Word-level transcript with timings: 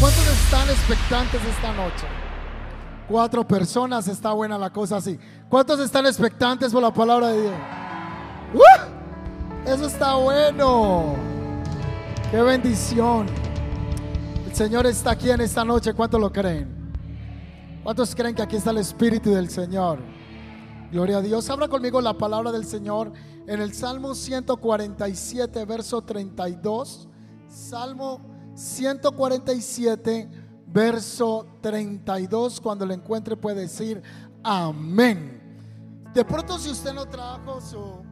¿Cuántos 0.00 0.26
están 0.26 0.68
expectantes 0.70 1.40
esta 1.44 1.72
noche? 1.72 2.06
Cuatro 3.08 3.46
personas, 3.46 4.08
está 4.08 4.32
buena 4.32 4.58
la 4.58 4.70
cosa 4.70 4.96
así. 4.96 5.18
¿Cuántos 5.48 5.78
están 5.78 6.06
expectantes 6.06 6.72
por 6.72 6.82
la 6.82 6.92
palabra 6.92 7.28
de 7.28 7.42
Dios? 7.42 7.54
¡Uh! 8.54 9.68
Eso 9.68 9.86
está 9.86 10.16
bueno. 10.16 11.14
Qué 12.30 12.42
bendición. 12.42 13.26
El 14.46 14.54
Señor 14.54 14.86
está 14.86 15.12
aquí 15.12 15.30
en 15.30 15.40
esta 15.40 15.64
noche. 15.64 15.94
¿Cuántos 15.94 16.20
lo 16.20 16.32
creen? 16.32 16.68
¿Cuántos 17.82 18.14
creen 18.14 18.34
que 18.34 18.42
aquí 18.42 18.56
está 18.56 18.70
el 18.70 18.78
Espíritu 18.78 19.30
del 19.30 19.48
Señor? 19.50 19.98
Gloria 20.92 21.18
a 21.18 21.20
Dios. 21.22 21.48
Abra 21.48 21.68
conmigo 21.68 22.00
la 22.00 22.12
palabra 22.14 22.52
del 22.52 22.64
Señor 22.64 23.12
en 23.46 23.60
el 23.60 23.72
Salmo 23.72 24.14
147, 24.14 25.64
verso 25.64 26.02
32. 26.02 27.08
Salmo 27.48 28.20
147, 28.54 30.28
verso 30.66 31.46
32. 31.60 32.60
Cuando 32.60 32.84
lo 32.84 32.92
encuentre 32.94 33.36
puede 33.36 33.62
decir 33.62 34.02
amén. 34.44 35.40
De 36.14 36.24
pronto 36.24 36.58
si 36.58 36.70
usted 36.70 36.92
no 36.92 37.06
trajo 37.06 37.60
su, 37.60 38.02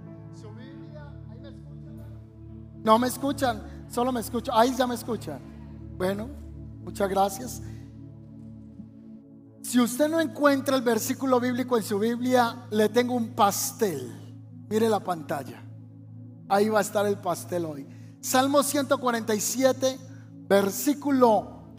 No 2.83 2.99
me 2.99 3.09
escuchan, 3.09 3.87
solo 3.91 4.13
me 4.13 4.21
escuchan. 4.21 4.55
Ahí 4.59 4.75
ya 4.77 4.87
me 4.87 4.95
escuchan. 4.95 5.41
Bueno, 5.97 6.29
muchas 6.83 7.09
gracias. 7.09 7.63
Si 9.63 9.79
usted 9.79 10.09
no 10.09 10.21
encuentra 10.21 10.77
el 10.77 10.83
versículo 10.83 11.39
bíblico 11.39 11.77
en 11.77 11.83
su 11.83 11.99
Biblia, 11.99 12.67
le 12.71 12.89
tengo 12.89 13.15
un 13.15 13.35
pastel. 13.35 14.11
Mire 14.69 14.89
la 14.89 15.01
pantalla. 15.01 15.63
Ahí 16.49 16.69
va 16.69 16.79
a 16.79 16.83
estar 16.83 17.07
el 17.07 17.19
pastel 17.19 17.65
hoy. 17.67 17.87
Salmo 18.21 18.63
147, 18.63 19.99
versículo 20.49 21.75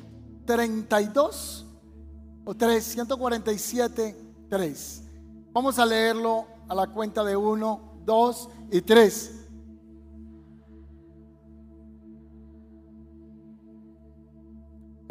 32 0.46 1.66
o 2.46 2.56
3, 2.56 2.84
147, 2.84 4.34
3. 4.50 5.04
Vamos 5.52 5.80
a 5.80 5.86
leerlo 5.86 6.46
a 6.70 6.76
la 6.76 6.88
cuenta 6.88 7.24
de 7.24 7.36
1, 7.36 8.02
2 8.06 8.50
y 8.72 8.82
3. 8.82 9.41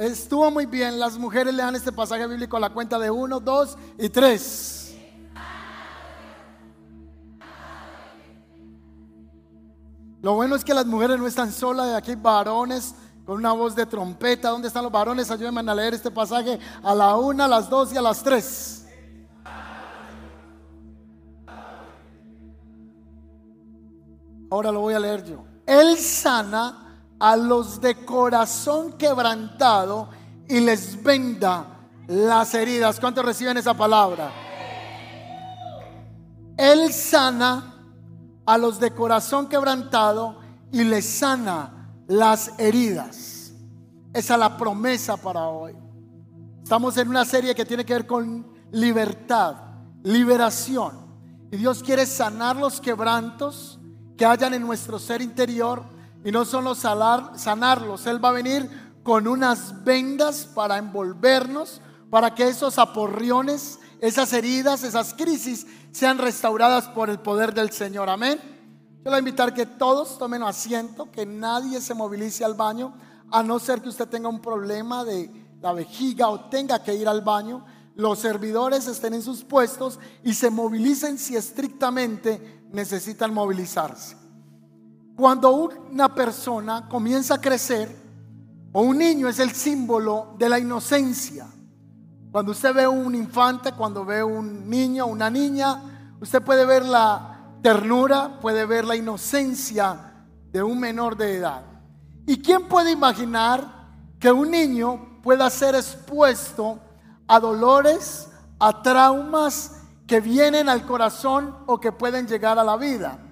Estuvo 0.00 0.50
muy 0.50 0.64
bien. 0.64 0.98
Las 0.98 1.18
mujeres 1.18 1.52
lean 1.52 1.76
este 1.76 1.92
pasaje 1.92 2.26
bíblico 2.26 2.56
a 2.56 2.60
la 2.60 2.70
cuenta 2.70 2.98
de 2.98 3.10
1, 3.10 3.38
2 3.38 3.78
y 3.98 4.08
3. 4.08 4.96
Lo 10.22 10.32
bueno 10.32 10.56
es 10.56 10.64
que 10.64 10.72
las 10.72 10.86
mujeres 10.86 11.18
no 11.18 11.26
están 11.26 11.52
solas, 11.52 11.94
aquí 11.94 12.14
varones 12.14 12.94
con 13.26 13.36
una 13.36 13.52
voz 13.52 13.74
de 13.74 13.84
trompeta. 13.84 14.48
¿Dónde 14.48 14.68
están 14.68 14.84
los 14.84 14.92
varones? 14.92 15.30
Ayúdenme 15.30 15.60
a 15.60 15.74
leer 15.74 15.92
este 15.92 16.10
pasaje 16.10 16.58
a 16.82 16.94
la 16.94 17.16
una, 17.16 17.44
a 17.44 17.48
las 17.48 17.68
dos 17.68 17.92
y 17.92 17.98
a 17.98 18.02
las 18.02 18.22
tres. 18.22 18.86
Ahora 24.50 24.72
lo 24.72 24.80
voy 24.80 24.94
a 24.94 24.98
leer 24.98 25.24
yo. 25.26 25.44
Él 25.66 25.98
sana 25.98 26.89
a 27.20 27.36
los 27.36 27.80
de 27.80 27.94
corazón 28.04 28.94
quebrantado 28.94 30.08
y 30.48 30.60
les 30.60 31.00
venda 31.00 31.66
las 32.08 32.54
heridas. 32.54 32.98
¿Cuántos 32.98 33.24
reciben 33.24 33.58
esa 33.58 33.74
palabra? 33.74 34.32
Él 36.56 36.92
sana 36.92 37.74
a 38.46 38.58
los 38.58 38.80
de 38.80 38.90
corazón 38.90 39.48
quebrantado 39.48 40.40
y 40.72 40.82
les 40.82 41.06
sana 41.06 41.92
las 42.08 42.58
heridas. 42.58 43.52
Esa 44.12 44.34
es 44.34 44.40
la 44.40 44.56
promesa 44.56 45.16
para 45.16 45.46
hoy. 45.46 45.76
Estamos 46.62 46.96
en 46.96 47.08
una 47.08 47.24
serie 47.24 47.54
que 47.54 47.64
tiene 47.64 47.84
que 47.84 47.92
ver 47.92 48.06
con 48.06 48.46
libertad, 48.72 49.56
liberación. 50.02 50.92
Y 51.52 51.58
Dios 51.58 51.82
quiere 51.82 52.06
sanar 52.06 52.56
los 52.56 52.80
quebrantos 52.80 53.78
que 54.16 54.24
hayan 54.24 54.54
en 54.54 54.62
nuestro 54.62 54.98
ser 54.98 55.22
interior 55.22 55.99
y 56.24 56.30
no 56.30 56.44
solo 56.44 56.74
sanar, 56.74 57.32
sanarlos. 57.36 58.06
Él 58.06 58.22
va 58.22 58.30
a 58.30 58.32
venir 58.32 58.68
con 59.02 59.26
unas 59.26 59.84
vendas 59.84 60.46
para 60.54 60.78
envolvernos, 60.78 61.80
para 62.10 62.34
que 62.34 62.48
esos 62.48 62.78
aporriones, 62.78 63.78
esas 64.00 64.32
heridas, 64.32 64.82
esas 64.82 65.14
crisis 65.14 65.66
sean 65.92 66.18
restauradas 66.18 66.88
por 66.88 67.10
el 67.10 67.18
poder 67.20 67.54
del 67.54 67.70
Señor. 67.70 68.08
Amén. 68.08 68.38
Yo 68.98 69.04
le 69.04 69.10
voy 69.10 69.16
a 69.16 69.18
invitar 69.20 69.54
que 69.54 69.64
todos 69.64 70.18
tomen 70.18 70.42
asiento, 70.42 71.10
que 71.10 71.24
nadie 71.24 71.80
se 71.80 71.94
movilice 71.94 72.44
al 72.44 72.54
baño, 72.54 72.94
a 73.30 73.42
no 73.42 73.58
ser 73.58 73.80
que 73.80 73.88
usted 73.88 74.08
tenga 74.08 74.28
un 74.28 74.42
problema 74.42 75.04
de 75.04 75.30
la 75.62 75.72
vejiga 75.72 76.28
o 76.28 76.48
tenga 76.50 76.82
que 76.82 76.94
ir 76.94 77.08
al 77.08 77.22
baño. 77.22 77.64
Los 77.94 78.18
servidores 78.18 78.86
estén 78.86 79.14
en 79.14 79.22
sus 79.22 79.44
puestos 79.44 79.98
y 80.22 80.34
se 80.34 80.50
movilicen 80.50 81.18
si 81.18 81.36
estrictamente 81.36 82.64
necesitan 82.72 83.32
movilizarse. 83.32 84.19
Cuando 85.20 85.52
una 85.52 86.14
persona 86.14 86.88
comienza 86.88 87.34
a 87.34 87.40
crecer, 87.42 87.94
o 88.72 88.80
un 88.80 88.96
niño 88.96 89.28
es 89.28 89.38
el 89.38 89.50
símbolo 89.50 90.34
de 90.38 90.48
la 90.48 90.58
inocencia. 90.58 91.46
Cuando 92.32 92.52
usted 92.52 92.72
ve 92.74 92.88
un 92.88 93.14
infante, 93.14 93.72
cuando 93.72 94.02
ve 94.02 94.24
un 94.24 94.70
niño, 94.70 95.04
una 95.04 95.28
niña, 95.28 96.14
usted 96.22 96.40
puede 96.40 96.64
ver 96.64 96.86
la 96.86 97.38
ternura, 97.60 98.40
puede 98.40 98.64
ver 98.64 98.86
la 98.86 98.96
inocencia 98.96 100.24
de 100.50 100.62
un 100.62 100.80
menor 100.80 101.18
de 101.18 101.36
edad. 101.36 101.64
¿Y 102.26 102.40
quién 102.40 102.66
puede 102.66 102.90
imaginar 102.90 103.90
que 104.18 104.32
un 104.32 104.50
niño 104.50 105.20
pueda 105.22 105.50
ser 105.50 105.74
expuesto 105.74 106.78
a 107.28 107.38
dolores, 107.38 108.26
a 108.58 108.80
traumas 108.80 109.82
que 110.06 110.18
vienen 110.22 110.70
al 110.70 110.86
corazón 110.86 111.54
o 111.66 111.78
que 111.78 111.92
pueden 111.92 112.26
llegar 112.26 112.58
a 112.58 112.64
la 112.64 112.78
vida? 112.78 113.26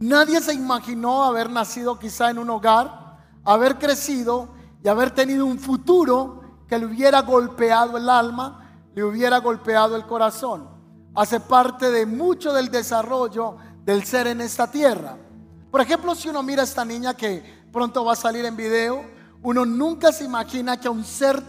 Nadie 0.00 0.40
se 0.40 0.54
imaginó 0.54 1.24
haber 1.24 1.50
nacido 1.50 1.98
quizá 1.98 2.30
en 2.30 2.38
un 2.38 2.48
hogar, 2.48 3.18
haber 3.44 3.78
crecido 3.78 4.48
y 4.82 4.88
haber 4.88 5.10
tenido 5.10 5.44
un 5.44 5.58
futuro 5.58 6.40
que 6.66 6.78
le 6.78 6.86
hubiera 6.86 7.20
golpeado 7.20 7.98
el 7.98 8.08
alma, 8.08 8.80
le 8.94 9.04
hubiera 9.04 9.38
golpeado 9.40 9.96
el 9.96 10.06
corazón. 10.06 10.68
Hace 11.14 11.38
parte 11.38 11.90
de 11.90 12.06
mucho 12.06 12.54
del 12.54 12.70
desarrollo 12.70 13.56
del 13.84 14.04
ser 14.04 14.26
en 14.28 14.40
esta 14.40 14.70
tierra. 14.70 15.18
Por 15.70 15.82
ejemplo, 15.82 16.14
si 16.14 16.30
uno 16.30 16.42
mira 16.42 16.62
a 16.62 16.64
esta 16.64 16.84
niña 16.84 17.14
que 17.14 17.62
pronto 17.70 18.02
va 18.02 18.14
a 18.14 18.16
salir 18.16 18.46
en 18.46 18.56
video, 18.56 19.04
uno 19.42 19.66
nunca 19.66 20.12
se 20.12 20.24
imagina 20.24 20.80
que 20.80 20.88
a 20.88 20.92
un 20.92 21.04
ser 21.04 21.42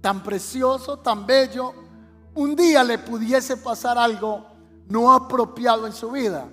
tan 0.00 0.22
precioso, 0.22 1.00
tan 1.00 1.26
bello, 1.26 1.74
un 2.36 2.54
día 2.54 2.84
le 2.84 2.98
pudiese 2.98 3.56
pasar 3.56 3.98
algo 3.98 4.46
no 4.88 5.12
apropiado 5.12 5.88
en 5.88 5.92
su 5.92 6.12
vida. 6.12 6.46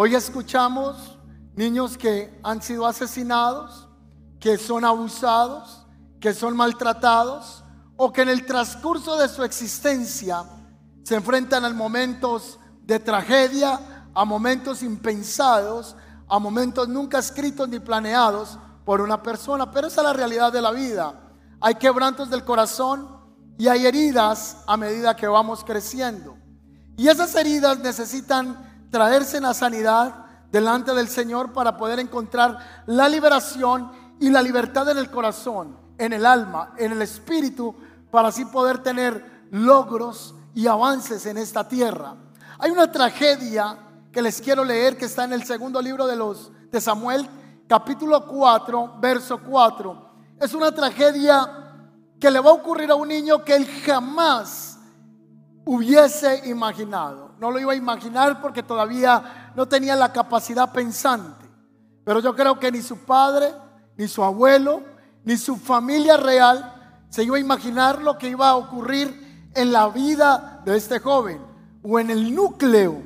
Hoy 0.00 0.14
escuchamos 0.14 1.18
niños 1.56 1.98
que 1.98 2.38
han 2.44 2.62
sido 2.62 2.86
asesinados, 2.86 3.88
que 4.38 4.56
son 4.56 4.84
abusados, 4.84 5.88
que 6.20 6.32
son 6.32 6.56
maltratados 6.56 7.64
o 7.96 8.12
que 8.12 8.22
en 8.22 8.28
el 8.28 8.46
transcurso 8.46 9.16
de 9.16 9.28
su 9.28 9.42
existencia 9.42 10.44
se 11.02 11.16
enfrentan 11.16 11.64
a 11.64 11.70
momentos 11.70 12.60
de 12.82 13.00
tragedia, 13.00 14.06
a 14.14 14.24
momentos 14.24 14.84
impensados, 14.84 15.96
a 16.28 16.38
momentos 16.38 16.88
nunca 16.88 17.18
escritos 17.18 17.68
ni 17.68 17.80
planeados 17.80 18.56
por 18.84 19.00
una 19.00 19.20
persona. 19.20 19.68
Pero 19.72 19.88
esa 19.88 20.02
es 20.02 20.06
la 20.06 20.12
realidad 20.12 20.52
de 20.52 20.62
la 20.62 20.70
vida. 20.70 21.28
Hay 21.60 21.74
quebrantos 21.74 22.30
del 22.30 22.44
corazón 22.44 23.08
y 23.58 23.66
hay 23.66 23.84
heridas 23.84 24.58
a 24.68 24.76
medida 24.76 25.16
que 25.16 25.26
vamos 25.26 25.64
creciendo. 25.64 26.36
Y 26.96 27.08
esas 27.08 27.34
heridas 27.34 27.80
necesitan 27.80 28.67
traerse 28.90 29.36
en 29.38 29.44
la 29.44 29.54
sanidad 29.54 30.26
delante 30.50 30.94
del 30.94 31.08
Señor 31.08 31.52
para 31.52 31.76
poder 31.76 31.98
encontrar 31.98 32.84
la 32.86 33.08
liberación 33.08 33.90
y 34.20 34.30
la 34.30 34.42
libertad 34.42 34.88
en 34.90 34.98
el 34.98 35.10
corazón, 35.10 35.76
en 35.98 36.12
el 36.12 36.24
alma, 36.26 36.74
en 36.78 36.92
el 36.92 37.02
espíritu, 37.02 37.74
para 38.10 38.28
así 38.28 38.44
poder 38.46 38.78
tener 38.78 39.46
logros 39.50 40.34
y 40.54 40.66
avances 40.66 41.26
en 41.26 41.38
esta 41.38 41.68
tierra. 41.68 42.16
Hay 42.58 42.70
una 42.70 42.90
tragedia 42.90 43.78
que 44.10 44.22
les 44.22 44.40
quiero 44.40 44.64
leer 44.64 44.96
que 44.96 45.04
está 45.04 45.24
en 45.24 45.32
el 45.32 45.44
segundo 45.44 45.80
libro 45.80 46.06
de 46.06 46.16
los 46.16 46.50
de 46.70 46.80
Samuel, 46.80 47.28
capítulo 47.68 48.26
4, 48.26 48.96
verso 49.00 49.40
4. 49.42 50.08
Es 50.40 50.54
una 50.54 50.72
tragedia 50.72 51.68
que 52.18 52.30
le 52.30 52.40
va 52.40 52.50
a 52.50 52.54
ocurrir 52.54 52.90
a 52.90 52.94
un 52.94 53.08
niño 53.08 53.44
que 53.44 53.54
él 53.54 53.66
jamás 53.84 54.78
hubiese 55.64 56.48
imaginado. 56.48 57.27
No 57.40 57.50
lo 57.50 57.60
iba 57.60 57.72
a 57.72 57.76
imaginar 57.76 58.40
porque 58.40 58.62
todavía 58.62 59.52
no 59.54 59.66
tenía 59.66 59.96
la 59.96 60.12
capacidad 60.12 60.72
pensante. 60.72 61.46
Pero 62.04 62.20
yo 62.20 62.34
creo 62.34 62.58
que 62.58 62.72
ni 62.72 62.82
su 62.82 62.98
padre, 62.98 63.52
ni 63.96 64.08
su 64.08 64.22
abuelo, 64.24 64.82
ni 65.24 65.36
su 65.36 65.56
familia 65.56 66.16
real 66.16 66.74
se 67.10 67.24
iba 67.24 67.36
a 67.36 67.40
imaginar 67.40 68.02
lo 68.02 68.18
que 68.18 68.28
iba 68.28 68.48
a 68.48 68.56
ocurrir 68.56 69.50
en 69.54 69.72
la 69.72 69.88
vida 69.88 70.62
de 70.64 70.76
este 70.76 71.00
joven 71.00 71.40
o 71.82 71.98
en 71.98 72.10
el 72.10 72.34
núcleo 72.34 73.02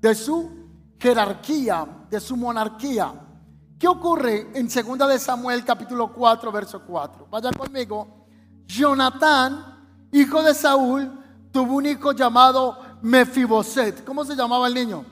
de 0.00 0.14
su 0.14 0.50
jerarquía, 0.98 1.86
de 2.10 2.20
su 2.20 2.36
monarquía. 2.36 3.12
¿Qué 3.78 3.88
ocurre 3.88 4.50
en 4.54 4.68
2 4.68 5.08
de 5.08 5.18
Samuel 5.18 5.64
capítulo 5.64 6.12
4, 6.12 6.52
verso 6.52 6.82
4? 6.86 7.28
Vaya 7.30 7.50
conmigo. 7.50 8.26
Jonatán, 8.66 10.08
hijo 10.12 10.42
de 10.42 10.54
Saúl, 10.54 11.10
tuvo 11.50 11.76
un 11.76 11.86
hijo 11.86 12.12
llamado 12.12 12.76
Mefiboset. 13.02 14.04
¿Cómo 14.04 14.24
se 14.24 14.34
llamaba 14.34 14.68
el 14.68 14.74
niño? 14.74 15.04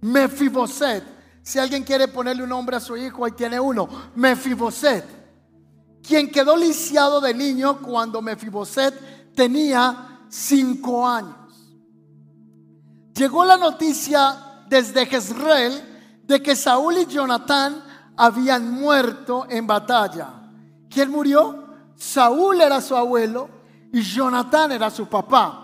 Mefiboset. 0.00 1.04
Si 1.42 1.58
alguien 1.58 1.84
quiere 1.84 2.08
ponerle 2.08 2.42
un 2.42 2.48
nombre 2.48 2.76
a 2.76 2.80
su 2.80 2.96
hijo, 2.96 3.24
ahí 3.24 3.32
tiene 3.32 3.58
uno. 3.58 3.88
Mefiboset. 4.14 5.04
Quien 6.02 6.30
quedó 6.30 6.56
lisiado 6.56 7.20
de 7.20 7.34
niño 7.34 7.80
cuando 7.80 8.22
Mefiboset 8.22 9.34
tenía 9.34 10.26
cinco 10.28 11.06
años. 11.06 11.36
Llegó 13.14 13.44
la 13.44 13.56
noticia 13.56 14.64
desde 14.68 15.06
Jezreel 15.06 16.22
de 16.24 16.42
que 16.42 16.56
Saúl 16.56 16.96
y 16.98 17.06
Jonatán 17.06 17.82
habían 18.16 18.70
muerto 18.70 19.46
en 19.48 19.66
batalla. 19.66 20.28
¿Quién 20.88 21.10
murió? 21.10 21.64
Saúl 21.96 22.60
era 22.60 22.80
su 22.80 22.96
abuelo 22.96 23.48
y 23.92 24.00
Jonatán 24.02 24.72
era 24.72 24.90
su 24.90 25.06
papá. 25.06 25.59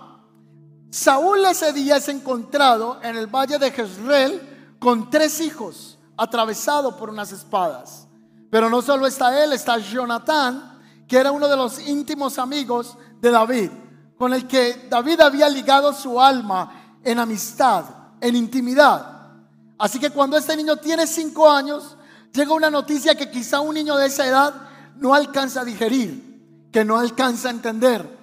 Saúl 0.97 1.45
ese 1.45 1.73
día 1.73 1.97
es 1.97 2.09
encontrado 2.09 2.97
en 3.03 3.15
el 3.15 3.27
valle 3.27 3.59
de 3.59 3.69
Jezreel 3.69 4.75
con 4.79 5.11
tres 5.11 5.39
hijos, 5.41 5.99
atravesado 6.17 6.97
por 6.97 7.11
unas 7.11 7.31
espadas. 7.31 8.07
Pero 8.49 8.67
no 8.67 8.81
solo 8.81 9.05
está 9.05 9.43
él, 9.43 9.53
está 9.53 9.77
Jonatán, 9.77 10.79
que 11.07 11.17
era 11.17 11.31
uno 11.31 11.47
de 11.47 11.55
los 11.55 11.79
íntimos 11.87 12.39
amigos 12.39 12.97
de 13.21 13.29
David, 13.29 13.69
con 14.17 14.33
el 14.33 14.47
que 14.47 14.87
David 14.89 15.21
había 15.21 15.47
ligado 15.49 15.93
su 15.93 16.19
alma 16.19 16.97
en 17.03 17.19
amistad, 17.19 17.85
en 18.19 18.35
intimidad. 18.35 19.35
Así 19.77 19.99
que 19.99 20.09
cuando 20.09 20.35
este 20.35 20.57
niño 20.57 20.77
tiene 20.77 21.05
cinco 21.05 21.47
años, 21.47 21.95
llega 22.33 22.55
una 22.55 22.71
noticia 22.71 23.13
que 23.13 23.29
quizá 23.29 23.59
un 23.59 23.75
niño 23.75 23.95
de 23.97 24.07
esa 24.07 24.25
edad 24.25 24.51
no 24.95 25.13
alcanza 25.13 25.61
a 25.61 25.65
digerir, 25.65 26.67
que 26.71 26.83
no 26.83 26.97
alcanza 26.97 27.49
a 27.49 27.51
entender. 27.51 28.16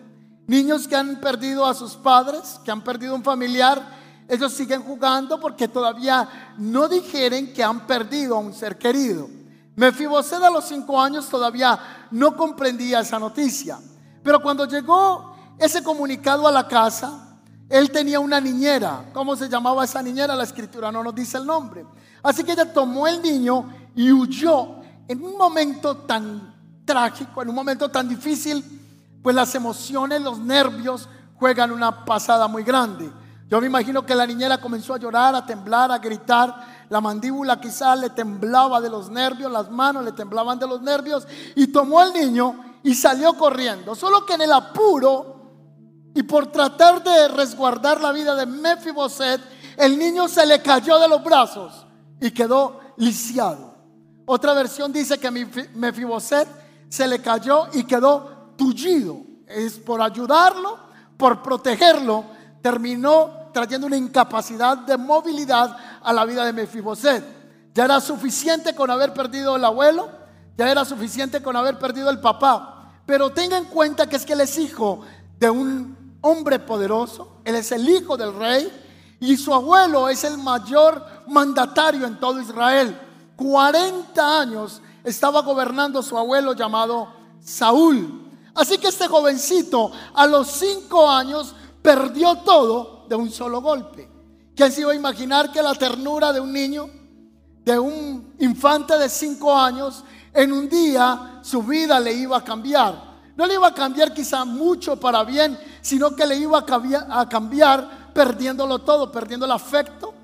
Niños 0.46 0.86
que 0.86 0.96
han 0.96 1.20
perdido 1.20 1.64
a 1.64 1.74
sus 1.74 1.94
padres, 1.94 2.60
que 2.64 2.70
han 2.70 2.82
perdido 2.82 3.14
un 3.14 3.24
familiar, 3.24 3.82
ellos 4.28 4.52
siguen 4.52 4.82
jugando 4.82 5.40
porque 5.40 5.68
todavía 5.68 6.54
no 6.58 6.88
digieren 6.88 7.52
que 7.52 7.62
han 7.62 7.86
perdido 7.86 8.36
a 8.36 8.40
un 8.40 8.52
ser 8.52 8.78
querido. 8.78 9.28
Mefiboset 9.76 10.42
a 10.42 10.50
los 10.50 10.66
cinco 10.66 11.00
años 11.00 11.28
todavía 11.28 12.06
no 12.10 12.36
comprendía 12.36 13.00
esa 13.00 13.18
noticia. 13.18 13.78
Pero 14.22 14.40
cuando 14.40 14.66
llegó 14.66 15.34
ese 15.58 15.82
comunicado 15.82 16.46
a 16.46 16.52
la 16.52 16.68
casa, 16.68 17.38
él 17.68 17.90
tenía 17.90 18.20
una 18.20 18.40
niñera. 18.40 19.10
¿Cómo 19.12 19.36
se 19.36 19.48
llamaba 19.48 19.84
esa 19.84 20.02
niñera? 20.02 20.36
La 20.36 20.44
escritura 20.44 20.92
no 20.92 21.02
nos 21.02 21.14
dice 21.14 21.38
el 21.38 21.46
nombre. 21.46 21.84
Así 22.22 22.44
que 22.44 22.52
ella 22.52 22.72
tomó 22.72 23.06
el 23.06 23.20
niño 23.20 23.68
y 23.94 24.12
huyó 24.12 24.76
en 25.08 25.22
un 25.22 25.36
momento 25.36 25.96
tan 25.98 26.54
trágico, 26.84 27.42
en 27.42 27.48
un 27.48 27.54
momento 27.54 27.90
tan 27.90 28.08
difícil 28.08 28.83
pues 29.24 29.34
las 29.34 29.54
emociones, 29.54 30.20
los 30.20 30.38
nervios 30.38 31.08
juegan 31.36 31.72
una 31.72 32.04
pasada 32.04 32.46
muy 32.46 32.62
grande. 32.62 33.10
Yo 33.48 33.58
me 33.58 33.68
imagino 33.68 34.04
que 34.04 34.14
la 34.14 34.26
niñera 34.26 34.58
comenzó 34.58 34.92
a 34.92 34.98
llorar, 34.98 35.34
a 35.34 35.46
temblar, 35.46 35.90
a 35.90 35.96
gritar. 35.96 36.84
La 36.90 37.00
mandíbula 37.00 37.58
quizás 37.58 37.98
le 37.98 38.10
temblaba 38.10 38.82
de 38.82 38.90
los 38.90 39.08
nervios, 39.08 39.50
las 39.50 39.70
manos 39.70 40.04
le 40.04 40.12
temblaban 40.12 40.58
de 40.58 40.66
los 40.66 40.82
nervios 40.82 41.26
y 41.56 41.68
tomó 41.68 42.00
al 42.00 42.12
niño 42.12 42.76
y 42.82 42.94
salió 42.94 43.32
corriendo. 43.38 43.94
Solo 43.94 44.26
que 44.26 44.34
en 44.34 44.42
el 44.42 44.52
apuro 44.52 46.10
y 46.14 46.22
por 46.22 46.48
tratar 46.48 47.02
de 47.02 47.28
resguardar 47.28 48.02
la 48.02 48.12
vida 48.12 48.34
de 48.34 48.44
Mefiboset, 48.44 49.40
el 49.78 49.98
niño 49.98 50.28
se 50.28 50.44
le 50.44 50.60
cayó 50.60 50.98
de 50.98 51.08
los 51.08 51.24
brazos 51.24 51.86
y 52.20 52.30
quedó 52.30 52.78
lisiado. 52.98 53.74
Otra 54.26 54.52
versión 54.52 54.92
dice 54.92 55.16
que 55.16 55.30
Mefiboset 55.30 56.46
se 56.90 57.08
le 57.08 57.22
cayó 57.22 57.68
y 57.72 57.84
quedó 57.84 58.33
tullido. 58.56 59.18
Es 59.46 59.74
por 59.74 60.00
ayudarlo, 60.00 60.78
por 61.16 61.42
protegerlo, 61.42 62.24
terminó 62.62 63.50
trayendo 63.52 63.86
una 63.86 63.96
incapacidad 63.96 64.76
de 64.78 64.96
movilidad 64.96 65.76
a 66.02 66.12
la 66.12 66.24
vida 66.24 66.44
de 66.44 66.52
Mefiboset. 66.52 67.24
Ya 67.74 67.84
era 67.84 68.00
suficiente 68.00 68.74
con 68.74 68.90
haber 68.90 69.12
perdido 69.12 69.56
el 69.56 69.64
abuelo, 69.64 70.08
ya 70.56 70.70
era 70.70 70.84
suficiente 70.84 71.42
con 71.42 71.56
haber 71.56 71.78
perdido 71.78 72.10
el 72.10 72.20
papá. 72.20 73.00
Pero 73.06 73.30
tenga 73.30 73.58
en 73.58 73.66
cuenta 73.66 74.08
que 74.08 74.16
es 74.16 74.24
que 74.24 74.32
él 74.32 74.40
es 74.40 74.58
hijo 74.58 75.00
de 75.38 75.50
un 75.50 76.18
hombre 76.20 76.58
poderoso, 76.58 77.40
él 77.44 77.54
es 77.56 77.70
el 77.72 77.88
hijo 77.88 78.16
del 78.16 78.34
rey 78.34 78.70
y 79.20 79.36
su 79.36 79.52
abuelo 79.52 80.08
es 80.08 80.24
el 80.24 80.38
mayor 80.38 81.04
mandatario 81.28 82.06
en 82.06 82.18
todo 82.18 82.40
Israel. 82.40 82.98
40 83.36 84.40
años 84.40 84.80
estaba 85.02 85.42
gobernando 85.42 86.02
su 86.02 86.16
abuelo 86.16 86.54
llamado 86.54 87.08
Saúl. 87.40 88.23
Así 88.54 88.78
que 88.78 88.88
este 88.88 89.08
jovencito 89.08 89.90
a 90.14 90.26
los 90.26 90.48
cinco 90.48 91.08
años 91.10 91.54
perdió 91.82 92.36
todo 92.36 93.06
de 93.08 93.16
un 93.16 93.30
solo 93.30 93.60
golpe. 93.60 94.08
¿Quién 94.54 94.70
se 94.70 94.82
iba 94.82 94.92
a 94.92 94.96
imaginar 94.96 95.50
que 95.50 95.62
la 95.62 95.74
ternura 95.74 96.32
de 96.32 96.40
un 96.40 96.52
niño, 96.52 96.88
de 97.64 97.78
un 97.78 98.34
infante 98.38 98.96
de 98.96 99.08
cinco 99.08 99.56
años, 99.56 100.04
en 100.32 100.52
un 100.52 100.68
día 100.68 101.40
su 101.42 101.62
vida 101.62 101.98
le 101.98 102.12
iba 102.12 102.36
a 102.36 102.44
cambiar? 102.44 103.14
No 103.36 103.46
le 103.46 103.54
iba 103.54 103.66
a 103.66 103.74
cambiar 103.74 104.14
quizá 104.14 104.44
mucho 104.44 104.98
para 104.98 105.24
bien, 105.24 105.58
sino 105.80 106.14
que 106.14 106.24
le 106.24 106.36
iba 106.36 106.60
a 106.60 106.64
cambiar, 106.64 107.06
a 107.10 107.28
cambiar 107.28 108.12
perdiéndolo 108.14 108.78
todo, 108.78 109.10
perdiendo 109.10 109.44
el 109.44 109.52
afecto, 109.52 110.14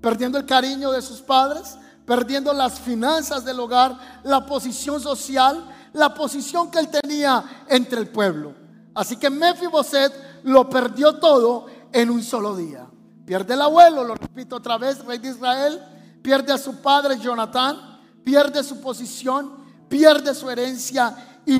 perdiendo 0.00 0.38
el 0.38 0.46
cariño 0.46 0.92
de 0.92 1.02
sus 1.02 1.20
padres, 1.20 1.76
perdiendo 2.06 2.52
las 2.52 2.78
finanzas 2.78 3.44
del 3.44 3.58
hogar, 3.58 3.96
la 4.22 4.46
posición 4.46 5.00
social, 5.00 5.64
la 5.92 6.12
posición 6.14 6.70
que 6.70 6.78
él 6.78 6.88
tenía 6.88 7.64
entre 7.68 8.00
el 8.00 8.08
pueblo. 8.08 8.54
Así 8.94 9.16
que 9.16 9.30
Mefiboset 9.30 10.42
lo 10.44 10.68
perdió 10.68 11.16
todo 11.18 11.66
en 11.92 12.10
un 12.10 12.22
solo 12.22 12.56
día. 12.56 12.86
Pierde 13.24 13.54
el 13.54 13.62
abuelo, 13.62 14.04
lo 14.04 14.14
repito 14.14 14.56
otra 14.56 14.78
vez, 14.78 15.04
rey 15.04 15.18
de 15.18 15.28
Israel, 15.28 15.80
pierde 16.22 16.52
a 16.52 16.58
su 16.58 16.76
padre 16.80 17.18
Jonatán, 17.18 18.00
pierde 18.24 18.62
su 18.64 18.80
posición, 18.80 19.52
pierde 19.88 20.34
su 20.34 20.50
herencia 20.50 21.40
y 21.46 21.58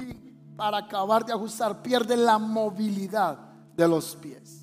para 0.57 0.79
acabar 0.79 1.25
de 1.25 1.33
ajustar, 1.33 1.81
pierde 1.83 2.17
la 2.17 2.39
movilidad 2.39 3.39
de 3.77 3.89
los 3.89 4.17
pies. 4.17 4.61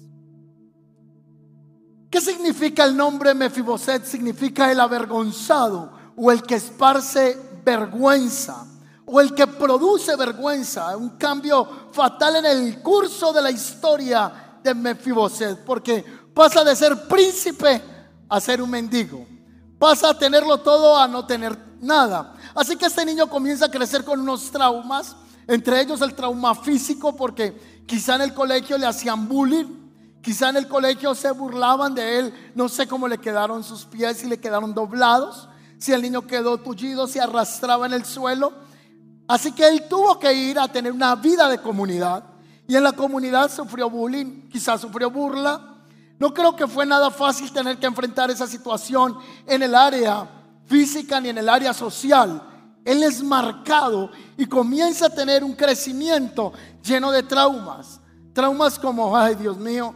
¿Qué 2.10 2.22
significa 2.22 2.84
el 2.84 2.96
nombre 2.96 3.34
Mefiboset? 3.34 4.06
Significa 4.06 4.72
el 4.72 4.80
avergonzado 4.80 5.92
o 6.16 6.32
el 6.32 6.44
que 6.44 6.56
esparce 6.56 7.38
vergüenza 7.66 8.66
o 9.10 9.22
el 9.22 9.34
que 9.34 9.48
produce 9.48 10.16
vergüenza, 10.18 10.96
un 10.98 11.12
cambio 11.12 11.66
fatal 11.94 12.36
en 12.36 12.46
el 12.46 12.82
curso 12.82 13.32
de 13.32 13.42
la 13.42 13.50
historia 13.50 14.60
de 14.62 14.76
Mefiboset, 14.76 15.64
porque 15.64 16.04
pasa 16.34 16.62
de 16.66 16.76
ser 16.76 17.08
príncipe 17.08 17.82
a 18.28 18.42
ser 18.42 18.62
un 18.62 18.70
mendigo, 18.70 19.26
pasa 19.80 20.10
a 20.10 20.18
tenerlo 20.18 20.58
todo 20.58 20.98
a 20.98 21.08
no 21.08 21.26
tener 21.26 21.58
nada. 21.80 22.36
Así 22.54 22.76
que 22.76 22.88
este 22.88 23.06
niño 23.06 23.30
comienza 23.30 23.68
a 23.68 23.72
crecer 23.72 24.04
con 24.04 24.20
unos 24.20 24.52
traumas, 24.52 25.16
entre 25.48 25.80
ellos 25.80 26.02
el 26.02 26.14
trauma 26.14 26.54
físico, 26.54 27.16
porque 27.16 27.86
quizá 27.88 28.16
en 28.16 28.24
el 28.24 28.34
colegio 28.34 28.78
le 28.78 28.88
hacían 28.88 29.30
bullying, 29.30 29.68
quizá 30.22 30.50
en 30.50 30.58
el 30.58 30.68
colegio 30.68 31.16
se 31.16 31.32
burlaban 31.32 31.96
de 31.96 32.20
él, 32.20 32.52
no 32.56 32.68
sé 32.68 32.86
cómo 32.88 33.08
le 33.08 33.20
quedaron 33.20 33.64
sus 33.64 33.86
pies, 33.86 34.18
si 34.18 34.28
le 34.28 34.38
quedaron 34.38 34.74
doblados, 34.74 35.48
si 35.78 35.94
el 35.94 36.02
niño 36.02 36.28
quedó 36.28 36.58
tullido, 36.58 37.08
si 37.08 37.20
arrastraba 37.20 37.86
en 37.86 37.94
el 37.94 38.04
suelo. 38.04 38.67
Así 39.28 39.52
que 39.52 39.68
él 39.68 39.88
tuvo 39.90 40.18
que 40.18 40.34
ir 40.34 40.58
a 40.58 40.68
tener 40.68 40.92
una 40.92 41.16
vida 41.16 41.50
de 41.50 41.60
comunidad. 41.60 42.24
Y 42.68 42.76
en 42.76 42.84
la 42.84 42.94
comunidad 42.94 43.52
sufrió 43.52 43.90
bullying, 43.90 44.50
quizás 44.50 44.82
sufrió 44.82 45.10
burla. 45.10 45.76
No 46.20 46.34
creo 46.34 46.56
que 46.56 46.68
fue 46.68 46.86
nada 46.86 47.12
fácil 47.12 47.52
tener 47.52 47.78
que 47.78 47.86
enfrentar 47.86 48.32
esa 48.32 48.48
situación 48.48 49.18
en 49.46 49.64
el 49.64 49.76
área 49.76 50.28
física 50.66 51.20
ni 51.20 51.30
en 51.30 51.38
el 51.38 51.50
área 51.50 51.74
social. 51.74 52.42
Él 52.84 53.04
es 53.04 53.22
marcado 53.22 54.10
y 54.38 54.46
comienza 54.46 55.08
a 55.08 55.10
tener 55.10 55.44
un 55.44 55.54
crecimiento 55.54 56.54
lleno 56.82 57.12
de 57.12 57.24
traumas. 57.24 58.00
Traumas 58.34 58.80
como, 58.80 59.16
ay 59.16 59.36
Dios 59.36 59.58
mío, 59.58 59.94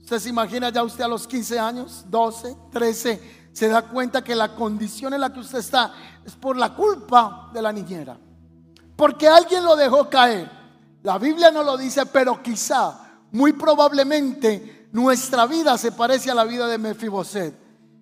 usted 0.00 0.18
se 0.18 0.28
imagina 0.28 0.68
ya 0.68 0.82
usted 0.82 1.04
a 1.04 1.08
los 1.08 1.26
15 1.26 1.58
años, 1.58 2.04
12, 2.08 2.56
13, 2.70 3.48
se 3.52 3.68
da 3.68 3.82
cuenta 3.82 4.22
que 4.22 4.34
la 4.34 4.54
condición 4.54 5.14
en 5.14 5.20
la 5.20 5.32
que 5.32 5.40
usted 5.40 5.58
está 5.58 5.92
es 6.24 6.34
por 6.34 6.56
la 6.56 6.74
culpa 6.74 7.50
de 7.52 7.62
la 7.62 7.72
niñera. 7.72 8.18
Porque 8.96 9.28
alguien 9.28 9.64
lo 9.64 9.76
dejó 9.76 10.08
caer. 10.08 10.50
La 11.02 11.18
Biblia 11.18 11.50
no 11.50 11.62
lo 11.62 11.76
dice, 11.76 12.06
pero 12.06 12.42
quizá, 12.42 13.18
muy 13.32 13.52
probablemente, 13.52 14.88
nuestra 14.92 15.46
vida 15.46 15.76
se 15.76 15.92
parece 15.92 16.30
a 16.30 16.34
la 16.34 16.44
vida 16.44 16.66
de 16.66 16.78
Mefiboset. 16.78 17.54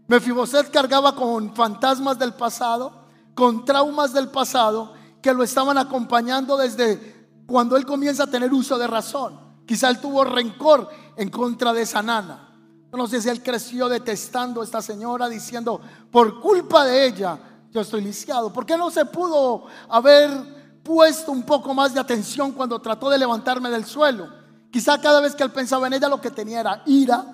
Mefiboset 0.06 0.70
cargaba 0.70 1.14
con 1.14 1.54
fantasmas 1.54 2.18
del 2.18 2.34
pasado, 2.34 2.92
con 3.34 3.64
traumas 3.64 4.12
del 4.12 4.28
pasado 4.28 4.92
que 5.22 5.32
lo 5.32 5.42
estaban 5.42 5.78
acompañando 5.78 6.56
desde 6.56 7.28
cuando 7.46 7.76
él 7.76 7.86
comienza 7.86 8.24
a 8.24 8.30
tener 8.30 8.52
uso 8.52 8.76
de 8.76 8.86
razón. 8.86 9.40
Quizá 9.64 9.88
él 9.88 10.00
tuvo 10.00 10.24
rencor 10.24 10.90
en 11.16 11.30
contra 11.30 11.72
de 11.72 11.82
esa 11.82 12.02
nana. 12.02 12.48
No 12.92 13.06
sé 13.06 13.22
si 13.22 13.30
él 13.30 13.42
creció 13.42 13.88
detestando 13.88 14.60
a 14.60 14.64
esta 14.64 14.82
señora, 14.82 15.28
diciendo, 15.28 15.80
por 16.10 16.40
culpa 16.40 16.84
de 16.84 17.06
ella, 17.06 17.38
yo 17.70 17.80
estoy 17.80 18.02
lisiado. 18.02 18.52
¿Por 18.52 18.66
qué 18.66 18.76
no 18.76 18.90
se 18.90 19.06
pudo 19.06 19.64
haber 19.88 20.61
puesto 20.82 21.32
un 21.32 21.42
poco 21.42 21.74
más 21.74 21.94
de 21.94 22.00
atención 22.00 22.52
cuando 22.52 22.80
trató 22.80 23.10
de 23.10 23.18
levantarme 23.18 23.70
del 23.70 23.84
suelo? 23.84 24.28
Quizá 24.70 25.00
cada 25.00 25.20
vez 25.20 25.34
que 25.34 25.42
él 25.42 25.50
pensaba 25.50 25.86
en 25.86 25.94
ella 25.94 26.08
lo 26.08 26.20
que 26.20 26.30
tenía 26.30 26.60
era 26.60 26.82
ira. 26.86 27.24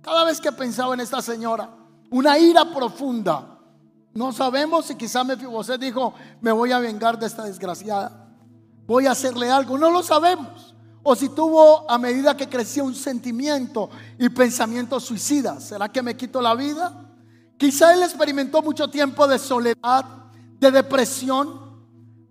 Cada 0.00 0.24
vez 0.24 0.40
que 0.40 0.52
pensaba 0.52 0.94
en 0.94 1.00
esta 1.00 1.22
señora, 1.22 1.68
una 2.10 2.38
ira 2.38 2.64
profunda. 2.72 3.58
No 4.14 4.32
sabemos 4.32 4.86
si 4.86 4.94
quizá 4.96 5.24
Mefiboset 5.24 5.80
dijo, 5.80 6.14
me 6.40 6.52
voy 6.52 6.72
a 6.72 6.78
vengar 6.78 7.18
de 7.18 7.26
esta 7.26 7.44
desgraciada. 7.44 8.28
Voy 8.86 9.06
a 9.06 9.12
hacerle 9.12 9.50
algo. 9.50 9.78
No 9.78 9.90
lo 9.90 10.02
sabemos 10.02 10.72
o 11.02 11.16
si 11.16 11.28
tuvo 11.30 11.90
a 11.90 11.98
medida 11.98 12.36
que 12.36 12.48
crecía 12.48 12.84
un 12.84 12.94
sentimiento 12.94 13.90
y 14.18 14.28
pensamiento 14.28 15.00
suicida. 15.00 15.60
¿Será 15.60 15.88
que 15.90 16.02
me 16.02 16.16
quito 16.16 16.40
la 16.40 16.54
vida? 16.54 17.08
Quizá 17.56 17.92
él 17.94 18.02
experimentó 18.02 18.62
mucho 18.62 18.88
tiempo 18.88 19.26
de 19.26 19.38
soledad, 19.38 20.04
de 20.58 20.70
depresión. 20.70 21.61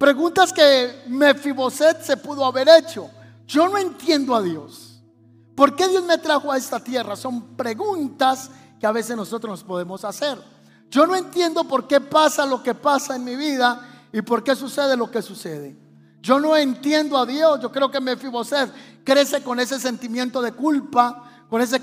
Preguntas 0.01 0.51
que 0.51 1.03
Mefiboset 1.10 2.01
se 2.01 2.17
pudo 2.17 2.43
haber 2.43 2.67
hecho. 2.67 3.08
Yo 3.46 3.70
no 3.70 3.77
entiendo 3.77 4.36
a 4.36 4.41
Dios. 4.41 5.00
¿Por 5.53 5.75
qué 5.75 5.88
Dios 5.88 6.03
me 6.03 6.17
trajo 6.17 6.51
a 6.51 6.58
esta 6.58 6.84
tierra? 6.84 7.15
Son 7.15 7.55
preguntas 7.55 8.50
que 8.79 8.88
a 8.88 8.91
veces 8.91 9.15
nosotros 9.15 9.51
nos 9.51 9.63
podemos 9.63 10.03
hacer. 10.03 10.41
Yo 10.89 11.05
no 11.05 11.15
entiendo 11.15 11.65
por 11.65 11.88
qué 11.88 12.01
pasa 12.01 12.48
lo 12.48 12.63
que 12.63 12.74
pasa 12.74 13.15
en 13.15 13.24
mi 13.24 13.36
vida 13.36 14.08
y 14.12 14.24
por 14.24 14.43
qué 14.43 14.55
sucede 14.55 14.98
lo 14.98 15.12
que 15.12 15.22
sucede. 15.22 15.77
Yo 16.20 16.39
no 16.39 16.58
entiendo 16.58 17.15
a 17.15 17.27
Dios. 17.27 17.60
Yo 17.62 17.72
creo 17.72 17.91
que 17.91 18.01
Mefiboset 18.01 18.74
crece 19.03 19.43
con 19.43 19.60
ese 19.60 19.79
sentimiento 19.79 20.41
de 20.41 20.53
culpa, 20.53 21.46
con 21.48 21.62
ese, 21.62 21.79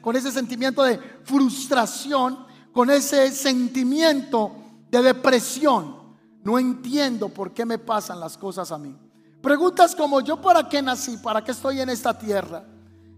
con 0.00 0.16
ese 0.16 0.32
sentimiento 0.32 0.82
de 0.82 0.98
frustración, 1.22 2.44
con 2.72 2.90
ese 2.90 3.30
sentimiento 3.30 4.50
de 4.90 5.00
depresión. 5.00 5.99
No 6.42 6.58
entiendo 6.58 7.28
por 7.28 7.52
qué 7.52 7.64
me 7.64 7.78
pasan 7.78 8.20
las 8.20 8.36
cosas 8.36 8.72
a 8.72 8.78
mí. 8.78 8.96
Preguntas 9.42 9.94
como 9.94 10.20
yo 10.20 10.40
para 10.40 10.68
qué 10.68 10.82
nací, 10.82 11.16
para 11.18 11.42
qué 11.42 11.52
estoy 11.52 11.80
en 11.80 11.90
esta 11.90 12.16
tierra. 12.16 12.64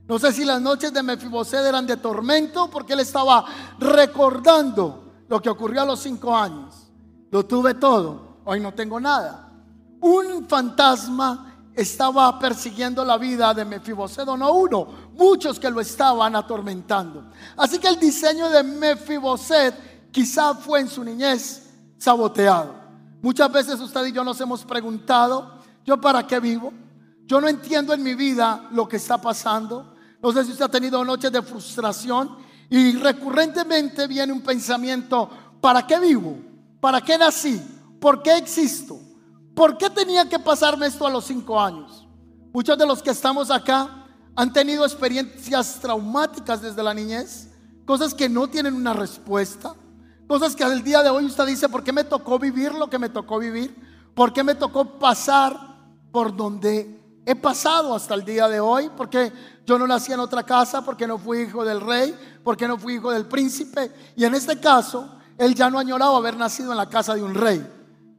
No 0.09 0.19
sé 0.19 0.33
si 0.33 0.45
las 0.45 0.61
noches 0.61 0.93
de 0.93 1.03
Mefiboset 1.03 1.65
eran 1.65 1.87
de 1.87 1.97
tormento 1.97 2.69
porque 2.69 2.93
él 2.93 3.01
estaba 3.01 3.45
recordando 3.79 5.25
lo 5.29 5.41
que 5.41 5.51
ocurrió 5.51 5.83
a 5.83 5.87
los 5.87 6.01
cinco 6.01 6.37
años. 6.37 6.91
Lo 7.31 7.47
tuve 7.47 7.75
todo, 7.75 8.39
hoy 8.45 8.61
no 8.61 8.75
tengo 8.75 9.01
nada 9.01 9.53
un 10.03 10.49
fantasma 10.49 11.49
estaba 11.75 12.39
persiguiendo 12.39 13.05
la 13.05 13.17
vida 13.17 13.55
de 13.55 13.65
Mefiboset, 13.65 14.27
no 14.27 14.53
uno, 14.53 14.89
muchos 15.15 15.59
que 15.59 15.71
lo 15.71 15.81
estaban 15.81 16.37
atormentando. 16.37 17.31
Así 17.57 17.79
que 17.79 17.89
el 17.89 17.99
diseño 17.99 18.51
de 18.51 18.63
Mefiboset 18.63 20.11
quizá 20.11 20.55
fue 20.55 20.81
en 20.81 20.89
su 20.89 21.03
niñez 21.03 21.71
saboteado. 21.97 22.82
Muchas 23.23 23.53
veces 23.53 23.81
usted 23.81 24.05
y 24.07 24.13
yo 24.13 24.25
nos 24.25 24.41
hemos 24.41 24.65
preguntado, 24.65 25.59
¿yo 25.85 26.01
para 26.01 26.27
qué 26.27 26.41
vivo? 26.41 26.73
Yo 27.25 27.41
no 27.41 27.47
entiendo 27.47 27.95
en 27.95 28.03
mi 28.03 28.15
vida 28.15 28.69
lo 28.73 28.89
que 28.89 28.97
está 28.97 29.17
pasando. 29.17 29.95
No 30.21 30.33
sé 30.33 30.45
si 30.45 30.51
usted 30.51 30.65
ha 30.65 30.69
tenido 30.69 31.05
noches 31.05 31.31
de 31.31 31.41
frustración 31.41 32.37
y 32.69 32.97
recurrentemente 32.97 34.09
viene 34.09 34.33
un 34.33 34.41
pensamiento, 34.41 35.31
¿para 35.61 35.87
qué 35.87 36.01
vivo? 36.01 36.37
¿Para 36.81 37.01
qué 37.01 37.17
nací? 37.17 37.63
¿Por 38.01 38.23
qué 38.23 38.37
existo? 38.37 38.99
¿Por 39.55 39.79
qué 39.79 39.89
tenía 39.89 40.29
que 40.29 40.41
pasarme 40.41 40.87
esto 40.87 41.07
a 41.07 41.11
los 41.11 41.25
cinco 41.25 41.61
años? 41.61 42.09
Muchos 42.53 42.77
de 42.77 42.87
los 42.87 43.03
que 43.03 43.11
estamos 43.11 43.53
acá 43.53 44.05
han 44.35 44.53
tenido 44.53 44.85
experiencias 44.85 45.79
traumáticas 45.81 46.61
desde 46.61 46.83
la 46.83 46.93
niñez, 46.93 47.51
cosas 47.85 48.15
que 48.15 48.29
no 48.29 48.49
tienen 48.49 48.75
una 48.75 48.95
respuesta, 48.95 49.75
cosas 50.33 50.57
que 50.57 50.65
al 50.65 50.83
día 50.83 51.03
de 51.03 51.11
hoy 51.11 51.27
usted 51.27 51.45
dice, 51.45 51.69
¿por 51.69 51.85
qué 51.85 51.93
me 51.93 52.05
tocó 52.05 52.39
vivir 52.39 52.73
lo 52.73 52.89
que 52.89 52.99
me 52.99 53.11
tocó 53.11 53.39
vivir? 53.39 53.77
¿Por 54.15 54.33
qué 54.33 54.43
me 54.43 54.55
tocó 54.55 54.99
pasar 54.99 55.55
por 56.11 56.35
donde 56.35 57.21
he 57.27 57.37
pasado 57.37 57.95
hasta 57.95 58.15
el 58.15 58.25
día 58.25 58.49
de 58.49 58.59
hoy? 58.59 58.91
Porque 58.97 59.31
yo 59.67 59.79
no 59.79 59.87
nací 59.87 60.11
en 60.11 60.21
otra 60.21 60.43
casa, 60.43 60.83
porque 60.83 61.07
no 61.07 61.19
fui 61.19 61.41
hijo 61.43 61.67
del 61.67 61.83
rey, 61.83 62.17
porque 62.43 62.67
no 62.67 62.79
fui 62.79 62.95
hijo 62.95 63.11
del 63.11 63.27
príncipe. 63.27 63.93
Y 64.17 64.25
en 64.25 64.35
este 64.35 64.59
caso, 64.59 65.07
él 65.37 65.55
ya 65.55 65.69
no 65.69 65.79
añoraba 65.79 66.17
haber 66.17 66.39
nacido 66.39 66.71
en 66.71 66.79
la 66.79 66.89
casa 66.89 67.15
de 67.15 67.23
un 67.23 67.35
rey. 67.35 67.63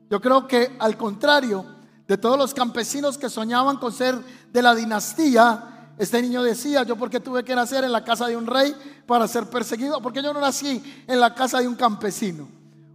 Yo 0.08 0.22
creo 0.22 0.48
que 0.48 0.78
al 0.78 0.96
contrario 0.96 1.66
de 2.08 2.20
todos 2.20 2.38
los 2.38 2.54
campesinos 2.54 3.18
que 3.18 3.28
soñaban 3.28 3.78
con 3.78 3.92
ser 3.92 4.24
de 4.52 4.62
la 4.62 4.76
dinastía, 4.76 5.73
este 5.98 6.22
niño 6.22 6.42
decía, 6.42 6.84
yo 6.84 6.96
porque 6.96 7.20
tuve 7.20 7.44
que 7.44 7.56
nacer 7.56 7.84
en 7.84 7.92
la 7.92 8.04
casa 8.04 8.28
de 8.28 8.36
un 8.36 8.48
rey 8.48 8.76
para 9.06 9.28
ser 9.28 9.50
perseguido, 9.50 10.02
porque 10.02 10.24
yo 10.24 10.34
no 10.34 10.42
nací 10.42 11.04
en 11.08 11.20
la 11.20 11.36
casa 11.36 11.60
de 11.60 11.68
un 11.68 11.76
campesino. 11.76 12.48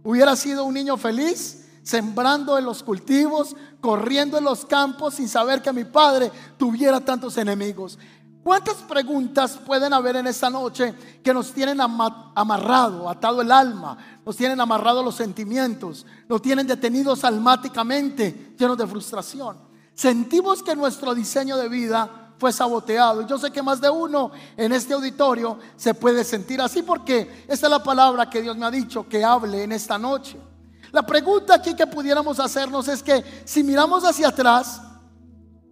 Hubiera 0.03 0.35
sido 0.35 0.65
un 0.65 0.73
niño 0.73 0.97
feliz, 0.97 1.65
sembrando 1.83 2.57
en 2.57 2.65
los 2.65 2.83
cultivos, 2.83 3.55
corriendo 3.79 4.37
en 4.37 4.43
los 4.43 4.65
campos 4.65 5.15
sin 5.15 5.29
saber 5.29 5.61
que 5.61 5.71
mi 5.71 5.85
padre 5.85 6.31
tuviera 6.57 6.99
tantos 6.99 7.37
enemigos. 7.37 7.97
¿Cuántas 8.43 8.75
preguntas 8.75 9.59
pueden 9.65 9.93
haber 9.93 10.15
en 10.17 10.27
esta 10.27 10.49
noche 10.49 10.93
que 11.23 11.33
nos 11.33 11.51
tienen 11.51 11.79
amarrado, 11.81 13.09
atado 13.09 13.41
el 13.41 13.51
alma, 13.51 13.97
nos 14.25 14.35
tienen 14.35 14.59
amarrado 14.59 15.03
los 15.03 15.15
sentimientos, 15.15 16.05
nos 16.27 16.41
tienen 16.41 16.65
detenidos 16.65 17.23
almáticamente, 17.23 18.55
llenos 18.57 18.77
de 18.77 18.87
frustración? 18.87 19.57
Sentimos 19.93 20.63
que 20.63 20.75
nuestro 20.75 21.13
diseño 21.13 21.57
de 21.57 21.67
vida 21.67 22.18
fue 22.39 22.53
saboteado. 22.53 23.21
Yo 23.27 23.37
sé 23.37 23.51
que 23.51 23.61
más 23.61 23.81
de 23.81 23.89
uno 23.89 24.31
en 24.55 24.71
este 24.71 24.93
auditorio 24.93 25.59
se 25.75 25.93
puede 25.93 26.23
sentir 26.23 26.61
así 26.61 26.81
porque 26.81 27.45
esta 27.47 27.67
es 27.67 27.71
la 27.71 27.83
palabra 27.83 28.29
que 28.29 28.41
Dios 28.41 28.57
me 28.57 28.65
ha 28.65 28.71
dicho 28.71 29.07
que 29.07 29.23
hable 29.23 29.63
en 29.63 29.73
esta 29.73 29.97
noche. 29.97 30.39
La 30.91 31.03
pregunta 31.03 31.53
aquí 31.53 31.75
que 31.75 31.85
pudiéramos 31.85 32.39
hacernos 32.39 32.87
es 32.87 33.03
que 33.03 33.23
si 33.45 33.61
miramos 33.61 34.03
hacia 34.05 34.29
atrás, 34.29 34.81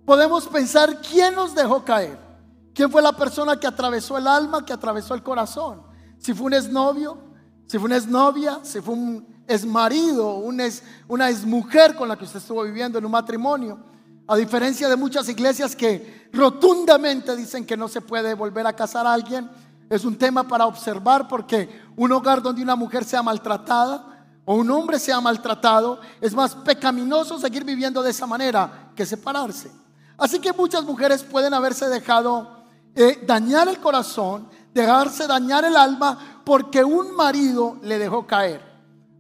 podemos 0.06 0.46
pensar 0.48 1.02
quién 1.02 1.34
nos 1.34 1.56
dejó 1.56 1.84
caer. 1.84 2.28
¿Quién 2.76 2.92
fue 2.92 3.02
la 3.02 3.14
persona 3.14 3.60
que 3.60 3.66
atravesó 3.66 4.18
el 4.20 4.28
alma, 4.28 4.64
que 4.64 4.74
atravesó 4.74 5.16
el 5.16 5.24
corazón? 5.24 5.82
Si 6.20 6.34
fue 6.34 6.46
un 6.46 6.54
exnovio, 6.54 7.18
si 7.66 7.80
fue 7.80 7.88
una 7.88 7.98
exnovia, 7.98 8.60
si 8.62 8.82
fue 8.82 8.94
un 8.94 9.44
exmarido, 9.48 10.36
un 10.36 10.62
una 11.08 11.30
exmujer 11.30 11.96
con 11.96 12.08
la 12.08 12.16
que 12.16 12.26
usted 12.26 12.40
estuvo 12.40 12.62
viviendo 12.62 13.00
en 13.00 13.06
un 13.06 13.12
matrimonio. 13.12 13.80
A 14.28 14.36
diferencia 14.36 14.90
de 14.90 14.98
muchas 14.98 15.30
iglesias 15.30 15.74
que 15.76 16.30
rotundamente 16.34 17.36
dicen 17.36 17.66
que 17.66 17.78
no 17.78 17.88
se 17.88 18.02
puede 18.02 18.34
volver 18.34 18.68
a 18.68 18.76
casar 18.76 19.08
a 19.08 19.14
alguien, 19.14 19.50
es 19.90 20.04
un 20.04 20.18
tema 20.18 20.46
para 20.46 20.66
observar 20.66 21.30
porque 21.30 21.82
un 21.96 22.12
hogar 22.12 22.42
donde 22.42 22.62
una 22.62 22.76
mujer 22.76 23.06
sea 23.06 23.24
maltratada 23.24 24.26
o 24.44 24.56
un 24.56 24.70
hombre 24.70 25.00
sea 25.00 25.22
maltratado, 25.22 26.02
es 26.20 26.34
más 26.34 26.56
pecaminoso 26.56 27.40
seguir 27.40 27.64
viviendo 27.64 28.04
de 28.04 28.12
esa 28.12 28.28
manera 28.28 28.92
que 28.96 29.06
separarse. 29.06 29.72
Así 30.18 30.40
que 30.40 30.52
muchas 30.52 30.84
mujeres 30.84 31.24
pueden 31.24 31.54
haberse 31.54 31.88
dejado 31.88 32.66
eh, 32.96 33.24
dañar 33.26 33.70
el 33.70 33.80
corazón, 33.80 34.50
dejarse 34.74 35.26
dañar 35.28 35.64
el 35.64 35.78
alma 35.78 36.42
porque 36.44 36.84
un 36.84 37.16
marido 37.16 37.78
le 37.82 37.98
dejó 37.98 38.28
caer. 38.28 38.62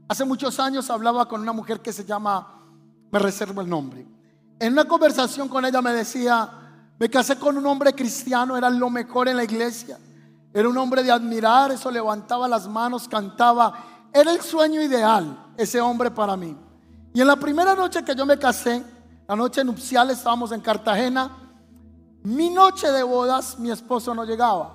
Hace 0.09 0.25
muchos 0.25 0.59
años 0.59 0.89
hablaba 0.89 1.27
con 1.27 1.41
una 1.41 1.53
mujer 1.53 1.81
que 1.81 1.93
se 1.93 2.03
llama, 2.03 2.65
me 3.09 3.19
reservo 3.19 3.61
el 3.61 3.69
nombre. 3.69 4.16
En 4.59 4.73
una 4.73 4.85
conversación 4.85 5.47
con 5.47 5.65
ella 5.65 5.81
me 5.81 5.93
decía, 5.93 6.49
me 6.97 7.09
casé 7.09 7.37
con 7.37 7.57
un 7.57 7.65
hombre 7.65 7.93
cristiano, 7.93 8.57
era 8.57 8.69
lo 8.69 8.89
mejor 8.89 9.27
en 9.27 9.37
la 9.37 9.43
iglesia. 9.43 9.97
Era 10.53 10.67
un 10.67 10.77
hombre 10.77 11.03
de 11.03 11.11
admirar, 11.11 11.71
eso 11.71 11.91
levantaba 11.91 12.47
las 12.47 12.67
manos, 12.67 13.07
cantaba. 13.07 14.07
Era 14.11 14.31
el 14.31 14.41
sueño 14.41 14.81
ideal, 14.81 15.53
ese 15.57 15.79
hombre 15.79 16.09
para 16.09 16.35
mí. 16.35 16.57
Y 17.13 17.21
en 17.21 17.27
la 17.27 17.35
primera 17.35 17.75
noche 17.75 18.03
que 18.03 18.15
yo 18.15 18.25
me 18.25 18.39
casé, 18.39 18.83
la 19.27 19.35
noche 19.35 19.63
nupcial, 19.63 20.09
estábamos 20.09 20.51
en 20.51 20.61
Cartagena, 20.61 21.29
mi 22.23 22.49
noche 22.49 22.91
de 22.91 23.03
bodas, 23.03 23.59
mi 23.59 23.69
esposo 23.69 24.15
no 24.15 24.25
llegaba. 24.25 24.73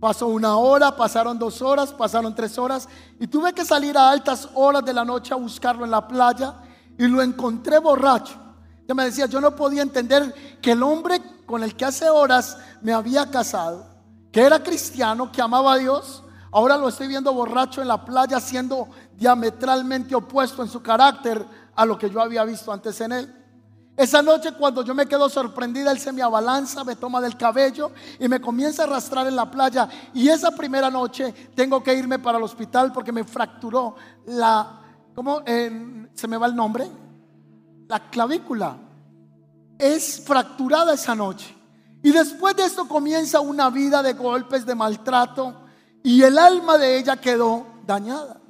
Pasó 0.00 0.28
una 0.28 0.56
hora, 0.56 0.96
pasaron 0.96 1.38
dos 1.38 1.60
horas, 1.60 1.92
pasaron 1.92 2.34
tres 2.34 2.56
horas 2.56 2.88
y 3.20 3.26
tuve 3.26 3.52
que 3.52 3.64
salir 3.64 3.96
a 3.98 4.10
altas 4.10 4.48
horas 4.54 4.84
de 4.84 4.92
la 4.94 5.04
noche 5.04 5.34
a 5.34 5.36
buscarlo 5.36 5.84
en 5.84 5.90
la 5.90 6.06
playa 6.06 6.54
y 6.98 7.06
lo 7.06 7.20
encontré 7.22 7.78
borracho. 7.78 8.45
Yo 8.88 8.94
me 8.94 9.04
decía, 9.04 9.26
yo 9.26 9.40
no 9.40 9.56
podía 9.56 9.82
entender 9.82 10.58
que 10.62 10.72
el 10.72 10.82
hombre 10.82 11.20
con 11.44 11.62
el 11.62 11.74
que 11.74 11.84
hace 11.84 12.08
horas 12.08 12.56
me 12.82 12.92
había 12.92 13.30
casado, 13.30 13.86
que 14.30 14.42
era 14.42 14.62
cristiano, 14.62 15.32
que 15.32 15.42
amaba 15.42 15.72
a 15.72 15.78
Dios, 15.78 16.22
ahora 16.52 16.76
lo 16.76 16.88
estoy 16.88 17.08
viendo 17.08 17.32
borracho 17.32 17.82
en 17.82 17.88
la 17.88 18.04
playa, 18.04 18.38
siendo 18.38 18.88
diametralmente 19.16 20.14
opuesto 20.14 20.62
en 20.62 20.68
su 20.68 20.82
carácter 20.82 21.44
a 21.74 21.84
lo 21.84 21.98
que 21.98 22.10
yo 22.10 22.20
había 22.20 22.44
visto 22.44 22.72
antes 22.72 23.00
en 23.00 23.12
él. 23.12 23.42
Esa 23.96 24.20
noche 24.20 24.52
cuando 24.52 24.82
yo 24.82 24.94
me 24.94 25.06
quedo 25.06 25.28
sorprendida, 25.30 25.90
él 25.90 25.98
se 25.98 26.12
me 26.12 26.20
abalanza, 26.22 26.84
me 26.84 26.96
toma 26.96 27.20
del 27.20 27.36
cabello 27.36 27.92
y 28.20 28.28
me 28.28 28.40
comienza 28.40 28.82
a 28.82 28.86
arrastrar 28.86 29.26
en 29.26 29.34
la 29.34 29.50
playa. 29.50 29.88
Y 30.12 30.28
esa 30.28 30.50
primera 30.50 30.90
noche 30.90 31.32
tengo 31.54 31.82
que 31.82 31.94
irme 31.94 32.18
para 32.18 32.36
el 32.36 32.44
hospital 32.44 32.92
porque 32.92 33.10
me 33.10 33.24
fracturó 33.24 33.96
la, 34.26 34.82
¿cómo 35.14 35.42
se 35.46 36.28
me 36.28 36.36
va 36.36 36.46
el 36.46 36.54
nombre? 36.54 36.90
La 37.88 38.10
clavícula. 38.10 38.76
Es 39.78 40.22
fracturada 40.24 40.94
esa 40.94 41.14
noche. 41.14 41.54
Y 42.02 42.10
después 42.10 42.56
de 42.56 42.64
esto 42.64 42.86
comienza 42.86 43.40
una 43.40 43.70
vida 43.70 44.02
de 44.02 44.14
golpes, 44.14 44.64
de 44.64 44.74
maltrato. 44.74 45.54
Y 46.02 46.22
el 46.22 46.38
alma 46.38 46.78
de 46.78 46.98
ella 46.98 47.16
quedó 47.16 47.66
dañada. 47.86 48.40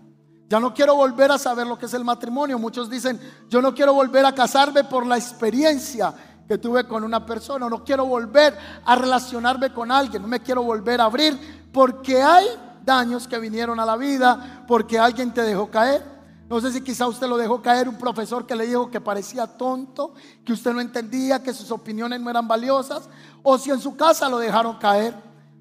Ya 0.49 0.61
no 0.61 0.73
quiero 0.73 0.95
volver 0.95 1.33
a 1.33 1.38
saber 1.38 1.66
lo 1.66 1.78
que 1.78 1.87
es 1.87 1.95
el 1.95 2.05
matrimonio. 2.05 2.59
Muchos 2.59 2.88
dicen, 2.88 3.19
yo 3.49 3.61
no 3.61 3.75
quiero 3.75 3.95
volver 3.95 4.25
a 4.25 4.35
casarme 4.35 4.85
por 4.85 5.07
la 5.07 5.16
experiencia 5.16 6.14
que 6.47 6.59
tuve 6.59 6.87
con 6.87 7.02
una 7.02 7.26
persona. 7.26 7.69
No 7.69 7.83
quiero 7.83 8.07
volver 8.07 8.57
a 8.85 8.95
relacionarme 8.95 9.73
con 9.73 9.90
alguien. 9.90 10.23
No 10.23 10.28
me 10.28 10.40
quiero 10.40 10.62
volver 10.62 11.00
a 11.00 11.05
abrir 11.05 11.69
porque 11.73 12.23
hay 12.23 12.47
daños 12.85 13.26
que 13.26 13.38
vinieron 13.38 13.81
a 13.81 13.85
la 13.85 13.97
vida, 13.97 14.64
porque 14.69 14.99
alguien 14.99 15.35
te 15.35 15.43
dejó 15.43 15.69
caer. 15.69 16.16
No 16.49 16.61
sé 16.61 16.73
si 16.73 16.81
quizá 16.81 17.09
usted 17.09 17.26
lo 17.26 17.37
dejó 17.37 17.61
caer 17.61 17.88
un 17.88 17.99
profesor 17.99 18.47
que 18.47 18.55
le 18.55 18.67
dijo 18.67 18.88
que 18.88 19.00
parecía 19.00 19.47
tonto, 19.49 20.15
que 20.45 20.53
usted 20.53 20.73
no 20.73 20.81
entendía, 20.81 21.43
que 21.43 21.53
sus 21.53 21.73
opiniones 21.73 22.21
no 22.21 22.31
eran 22.31 22.47
valiosas, 22.47 23.09
o 23.43 23.59
si 23.59 23.71
en 23.71 23.81
su 23.81 23.97
casa 23.97 24.29
lo 24.29 24.38
dejaron 24.38 24.76
caer. 24.76 25.15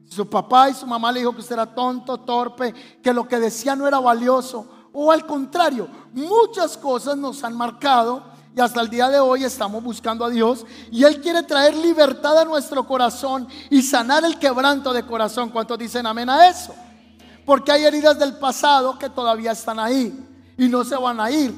Su 0.07 0.29
papá 0.29 0.69
y 0.69 0.75
su 0.75 0.85
mamá 0.85 1.11
le 1.11 1.21
dijo 1.21 1.33
que 1.33 1.41
usted 1.41 1.55
era 1.55 1.73
tonto, 1.73 2.19
torpe, 2.19 2.71
que 3.01 3.11
lo 3.11 3.27
que 3.27 3.39
decía 3.39 3.75
no 3.75 3.87
era 3.87 3.99
valioso, 3.99 4.67
o 4.93 5.11
al 5.11 5.25
contrario, 5.25 5.87
muchas 6.13 6.77
cosas 6.77 7.17
nos 7.17 7.43
han 7.43 7.57
marcado 7.57 8.23
y 8.55 8.61
hasta 8.61 8.79
el 8.79 8.89
día 8.89 9.09
de 9.09 9.19
hoy 9.19 9.43
estamos 9.43 9.83
buscando 9.83 10.23
a 10.23 10.29
Dios 10.29 10.65
y 10.89 11.03
Él 11.03 11.19
quiere 11.19 11.43
traer 11.43 11.75
libertad 11.75 12.37
a 12.37 12.45
nuestro 12.45 12.87
corazón 12.87 13.47
y 13.69 13.81
sanar 13.81 14.23
el 14.23 14.39
quebranto 14.39 14.93
de 14.93 15.05
corazón. 15.05 15.49
¿Cuántos 15.49 15.77
dicen 15.77 16.05
amén 16.05 16.29
a 16.29 16.47
eso? 16.47 16.73
Porque 17.43 17.73
hay 17.73 17.83
heridas 17.83 18.17
del 18.17 18.37
pasado 18.37 18.97
que 18.97 19.09
todavía 19.09 19.51
están 19.51 19.79
ahí 19.79 20.24
y 20.57 20.67
no 20.67 20.83
se 20.83 20.95
van 20.95 21.19
a 21.19 21.31
ir. 21.31 21.53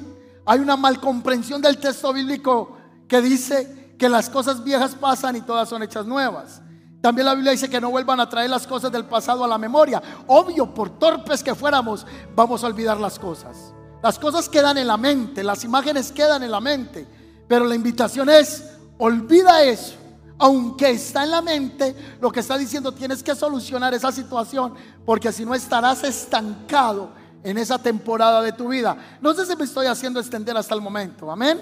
Hay 0.46 0.60
una 0.60 0.77
malcomprensión 0.77 1.62
del 1.62 1.77
texto 1.77 2.13
bíblico 2.13 2.77
que 3.08 3.22
dice 3.22 3.94
que 3.98 4.10
las 4.10 4.30
cosas 4.30 4.63
viejas 4.63 4.96
pasan 4.96 5.36
y 5.36 5.42
todas 5.42 5.68
son 5.70 5.84
hechas 5.84 6.06
nuevas. 6.06 6.62
También 7.01 7.25
la 7.25 7.36
Biblia 7.36 7.51
dice 7.51 7.70
que 7.70 7.80
no 7.80 7.89
vuelvan 7.89 8.20
a 8.20 8.30
traer 8.30 8.50
las 8.50 8.66
cosas 8.66 8.92
del 8.92 9.06
pasado 9.06 9.44
a 9.44 9.48
la 9.48 9.58
memoria. 9.58 10.01
Obvio, 10.27 10.74
por 10.74 10.98
torpes 10.98 11.44
que 11.44 11.54
fuéramos, 11.54 12.06
vamos 12.36 12.63
a 12.63 12.68
olvidar 12.68 13.00
las 13.00 13.20
cosas. 13.20 13.74
Las 14.01 14.20
cosas 14.20 14.50
quedan 14.50 14.77
en 14.77 14.88
la 14.88 14.98
mente, 14.98 15.44
las 15.44 15.63
imágenes 15.63 16.12
quedan 16.12 16.44
en 16.44 16.51
la 16.51 16.62
mente. 16.62 17.08
Pero 17.48 17.66
la 17.66 17.75
invitación 17.75 18.30
es, 18.30 18.63
olvida 18.98 19.63
eso. 19.63 19.96
Aunque 20.39 20.92
está 20.92 21.24
en 21.24 21.32
la 21.32 21.42
mente, 21.42 21.96
lo 22.22 22.32
que 22.32 22.42
está 22.42 22.58
diciendo 22.58 22.92
tienes 22.92 23.24
que 23.24 23.36
solucionar 23.36 23.94
esa 23.94 24.12
situación, 24.12 24.74
porque 25.06 25.32
si 25.32 25.46
no 25.46 25.56
estarás 25.56 26.04
estancado 26.04 27.10
en 27.44 27.58
esa 27.58 27.77
temporada 27.77 28.41
de 28.41 28.51
tu 28.51 28.67
vida. 28.67 28.98
No 29.22 29.34
sé 29.34 29.46
si 29.46 29.56
me 29.56 29.63
estoy 29.63 29.88
haciendo 29.88 30.20
extender 30.20 30.56
hasta 30.58 30.75
el 30.75 30.82
momento, 30.82 31.32
amén. 31.32 31.60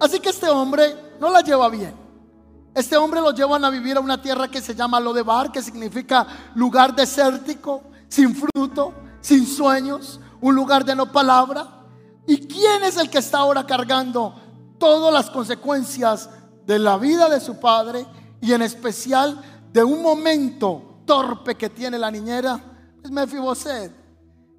Así 0.00 0.20
que 0.20 0.30
este 0.30 0.48
hombre 0.48 0.94
no 1.20 1.30
la 1.30 1.40
lleva 1.40 1.68
bien. 1.68 1.94
Este 2.74 2.96
hombre 2.96 3.20
lo 3.20 3.32
llevan 3.32 3.64
a 3.64 3.70
vivir 3.70 3.96
a 3.96 4.00
una 4.00 4.20
tierra 4.22 4.48
que 4.48 4.60
se 4.60 4.74
llama 4.74 5.00
Lodebar, 5.00 5.50
que 5.50 5.62
significa 5.62 6.26
lugar 6.54 6.94
desértico, 6.94 7.82
sin 8.08 8.36
fruto, 8.36 8.94
sin 9.20 9.46
sueños, 9.46 10.20
un 10.40 10.54
lugar 10.54 10.84
de 10.84 10.94
no 10.94 11.10
palabra. 11.10 11.66
¿Y 12.26 12.46
quién 12.46 12.84
es 12.84 12.96
el 12.96 13.10
que 13.10 13.18
está 13.18 13.38
ahora 13.38 13.66
cargando 13.66 14.34
todas 14.78 15.12
las 15.12 15.30
consecuencias 15.30 16.30
de 16.66 16.78
la 16.78 16.98
vida 16.98 17.28
de 17.28 17.40
su 17.40 17.58
padre 17.58 18.06
y 18.40 18.52
en 18.52 18.62
especial 18.62 19.42
de 19.72 19.82
un 19.82 20.00
momento 20.00 21.00
torpe 21.04 21.56
que 21.56 21.70
tiene 21.70 21.98
la 21.98 22.10
niñera? 22.10 22.60
Es 23.02 23.10
Mefiboset. 23.10 23.97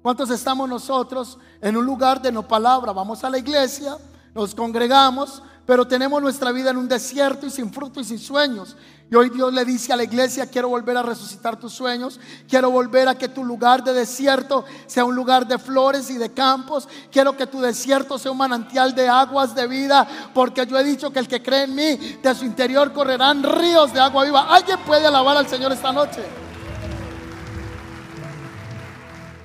¿Cuántos 0.02 0.30
estamos 0.30 0.66
nosotros 0.66 1.36
en 1.60 1.76
un 1.76 1.84
lugar 1.84 2.22
de 2.22 2.32
no 2.32 2.46
palabra? 2.48 2.92
Vamos 2.92 3.22
a 3.22 3.28
la 3.28 3.36
iglesia, 3.36 3.98
nos 4.34 4.54
congregamos, 4.54 5.42
pero 5.66 5.86
tenemos 5.86 6.22
nuestra 6.22 6.52
vida 6.52 6.70
en 6.70 6.78
un 6.78 6.88
desierto 6.88 7.46
y 7.46 7.50
sin 7.50 7.70
fruto 7.70 8.00
y 8.00 8.04
sin 8.04 8.18
sueños. 8.18 8.78
Y 9.10 9.14
hoy 9.14 9.28
Dios 9.28 9.52
le 9.52 9.62
dice 9.64 9.92
a 9.92 9.96
la 9.96 10.04
iglesia, 10.04 10.46
quiero 10.46 10.70
volver 10.70 10.96
a 10.96 11.02
resucitar 11.02 11.58
tus 11.58 11.74
sueños, 11.74 12.18
quiero 12.48 12.70
volver 12.70 13.08
a 13.08 13.18
que 13.18 13.28
tu 13.28 13.44
lugar 13.44 13.84
de 13.84 13.92
desierto 13.92 14.64
sea 14.86 15.04
un 15.04 15.14
lugar 15.14 15.46
de 15.46 15.58
flores 15.58 16.08
y 16.08 16.16
de 16.16 16.32
campos, 16.32 16.88
quiero 17.12 17.36
que 17.36 17.46
tu 17.46 17.60
desierto 17.60 18.18
sea 18.18 18.32
un 18.32 18.38
manantial 18.38 18.94
de 18.94 19.06
aguas 19.06 19.54
de 19.54 19.66
vida, 19.66 20.08
porque 20.32 20.64
yo 20.64 20.78
he 20.78 20.84
dicho 20.84 21.12
que 21.12 21.18
el 21.18 21.28
que 21.28 21.42
cree 21.42 21.64
en 21.64 21.74
mí, 21.74 22.18
de 22.22 22.34
su 22.34 22.46
interior 22.46 22.92
correrán 22.94 23.42
ríos 23.42 23.92
de 23.92 24.00
agua 24.00 24.24
viva. 24.24 24.46
¿Alguien 24.48 24.78
puede 24.86 25.06
alabar 25.06 25.36
al 25.36 25.46
Señor 25.46 25.72
esta 25.72 25.92
noche? 25.92 26.49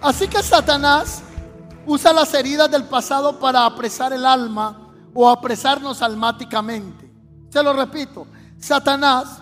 Así 0.05 0.27
que 0.27 0.43
Satanás 0.43 1.23
usa 1.87 2.13
las 2.13 2.31
heridas 2.35 2.69
del 2.69 2.83
pasado 2.83 3.39
para 3.39 3.65
apresar 3.65 4.13
el 4.13 4.23
alma 4.23 4.91
o 5.15 5.27
apresarnos 5.27 6.03
almáticamente. 6.03 7.11
Se 7.49 7.63
lo 7.63 7.73
repito, 7.73 8.27
Satanás 8.59 9.41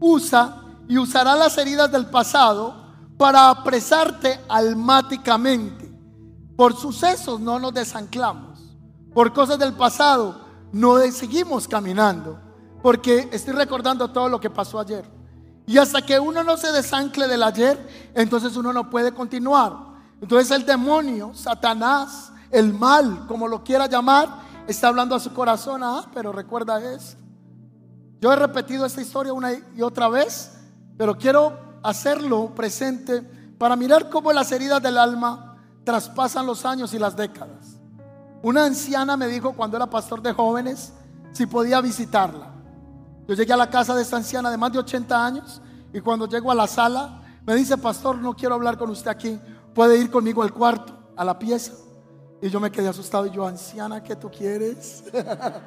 usa 0.00 0.62
y 0.88 0.96
usará 0.96 1.34
las 1.34 1.58
heridas 1.58 1.92
del 1.92 2.06
pasado 2.06 2.74
para 3.18 3.50
apresarte 3.50 4.40
almáticamente. 4.48 5.92
Por 6.56 6.74
sucesos 6.74 7.38
no 7.38 7.58
nos 7.58 7.74
desanclamos. 7.74 8.58
Por 9.12 9.34
cosas 9.34 9.58
del 9.58 9.74
pasado 9.74 10.40
no 10.72 10.98
seguimos 11.12 11.68
caminando. 11.68 12.40
Porque 12.82 13.28
estoy 13.32 13.52
recordando 13.52 14.08
todo 14.08 14.30
lo 14.30 14.40
que 14.40 14.48
pasó 14.48 14.80
ayer. 14.80 15.04
Y 15.66 15.76
hasta 15.76 16.00
que 16.00 16.18
uno 16.18 16.42
no 16.42 16.56
se 16.56 16.72
desancle 16.72 17.28
del 17.28 17.42
ayer, 17.42 18.10
entonces 18.14 18.56
uno 18.56 18.72
no 18.72 18.88
puede 18.88 19.12
continuar. 19.12 19.89
Entonces 20.20 20.50
el 20.50 20.66
demonio, 20.66 21.32
Satanás, 21.34 22.32
el 22.50 22.74
mal, 22.74 23.26
como 23.26 23.48
lo 23.48 23.64
quiera 23.64 23.86
llamar, 23.86 24.28
está 24.66 24.88
hablando 24.88 25.14
a 25.14 25.20
su 25.20 25.32
corazón, 25.32 25.82
ah, 25.82 26.06
pero 26.12 26.32
recuerda 26.32 26.78
esto. 26.92 27.18
Yo 28.20 28.32
he 28.32 28.36
repetido 28.36 28.84
esta 28.84 29.00
historia 29.00 29.32
una 29.32 29.52
y 29.52 29.82
otra 29.82 30.08
vez, 30.08 30.58
pero 30.98 31.16
quiero 31.16 31.58
hacerlo 31.82 32.54
presente 32.54 33.22
para 33.58 33.76
mirar 33.76 34.10
cómo 34.10 34.32
las 34.32 34.52
heridas 34.52 34.82
del 34.82 34.98
alma 34.98 35.56
traspasan 35.84 36.44
los 36.44 36.66
años 36.66 36.92
y 36.92 36.98
las 36.98 37.16
décadas. 37.16 37.78
Una 38.42 38.64
anciana 38.64 39.16
me 39.16 39.26
dijo 39.26 39.52
cuando 39.52 39.76
era 39.76 39.88
pastor 39.88 40.20
de 40.22 40.32
jóvenes 40.32 40.92
si 41.32 41.46
podía 41.46 41.80
visitarla. 41.80 42.48
Yo 43.26 43.34
llegué 43.34 43.52
a 43.52 43.56
la 43.56 43.70
casa 43.70 43.94
de 43.94 44.02
esta 44.02 44.16
anciana 44.16 44.50
de 44.50 44.56
más 44.56 44.72
de 44.72 44.78
80 44.78 45.26
años 45.26 45.62
y 45.92 46.00
cuando 46.00 46.26
llego 46.26 46.50
a 46.50 46.54
la 46.54 46.66
sala 46.66 47.22
me 47.46 47.54
dice, 47.54 47.78
pastor, 47.78 48.16
no 48.16 48.34
quiero 48.34 48.54
hablar 48.54 48.76
con 48.76 48.90
usted 48.90 49.10
aquí, 49.10 49.38
puede 49.74 49.98
ir 49.98 50.10
conmigo 50.10 50.42
al 50.42 50.52
cuarto, 50.52 50.96
a 51.16 51.24
la 51.24 51.38
pieza. 51.38 51.72
Y 52.42 52.48
yo 52.48 52.60
me 52.60 52.70
quedé 52.70 52.88
asustado 52.88 53.26
y 53.26 53.30
yo, 53.30 53.46
anciana, 53.46 54.02
¿qué 54.02 54.16
tú 54.16 54.30
quieres? 54.30 55.04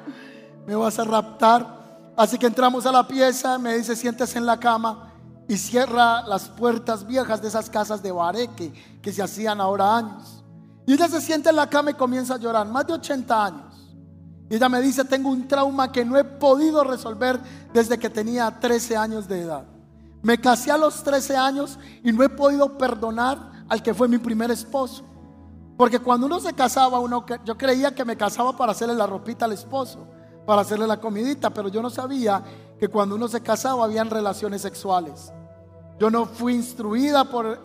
¿Me 0.66 0.74
vas 0.74 0.98
a 0.98 1.04
raptar? 1.04 2.12
Así 2.16 2.38
que 2.38 2.46
entramos 2.46 2.86
a 2.86 2.92
la 2.92 3.06
pieza, 3.06 3.58
me 3.58 3.76
dice, 3.76 3.94
siéntese 3.94 4.38
en 4.38 4.46
la 4.46 4.58
cama 4.58 5.12
y 5.48 5.56
cierra 5.56 6.22
las 6.22 6.48
puertas 6.48 7.06
viejas 7.06 7.42
de 7.42 7.48
esas 7.48 7.68
casas 7.68 8.02
de 8.02 8.12
bareque 8.12 8.72
que 9.02 9.12
se 9.12 9.22
hacían 9.22 9.60
ahora 9.60 9.96
años. 9.96 10.42
Y 10.86 10.94
ella 10.94 11.08
se 11.08 11.20
sienta 11.20 11.50
en 11.50 11.56
la 11.56 11.68
cama 11.68 11.90
y 11.90 11.94
comienza 11.94 12.34
a 12.34 12.38
llorar, 12.38 12.66
más 12.66 12.86
de 12.86 12.94
80 12.94 13.44
años. 13.44 13.74
Y 14.50 14.56
ella 14.56 14.68
me 14.68 14.80
dice, 14.80 15.04
tengo 15.04 15.30
un 15.30 15.48
trauma 15.48 15.90
que 15.90 16.04
no 16.04 16.16
he 16.16 16.24
podido 16.24 16.84
resolver 16.84 17.40
desde 17.72 17.98
que 17.98 18.10
tenía 18.10 18.50
13 18.50 18.96
años 18.96 19.26
de 19.26 19.40
edad. 19.40 19.64
Me 20.22 20.38
casé 20.38 20.70
a 20.70 20.78
los 20.78 21.02
13 21.02 21.36
años 21.36 21.78
y 22.02 22.12
no 22.12 22.22
he 22.22 22.28
podido 22.28 22.76
perdonar 22.76 23.53
al 23.68 23.82
que 23.82 23.94
fue 23.94 24.08
mi 24.08 24.18
primer 24.18 24.50
esposo. 24.50 25.04
Porque 25.76 25.98
cuando 25.98 26.26
uno 26.26 26.40
se 26.40 26.52
casaba, 26.52 27.00
uno, 27.00 27.24
yo 27.44 27.58
creía 27.58 27.94
que 27.94 28.04
me 28.04 28.16
casaba 28.16 28.56
para 28.56 28.72
hacerle 28.72 28.94
la 28.94 29.06
ropita 29.06 29.44
al 29.44 29.52
esposo, 29.52 30.06
para 30.46 30.62
hacerle 30.62 30.86
la 30.86 31.00
comidita, 31.00 31.50
pero 31.50 31.68
yo 31.68 31.82
no 31.82 31.90
sabía 31.90 32.42
que 32.78 32.88
cuando 32.88 33.16
uno 33.16 33.28
se 33.28 33.40
casaba 33.40 33.84
habían 33.84 34.08
relaciones 34.08 34.62
sexuales. 34.62 35.32
Yo 35.98 36.10
no 36.10 36.26
fui 36.26 36.54
instruida 36.54 37.24
por 37.24 37.58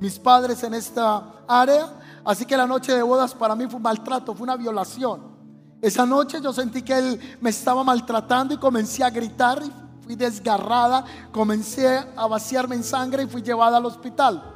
mis 0.00 0.18
padres 0.18 0.62
en 0.62 0.74
esta 0.74 1.24
área, 1.48 1.88
así 2.24 2.44
que 2.44 2.56
la 2.56 2.66
noche 2.66 2.92
de 2.94 3.02
bodas 3.02 3.34
para 3.34 3.56
mí 3.56 3.66
fue 3.66 3.76
un 3.76 3.82
maltrato, 3.82 4.34
fue 4.34 4.44
una 4.44 4.56
violación. 4.56 5.36
Esa 5.82 6.06
noche 6.06 6.40
yo 6.40 6.52
sentí 6.52 6.82
que 6.82 6.96
él 6.96 7.38
me 7.40 7.50
estaba 7.50 7.82
maltratando 7.84 8.54
y 8.54 8.58
comencé 8.58 9.04
a 9.04 9.10
gritar 9.10 9.62
y 9.62 9.72
fui 10.02 10.14
desgarrada, 10.14 11.04
comencé 11.32 12.04
a 12.16 12.26
vaciarme 12.26 12.76
en 12.76 12.84
sangre 12.84 13.24
y 13.24 13.26
fui 13.26 13.42
llevada 13.42 13.76
al 13.76 13.86
hospital. 13.86 14.55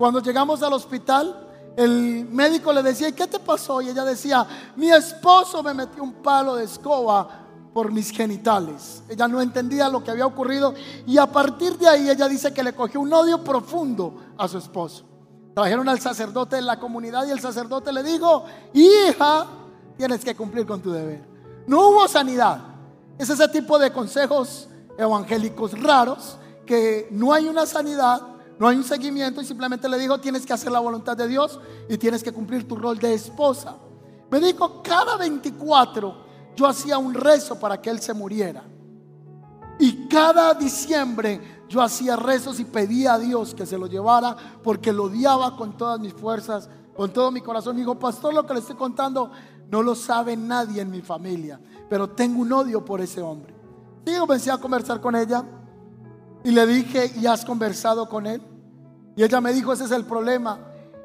Cuando 0.00 0.22
llegamos 0.22 0.62
al 0.62 0.72
hospital, 0.72 1.46
el 1.76 2.24
médico 2.24 2.72
le 2.72 2.82
decía, 2.82 3.10
¿y 3.10 3.12
qué 3.12 3.26
te 3.26 3.38
pasó? 3.38 3.82
Y 3.82 3.90
ella 3.90 4.02
decía, 4.02 4.46
mi 4.76 4.90
esposo 4.90 5.62
me 5.62 5.74
metió 5.74 6.02
un 6.02 6.14
palo 6.22 6.56
de 6.56 6.64
escoba 6.64 7.28
por 7.74 7.92
mis 7.92 8.10
genitales. 8.10 9.02
Ella 9.10 9.28
no 9.28 9.42
entendía 9.42 9.90
lo 9.90 10.02
que 10.02 10.10
había 10.10 10.24
ocurrido 10.24 10.72
y 11.06 11.18
a 11.18 11.26
partir 11.26 11.76
de 11.76 11.86
ahí 11.86 12.08
ella 12.08 12.28
dice 12.28 12.50
que 12.54 12.62
le 12.62 12.72
cogió 12.72 12.98
un 12.98 13.12
odio 13.12 13.44
profundo 13.44 14.14
a 14.38 14.48
su 14.48 14.56
esposo. 14.56 15.04
Trajeron 15.54 15.86
al 15.86 16.00
sacerdote 16.00 16.56
de 16.56 16.62
la 16.62 16.80
comunidad 16.80 17.26
y 17.26 17.32
el 17.32 17.40
sacerdote 17.40 17.92
le 17.92 18.02
dijo, 18.02 18.46
hija, 18.72 19.48
tienes 19.98 20.24
que 20.24 20.34
cumplir 20.34 20.64
con 20.64 20.80
tu 20.80 20.90
deber. 20.90 21.22
No 21.66 21.90
hubo 21.90 22.08
sanidad. 22.08 22.58
Es 23.18 23.28
ese 23.28 23.48
tipo 23.48 23.78
de 23.78 23.92
consejos 23.92 24.66
evangélicos 24.96 25.78
raros 25.78 26.38
que 26.64 27.06
no 27.10 27.34
hay 27.34 27.48
una 27.48 27.66
sanidad, 27.66 28.30
no 28.60 28.68
hay 28.68 28.76
un 28.76 28.84
seguimiento 28.84 29.40
y 29.40 29.46
simplemente 29.46 29.88
le 29.88 29.98
dijo 29.98 30.20
tienes 30.20 30.44
que 30.44 30.52
hacer 30.52 30.70
la 30.70 30.80
voluntad 30.80 31.16
de 31.16 31.26
Dios 31.26 31.58
y 31.88 31.96
tienes 31.96 32.22
que 32.22 32.30
cumplir 32.30 32.68
tu 32.68 32.76
rol 32.76 32.98
de 32.98 33.14
esposa. 33.14 33.74
Me 34.30 34.38
dijo, 34.38 34.82
cada 34.82 35.16
24 35.16 36.14
yo 36.54 36.66
hacía 36.66 36.98
un 36.98 37.14
rezo 37.14 37.58
para 37.58 37.80
que 37.80 37.88
él 37.88 38.00
se 38.00 38.12
muriera. 38.12 38.62
Y 39.78 40.06
cada 40.08 40.52
diciembre 40.52 41.62
yo 41.70 41.80
hacía 41.80 42.16
rezos 42.16 42.60
y 42.60 42.66
pedía 42.66 43.14
a 43.14 43.18
Dios 43.18 43.54
que 43.54 43.64
se 43.64 43.78
lo 43.78 43.86
llevara 43.86 44.36
porque 44.62 44.92
lo 44.92 45.04
odiaba 45.04 45.56
con 45.56 45.78
todas 45.78 45.98
mis 45.98 46.12
fuerzas, 46.12 46.68
con 46.94 47.10
todo 47.14 47.30
mi 47.30 47.40
corazón. 47.40 47.78
dijo, 47.78 47.98
pastor, 47.98 48.34
lo 48.34 48.44
que 48.44 48.52
le 48.52 48.60
estoy 48.60 48.76
contando 48.76 49.30
no 49.70 49.82
lo 49.82 49.94
sabe 49.94 50.36
nadie 50.36 50.82
en 50.82 50.90
mi 50.90 51.00
familia, 51.00 51.58
pero 51.88 52.10
tengo 52.10 52.42
un 52.42 52.52
odio 52.52 52.84
por 52.84 53.00
ese 53.00 53.22
hombre. 53.22 53.54
Y 54.04 54.18
comencé 54.18 54.50
a 54.50 54.58
conversar 54.58 55.00
con 55.00 55.16
ella 55.16 55.42
y 56.44 56.50
le 56.50 56.66
dije, 56.66 57.12
¿y 57.20 57.26
has 57.26 57.44
conversado 57.44 58.08
con 58.08 58.26
él? 58.26 58.42
Y 59.16 59.22
ella 59.22 59.40
me 59.40 59.52
dijo, 59.52 59.72
ese 59.72 59.84
es 59.84 59.90
el 59.90 60.04
problema. 60.04 60.58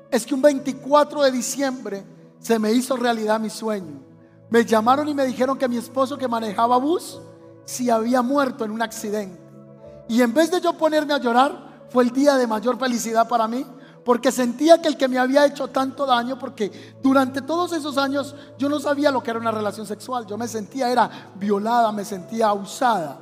Es 0.09 0.25
que 0.25 0.33
un 0.33 0.41
24 0.41 1.23
de 1.23 1.31
diciembre 1.31 2.05
se 2.39 2.59
me 2.59 2.71
hizo 2.71 2.95
realidad 2.95 3.39
mi 3.39 3.49
sueño. 3.49 4.01
Me 4.49 4.63
llamaron 4.63 5.07
y 5.09 5.13
me 5.13 5.25
dijeron 5.25 5.57
que 5.57 5.67
mi 5.67 5.77
esposo 5.77 6.17
que 6.17 6.27
manejaba 6.27 6.77
bus 6.77 7.19
se 7.65 7.91
había 7.91 8.21
muerto 8.21 8.63
en 8.63 8.71
un 8.71 8.81
accidente. 8.81 9.41
Y 10.07 10.21
en 10.21 10.33
vez 10.33 10.51
de 10.51 10.61
yo 10.61 10.73
ponerme 10.73 11.13
a 11.13 11.17
llorar, 11.17 11.85
fue 11.89 12.03
el 12.03 12.11
día 12.11 12.37
de 12.37 12.47
mayor 12.47 12.77
felicidad 12.77 13.27
para 13.27 13.47
mí, 13.47 13.65
porque 14.03 14.31
sentía 14.31 14.79
que 14.79 14.87
el 14.87 14.97
que 14.97 15.07
me 15.07 15.17
había 15.17 15.45
hecho 15.45 15.67
tanto 15.69 16.05
daño, 16.05 16.37
porque 16.37 16.95
durante 17.01 17.41
todos 17.41 17.73
esos 17.73 17.97
años 17.97 18.35
yo 18.57 18.69
no 18.69 18.79
sabía 18.79 19.09
lo 19.09 19.23
que 19.23 19.31
era 19.31 19.39
una 19.39 19.51
relación 19.51 19.87
sexual, 19.87 20.27
yo 20.27 20.37
me 20.37 20.47
sentía, 20.47 20.91
era 20.91 21.31
violada, 21.35 21.91
me 21.91 22.05
sentía 22.05 22.53
usada. 22.53 23.19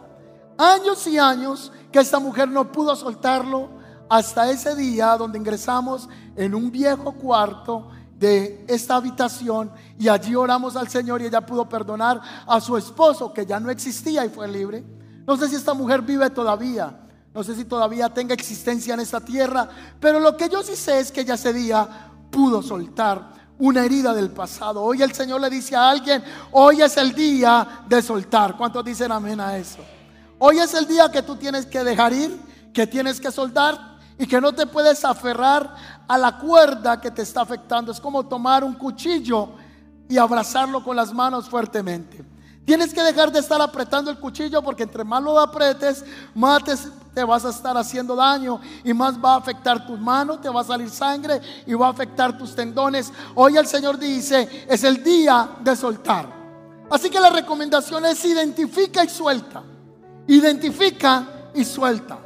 Años 0.58 1.06
y 1.08 1.18
años 1.18 1.72
que 1.92 2.00
esta 2.00 2.20
mujer 2.20 2.50
no 2.50 2.72
pudo 2.72 2.96
soltarlo 2.96 3.70
hasta 4.10 4.50
ese 4.50 4.76
día 4.76 5.18
donde 5.18 5.40
ingresamos 5.40 6.08
en 6.36 6.54
un 6.54 6.72
viejo 6.72 7.14
cuarto 7.14 7.90
de 8.18 8.64
esta 8.68 8.96
habitación 8.96 9.72
y 9.98 10.08
allí 10.08 10.36
oramos 10.36 10.76
al 10.76 10.88
Señor 10.88 11.22
y 11.22 11.26
ella 11.26 11.46
pudo 11.46 11.68
perdonar 11.68 12.22
a 12.48 12.62
su 12.62 12.78
esposo 12.78 13.34
que 13.34 13.46
ya 13.46 13.60
no 13.60 13.70
existía 13.70 14.26
y 14.26 14.30
fue 14.30 14.48
libre. 14.48 14.84
No 15.26 15.36
sé 15.38 15.50
si 15.50 15.56
esta 15.56 15.74
mujer 15.74 16.02
vive 16.02 16.30
todavía, 16.30 17.00
no 17.34 17.44
sé 17.44 17.56
si 17.56 17.66
todavía 17.66 18.10
tenga 18.10 18.34
existencia 18.34 18.94
en 18.94 19.00
esta 19.00 19.20
tierra, 19.20 19.68
pero 20.00 20.20
lo 20.20 20.38
que 20.38 20.50
yo 20.50 20.62
sí 20.62 20.76
sé 20.76 21.00
es 21.00 21.12
que 21.12 21.22
ella 21.22 21.34
ese 21.34 21.52
día 21.52 21.88
pudo 22.30 22.62
soltar 22.62 23.34
una 23.58 23.84
herida 23.84 24.14
del 24.14 24.32
pasado. 24.32 24.84
Hoy 24.84 25.02
el 25.02 25.14
Señor 25.14 25.42
le 25.42 25.50
dice 25.50 25.76
a 25.76 25.90
alguien, 25.90 26.24
hoy 26.52 26.82
es 26.82 26.98
el 26.98 27.14
día 27.14 27.84
de 27.88 28.02
soltar. 28.02 28.58
¿Cuántos 28.58 28.84
dicen 28.84 29.12
amén 29.12 29.40
a 29.40 29.58
eso? 29.58 29.80
Hoy 30.46 30.60
es 30.60 30.74
el 30.74 30.86
día 30.86 31.10
que 31.10 31.24
tú 31.24 31.38
tienes 31.38 31.66
que 31.66 31.86
dejar 31.86 32.12
ir, 32.12 32.38
que 32.74 32.86
tienes 32.86 33.22
que 33.22 33.32
soltar 33.32 33.96
y 34.20 34.28
que 34.28 34.42
no 34.42 34.52
te 34.52 34.68
puedes 34.68 35.06
aferrar 35.06 35.74
a 36.06 36.18
la 36.18 36.38
cuerda 36.38 37.00
que 37.00 37.10
te 37.10 37.22
está 37.22 37.40
afectando. 37.40 37.94
Es 37.94 38.02
como 38.02 38.26
tomar 38.26 38.62
un 38.62 38.74
cuchillo 38.74 39.52
y 40.10 40.18
abrazarlo 40.18 40.84
con 40.84 40.98
las 40.98 41.14
manos 41.14 41.48
fuertemente. 41.48 42.26
Tienes 42.66 42.94
que 42.94 43.02
dejar 43.04 43.32
de 43.32 43.40
estar 43.40 43.62
apretando 43.62 44.12
el 44.12 44.20
cuchillo 44.20 44.62
porque 44.62 44.84
entre 44.84 45.06
más 45.06 45.24
lo 45.24 45.40
apretes, 45.40 46.04
más 46.36 46.62
te, 47.14 47.24
vas 47.24 47.46
a 47.46 47.50
estar 47.50 47.78
haciendo 47.78 48.14
daño 48.14 48.60
y 48.84 48.94
más 48.94 49.16
va 49.18 49.36
a 49.36 49.38
afectar 49.38 49.88
tus 49.88 49.98
manos, 49.98 50.42
te 50.42 50.50
va 50.50 50.60
a 50.60 50.66
salir 50.66 50.90
sangre 50.90 51.40
y 51.66 51.74
va 51.74 51.88
a 51.88 51.92
afectar 51.92 52.38
tus 52.38 52.54
tendones. 52.54 53.14
Hoy 53.36 53.56
el 53.56 53.66
Señor 53.66 53.98
dice, 53.98 54.66
es 54.68 54.84
el 54.84 55.02
día 55.02 55.52
de 55.62 55.74
soltar. 55.74 56.28
Así 56.90 57.10
que 57.10 57.22
la 57.22 57.30
recomendación 57.30 58.06
es 58.08 58.26
identifica 58.26 59.06
y 59.06 59.08
suelta. 59.08 59.64
Identifica 60.28 61.50
y 61.54 61.66
suelta. 61.66 62.20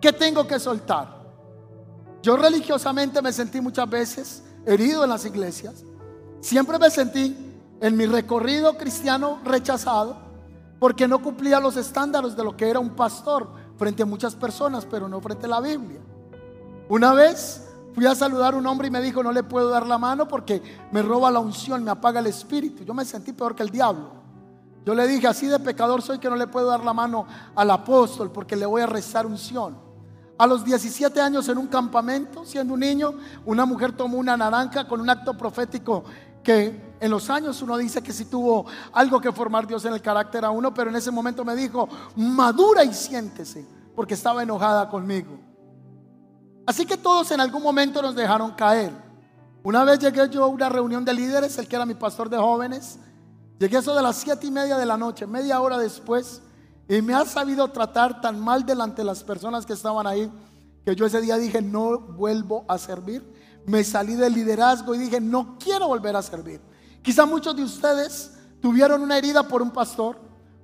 ¿Qué 0.00 0.12
tengo 0.12 0.46
que 0.46 0.58
soltar? 0.58 1.20
Yo 2.22 2.36
religiosamente 2.36 3.20
me 3.22 3.32
sentí 3.32 3.60
muchas 3.60 3.88
veces 3.88 4.42
herido 4.66 5.04
en 5.04 5.10
las 5.10 5.24
iglesias. 5.24 5.84
Siempre 6.40 6.78
me 6.78 6.90
sentí 6.90 7.36
en 7.80 7.96
mi 7.96 8.06
recorrido 8.06 8.76
cristiano 8.76 9.40
rechazado 9.44 10.16
porque 10.78 11.08
no 11.08 11.22
cumplía 11.22 11.60
los 11.60 11.76
estándares 11.76 12.36
de 12.36 12.44
lo 12.44 12.56
que 12.56 12.68
era 12.68 12.78
un 12.78 12.90
pastor 12.90 13.48
frente 13.76 14.02
a 14.02 14.06
muchas 14.06 14.34
personas, 14.34 14.86
pero 14.86 15.08
no 15.08 15.20
frente 15.20 15.46
a 15.46 15.50
la 15.50 15.60
Biblia. 15.60 16.00
Una 16.88 17.12
vez 17.12 17.66
fui 17.94 18.06
a 18.06 18.14
saludar 18.14 18.54
a 18.54 18.56
un 18.56 18.66
hombre 18.66 18.88
y 18.88 18.90
me 18.90 19.00
dijo, 19.00 19.22
no 19.22 19.32
le 19.32 19.42
puedo 19.42 19.68
dar 19.68 19.86
la 19.86 19.98
mano 19.98 20.26
porque 20.26 20.62
me 20.90 21.02
roba 21.02 21.30
la 21.30 21.40
unción, 21.40 21.84
me 21.84 21.90
apaga 21.90 22.20
el 22.20 22.26
espíritu. 22.26 22.84
Yo 22.84 22.94
me 22.94 23.04
sentí 23.04 23.32
peor 23.32 23.54
que 23.54 23.62
el 23.62 23.70
diablo. 23.70 24.12
Yo 24.84 24.94
le 24.94 25.06
dije, 25.06 25.26
así 25.26 25.46
de 25.46 25.58
pecador 25.58 26.02
soy 26.02 26.18
que 26.18 26.30
no 26.30 26.36
le 26.36 26.46
puedo 26.46 26.68
dar 26.68 26.82
la 26.84 26.92
mano 26.92 27.26
al 27.54 27.70
apóstol 27.70 28.32
porque 28.32 28.56
le 28.56 28.66
voy 28.66 28.82
a 28.82 28.86
rezar 28.86 29.26
unción. 29.26 29.76
A 30.38 30.46
los 30.46 30.64
17 30.64 31.20
años 31.20 31.48
en 31.50 31.58
un 31.58 31.66
campamento, 31.66 32.46
siendo 32.46 32.72
un 32.72 32.80
niño, 32.80 33.12
una 33.44 33.66
mujer 33.66 33.92
tomó 33.92 34.16
una 34.16 34.36
naranja 34.38 34.88
con 34.88 35.00
un 35.00 35.10
acto 35.10 35.36
profético 35.36 36.04
que 36.42 36.94
en 36.98 37.10
los 37.10 37.28
años 37.28 37.60
uno 37.60 37.76
dice 37.76 38.02
que 38.02 38.12
sí 38.12 38.24
tuvo 38.24 38.64
algo 38.92 39.20
que 39.20 39.32
formar 39.32 39.66
Dios 39.66 39.84
en 39.84 39.92
el 39.92 40.00
carácter 40.00 40.44
a 40.44 40.50
uno, 40.50 40.72
pero 40.72 40.88
en 40.88 40.96
ese 40.96 41.10
momento 41.10 41.44
me 41.44 41.54
dijo, 41.54 41.88
madura 42.16 42.82
y 42.84 42.94
siéntese, 42.94 43.66
porque 43.94 44.14
estaba 44.14 44.42
enojada 44.42 44.88
conmigo. 44.88 45.38
Así 46.66 46.86
que 46.86 46.96
todos 46.96 47.30
en 47.32 47.40
algún 47.40 47.62
momento 47.62 48.00
nos 48.00 48.14
dejaron 48.14 48.52
caer. 48.52 48.92
Una 49.62 49.84
vez 49.84 49.98
llegué 49.98 50.28
yo 50.30 50.44
a 50.44 50.46
una 50.46 50.70
reunión 50.70 51.04
de 51.04 51.12
líderes, 51.12 51.58
el 51.58 51.68
que 51.68 51.76
era 51.76 51.84
mi 51.84 51.94
pastor 51.94 52.30
de 52.30 52.38
jóvenes, 52.38 52.98
llegué 53.60 53.76
a 53.76 53.80
eso 53.80 53.94
de 53.94 54.02
las 54.02 54.16
siete 54.16 54.46
y 54.46 54.50
media 54.50 54.78
de 54.78 54.86
la 54.86 54.96
noche, 54.96 55.26
media 55.26 55.60
hora 55.60 55.78
después, 55.78 56.40
y 56.88 57.02
me 57.02 57.14
ha 57.14 57.24
sabido 57.24 57.68
tratar 57.68 58.20
tan 58.20 58.40
mal 58.40 58.64
delante 58.64 59.02
de 59.02 59.04
las 59.04 59.22
personas 59.22 59.64
que 59.64 59.74
estaban 59.74 60.06
ahí 60.06 60.32
que 60.84 60.96
yo 60.96 61.04
ese 61.04 61.20
día 61.20 61.36
dije, 61.36 61.60
no 61.60 61.98
vuelvo 61.98 62.64
a 62.66 62.78
servir. 62.78 63.22
Me 63.66 63.84
salí 63.84 64.14
del 64.14 64.32
liderazgo 64.32 64.94
y 64.94 64.98
dije, 64.98 65.20
no 65.20 65.58
quiero 65.62 65.88
volver 65.88 66.16
a 66.16 66.22
servir. 66.22 66.60
Quizá 67.02 67.26
muchos 67.26 67.54
de 67.54 67.62
ustedes 67.62 68.32
tuvieron 68.62 69.02
una 69.02 69.18
herida 69.18 69.46
por 69.46 69.60
un 69.60 69.70
pastor, 69.70 70.16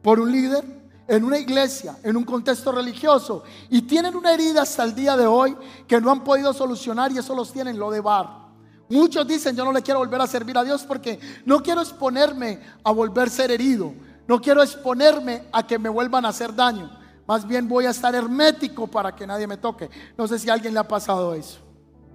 por 0.02 0.18
un 0.18 0.32
líder, 0.32 0.64
en 1.06 1.22
una 1.22 1.38
iglesia, 1.38 1.98
en 2.02 2.16
un 2.16 2.24
contexto 2.24 2.72
religioso, 2.72 3.44
y 3.70 3.82
tienen 3.82 4.16
una 4.16 4.32
herida 4.32 4.62
hasta 4.62 4.82
el 4.82 4.94
día 4.94 5.16
de 5.16 5.26
hoy 5.26 5.56
que 5.86 6.00
no 6.00 6.10
han 6.10 6.24
podido 6.24 6.52
solucionar 6.52 7.12
y 7.12 7.18
eso 7.18 7.34
los 7.34 7.52
tienen 7.52 7.78
lo 7.78 7.90
de 7.90 8.00
bar. 8.00 8.45
Muchos 8.88 9.26
dicen, 9.26 9.56
yo 9.56 9.64
no 9.64 9.72
le 9.72 9.82
quiero 9.82 10.00
volver 10.00 10.20
a 10.20 10.26
servir 10.26 10.56
a 10.56 10.64
Dios 10.64 10.84
porque 10.84 11.18
no 11.44 11.62
quiero 11.62 11.80
exponerme 11.80 12.60
a 12.84 12.92
volver 12.92 13.28
a 13.28 13.30
ser 13.30 13.50
herido. 13.50 13.92
No 14.28 14.40
quiero 14.40 14.62
exponerme 14.62 15.44
a 15.52 15.66
que 15.66 15.78
me 15.78 15.88
vuelvan 15.88 16.24
a 16.24 16.28
hacer 16.28 16.54
daño. 16.54 16.90
Más 17.26 17.46
bien 17.46 17.68
voy 17.68 17.86
a 17.86 17.90
estar 17.90 18.14
hermético 18.14 18.86
para 18.86 19.14
que 19.14 19.26
nadie 19.26 19.46
me 19.46 19.56
toque. 19.56 19.90
No 20.16 20.28
sé 20.28 20.38
si 20.38 20.48
a 20.48 20.54
alguien 20.54 20.74
le 20.74 20.80
ha 20.80 20.86
pasado 20.86 21.34
eso. 21.34 21.58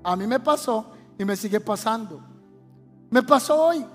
A 0.03 0.15
mí 0.15 0.25
me 0.25 0.39
pasó 0.39 0.91
y 1.17 1.25
me 1.25 1.35
sigue 1.35 1.59
pasando. 1.59 2.21
Me 3.09 3.21
pasó 3.21 3.61
hoy. 3.61 3.85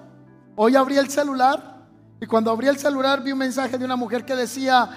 Hoy 0.54 0.76
abrí 0.76 0.96
el 0.96 1.08
celular 1.08 1.86
y 2.20 2.26
cuando 2.26 2.50
abrí 2.50 2.68
el 2.68 2.78
celular 2.78 3.22
vi 3.22 3.32
un 3.32 3.38
mensaje 3.38 3.76
de 3.76 3.84
una 3.84 3.96
mujer 3.96 4.24
que 4.24 4.36
decía 4.36 4.88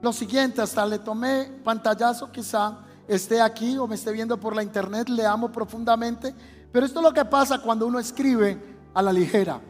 lo 0.00 0.12
siguiente, 0.12 0.62
hasta 0.62 0.86
le 0.86 1.00
tomé 1.00 1.44
pantallazo, 1.64 2.30
quizá 2.30 2.78
esté 3.08 3.40
aquí 3.40 3.76
o 3.78 3.86
me 3.86 3.96
esté 3.96 4.12
viendo 4.12 4.38
por 4.38 4.54
la 4.54 4.62
internet, 4.62 5.08
le 5.08 5.26
amo 5.26 5.50
profundamente, 5.50 6.34
pero 6.72 6.86
esto 6.86 7.00
es 7.00 7.04
lo 7.04 7.12
que 7.12 7.24
pasa 7.24 7.60
cuando 7.60 7.86
uno 7.86 7.98
escribe 7.98 8.60
a 8.94 9.02
la 9.02 9.12
ligera. 9.12 9.60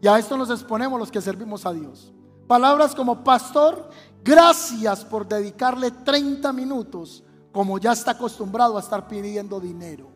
Y 0.00 0.08
a 0.08 0.18
esto 0.18 0.36
nos 0.36 0.50
exponemos 0.50 0.98
los 0.98 1.10
que 1.10 1.20
servimos 1.20 1.66
a 1.66 1.72
Dios. 1.72 2.12
Palabras 2.46 2.94
como, 2.94 3.24
pastor, 3.24 3.90
gracias 4.22 5.04
por 5.04 5.26
dedicarle 5.26 5.90
30 5.90 6.52
minutos, 6.52 7.24
como 7.52 7.78
ya 7.78 7.92
está 7.92 8.12
acostumbrado 8.12 8.76
a 8.76 8.80
estar 8.80 9.08
pidiendo 9.08 9.58
dinero. 9.58 10.08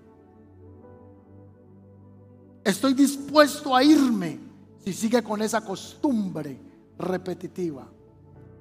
Estoy 2.63 2.95
dispuesto 2.95 3.75
a 3.75 3.83
irme 3.83 4.39
si 4.85 4.93
sigue 4.93 5.23
con 5.23 5.43
esa 5.43 5.63
costumbre 5.63 6.61
repetitiva. 6.99 7.89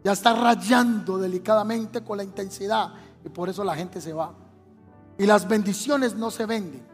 Ya 0.04 0.14
está 0.14 0.34
rayando 0.34 1.18
delicadamente 1.18 2.04
con 2.04 2.18
la 2.18 2.24
intensidad 2.24 2.94
y 3.24 3.30
por 3.30 3.50
eso 3.50 3.64
la 3.64 3.76
gente 3.76 4.00
se 4.00 4.14
va. 4.14 4.34
Y 5.18 5.26
las 5.26 5.48
bendiciones 5.48 6.16
no 6.16 6.32
se 6.32 6.46
venden. 6.46 6.89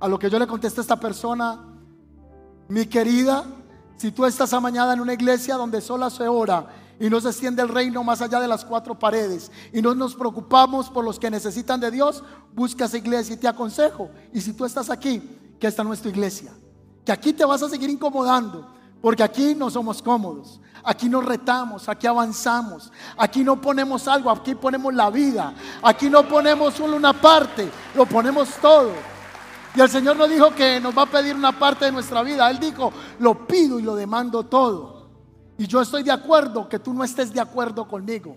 A 0.00 0.08
lo 0.08 0.18
que 0.18 0.30
yo 0.30 0.38
le 0.38 0.46
contesté 0.46 0.80
a 0.80 0.82
esta 0.82 0.98
persona, 0.98 1.60
mi 2.68 2.86
querida, 2.86 3.44
si 3.98 4.10
tú 4.10 4.24
estás 4.24 4.52
amañada 4.54 4.94
en 4.94 5.00
una 5.00 5.12
iglesia 5.12 5.56
donde 5.56 5.82
solo 5.82 6.08
se 6.08 6.26
ora 6.26 6.68
y 6.98 7.10
no 7.10 7.20
se 7.20 7.28
extiende 7.28 7.60
el 7.60 7.68
reino 7.68 8.02
más 8.02 8.22
allá 8.22 8.40
de 8.40 8.48
las 8.48 8.64
cuatro 8.64 8.98
paredes 8.98 9.52
y 9.74 9.82
no 9.82 9.94
nos 9.94 10.14
preocupamos 10.14 10.88
por 10.88 11.04
los 11.04 11.18
que 11.18 11.30
necesitan 11.30 11.80
de 11.80 11.90
Dios, 11.90 12.24
busca 12.54 12.86
esa 12.86 12.96
iglesia 12.96 13.34
y 13.34 13.38
te 13.38 13.46
aconsejo. 13.46 14.08
Y 14.32 14.40
si 14.40 14.54
tú 14.54 14.64
estás 14.64 14.88
aquí, 14.88 15.22
que 15.60 15.66
esta 15.66 15.84
no 15.84 15.92
es 15.92 16.00
tu 16.00 16.08
iglesia, 16.08 16.50
que 17.04 17.12
aquí 17.12 17.34
te 17.34 17.44
vas 17.44 17.62
a 17.62 17.68
seguir 17.68 17.90
incomodando, 17.90 18.66
porque 19.02 19.22
aquí 19.22 19.54
no 19.54 19.68
somos 19.68 20.00
cómodos. 20.00 20.60
Aquí 20.82 21.10
nos 21.10 21.26
retamos, 21.26 21.90
aquí 21.90 22.06
avanzamos, 22.06 22.90
aquí 23.18 23.44
no 23.44 23.60
ponemos 23.60 24.08
algo, 24.08 24.30
aquí 24.30 24.54
ponemos 24.54 24.94
la 24.94 25.10
vida, 25.10 25.52
aquí 25.82 26.08
no 26.08 26.26
ponemos 26.26 26.72
solo 26.72 26.96
una 26.96 27.12
parte, 27.12 27.70
lo 27.94 28.06
ponemos 28.06 28.48
todo. 28.62 28.92
Y 29.74 29.80
el 29.80 29.88
Señor 29.88 30.16
no 30.16 30.26
dijo 30.26 30.54
que 30.54 30.80
nos 30.80 30.96
va 30.96 31.02
a 31.02 31.06
pedir 31.06 31.34
una 31.34 31.56
parte 31.56 31.84
de 31.84 31.92
nuestra 31.92 32.22
vida. 32.22 32.50
Él 32.50 32.58
dijo, 32.58 32.92
lo 33.18 33.46
pido 33.46 33.78
y 33.78 33.82
lo 33.82 33.94
demando 33.94 34.44
todo. 34.44 35.08
Y 35.58 35.66
yo 35.66 35.80
estoy 35.80 36.02
de 36.02 36.10
acuerdo 36.10 36.68
que 36.68 36.78
tú 36.78 36.92
no 36.92 37.04
estés 37.04 37.32
de 37.32 37.40
acuerdo 37.40 37.86
conmigo. 37.86 38.36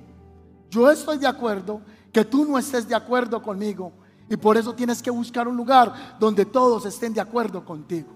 Yo 0.70 0.90
estoy 0.92 1.18
de 1.18 1.28
acuerdo 1.28 1.82
que 2.12 2.26
tú 2.26 2.46
no 2.46 2.58
estés 2.58 2.88
de 2.88 2.96
acuerdo 2.96 3.42
conmigo. 3.42 3.94
Y 4.30 4.38
por 4.38 4.58
eso 4.58 4.74
tienes 4.74 5.02
que 5.02 5.10
buscar 5.10 5.48
un 5.48 5.58
lugar 5.58 6.18
donde 6.20 6.46
todos 6.46 6.86
estén 6.86 7.14
de 7.14 7.22
acuerdo 7.22 7.64
contigo. 7.66 8.10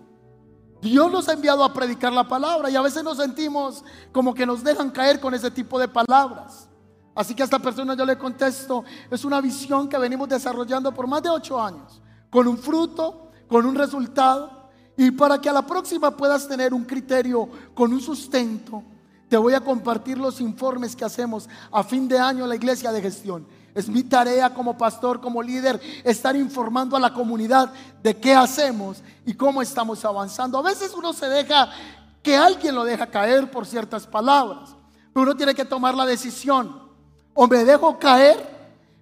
Dios 0.81 1.11
nos 1.11 1.27
ha 1.27 1.33
enviado 1.33 1.63
a 1.63 1.73
predicar 1.73 2.13
la 2.13 2.27
palabra 2.27 2.69
y 2.69 2.75
a 2.75 2.81
veces 2.81 3.03
nos 3.03 3.17
sentimos 3.17 3.83
como 4.11 4.33
que 4.33 4.45
nos 4.45 4.63
dejan 4.63 4.91
caer 4.91 5.19
con 5.19 5.33
ese 5.33 5.49
tipo 5.49 5.79
de 5.79 5.87
palabras. 5.87 6.69
Así 7.15 7.33
que 7.33 7.41
a 7.41 7.45
esta 7.45 7.57
persona 7.57 7.95
yo 7.95 8.05
le 8.05 8.17
contesto, 8.17 8.83
es 9.09 9.25
una 9.25 9.41
visión 9.41 9.89
que 9.89 9.97
venimos 9.97 10.29
desarrollando 10.29 10.93
por 10.93 11.07
más 11.07 11.23
de 11.23 11.29
ocho 11.29 11.59
años, 11.59 11.99
con 12.29 12.47
un 12.47 12.57
fruto, 12.57 13.31
con 13.47 13.65
un 13.65 13.75
resultado. 13.75 14.69
Y 14.95 15.11
para 15.11 15.39
que 15.39 15.49
a 15.49 15.53
la 15.53 15.65
próxima 15.65 16.15
puedas 16.15 16.47
tener 16.47 16.73
un 16.73 16.83
criterio 16.83 17.47
con 17.73 17.93
un 17.93 18.01
sustento, 18.01 18.83
te 19.29 19.37
voy 19.37 19.53
a 19.53 19.59
compartir 19.59 20.17
los 20.17 20.39
informes 20.39 20.95
que 20.95 21.05
hacemos 21.05 21.49
a 21.71 21.83
fin 21.83 22.07
de 22.07 22.17
año 22.17 22.43
en 22.43 22.49
la 22.49 22.55
iglesia 22.55 22.91
de 22.91 23.01
gestión. 23.01 23.45
Es 23.75 23.89
mi 23.89 24.01
tarea 24.03 24.53
como 24.53 24.77
pastor, 24.77 25.21
como 25.21 25.43
líder, 25.43 25.79
estar 26.03 26.35
informando 26.35 26.95
a 26.95 26.99
la 26.99 27.13
comunidad 27.13 27.71
de 28.01 28.17
qué 28.17 28.33
hacemos 28.33 29.03
y 29.25 29.33
cómo 29.33 29.61
estamos 29.61 30.03
avanzando. 30.03 30.57
A 30.57 30.63
veces 30.63 30.93
uno 30.97 31.13
se 31.13 31.27
deja 31.27 31.69
que 32.23 32.35
alguien 32.35 32.73
lo 32.73 32.83
deja 32.83 33.05
caer 33.05 33.51
por 33.51 33.67
ciertas 33.67 34.07
palabras, 34.07 34.75
pero 35.13 35.23
uno 35.23 35.35
tiene 35.35 35.53
que 35.53 35.65
tomar 35.65 35.93
la 35.93 36.05
decisión. 36.05 36.87
O 37.33 37.47
me 37.47 37.63
dejo 37.63 37.99
caer, 37.99 38.43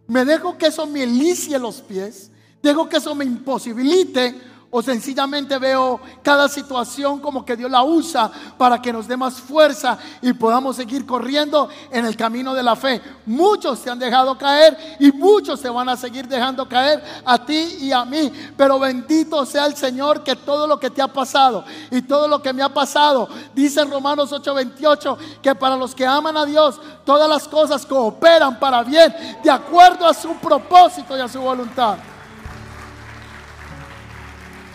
me 0.08 0.26
dejo 0.26 0.58
que 0.58 0.68
eso 0.68 0.86
me 0.86 1.04
elicie 1.04 1.58
los 1.58 1.82
pies, 1.82 2.32
dejo 2.66 2.90
que 2.90 2.98
eso 2.98 3.14
me 3.14 3.26
imposibilite 3.26 4.56
o 4.72 4.82
sencillamente 4.82 5.58
veo 5.58 6.02
cada 6.22 6.50
situación 6.50 7.20
como 7.20 7.46
que 7.46 7.56
Dios 7.56 7.72
la 7.72 7.84
usa 7.84 8.30
para 8.58 8.82
que 8.82 8.92
nos 8.92 9.08
dé 9.08 9.16
más 9.16 9.36
fuerza 9.36 9.98
y 10.22 10.34
podamos 10.34 10.76
seguir 10.76 11.06
corriendo 11.06 11.70
en 11.92 12.06
el 12.06 12.18
camino 12.18 12.54
de 12.54 12.62
la 12.62 12.76
fe. 12.76 13.02
Muchos 13.26 13.80
se 13.80 13.90
han 13.90 14.00
dejado 14.00 14.38
caer 14.38 14.98
y 15.00 15.14
muchos 15.14 15.62
se 15.62 15.70
van 15.70 15.88
a 15.88 15.96
seguir 15.96 16.28
dejando 16.28 16.68
caer 16.68 17.02
a 17.24 17.38
ti 17.46 17.78
y 17.84 17.94
a 17.94 18.04
mí. 18.04 18.30
Pero 18.58 18.78
bendito 18.78 19.46
sea 19.46 19.66
el 19.66 19.78
Señor 19.78 20.24
que 20.24 20.36
todo 20.36 20.68
lo 20.68 20.78
que 20.78 20.90
te 20.90 21.02
ha 21.02 21.08
pasado 21.08 21.64
y 21.90 22.02
todo 22.02 22.28
lo 22.28 22.42
que 22.42 22.52
me 22.52 22.62
ha 22.62 22.74
pasado, 22.74 23.30
dice 23.54 23.86
Romanos 23.86 24.34
8:28, 24.34 25.18
que 25.42 25.56
para 25.56 25.78
los 25.78 25.96
que 25.96 26.06
aman 26.06 26.36
a 26.36 26.46
Dios, 26.46 26.82
todas 27.06 27.30
las 27.30 27.48
cosas 27.48 27.86
cooperan 27.86 28.60
para 28.60 28.84
bien, 28.84 29.16
de 29.42 29.52
acuerdo 29.52 30.06
a 30.06 30.14
su 30.14 30.34
propósito 30.36 31.16
y 31.16 31.22
a 31.22 31.30
su 31.30 31.40
voluntad. 31.40 31.96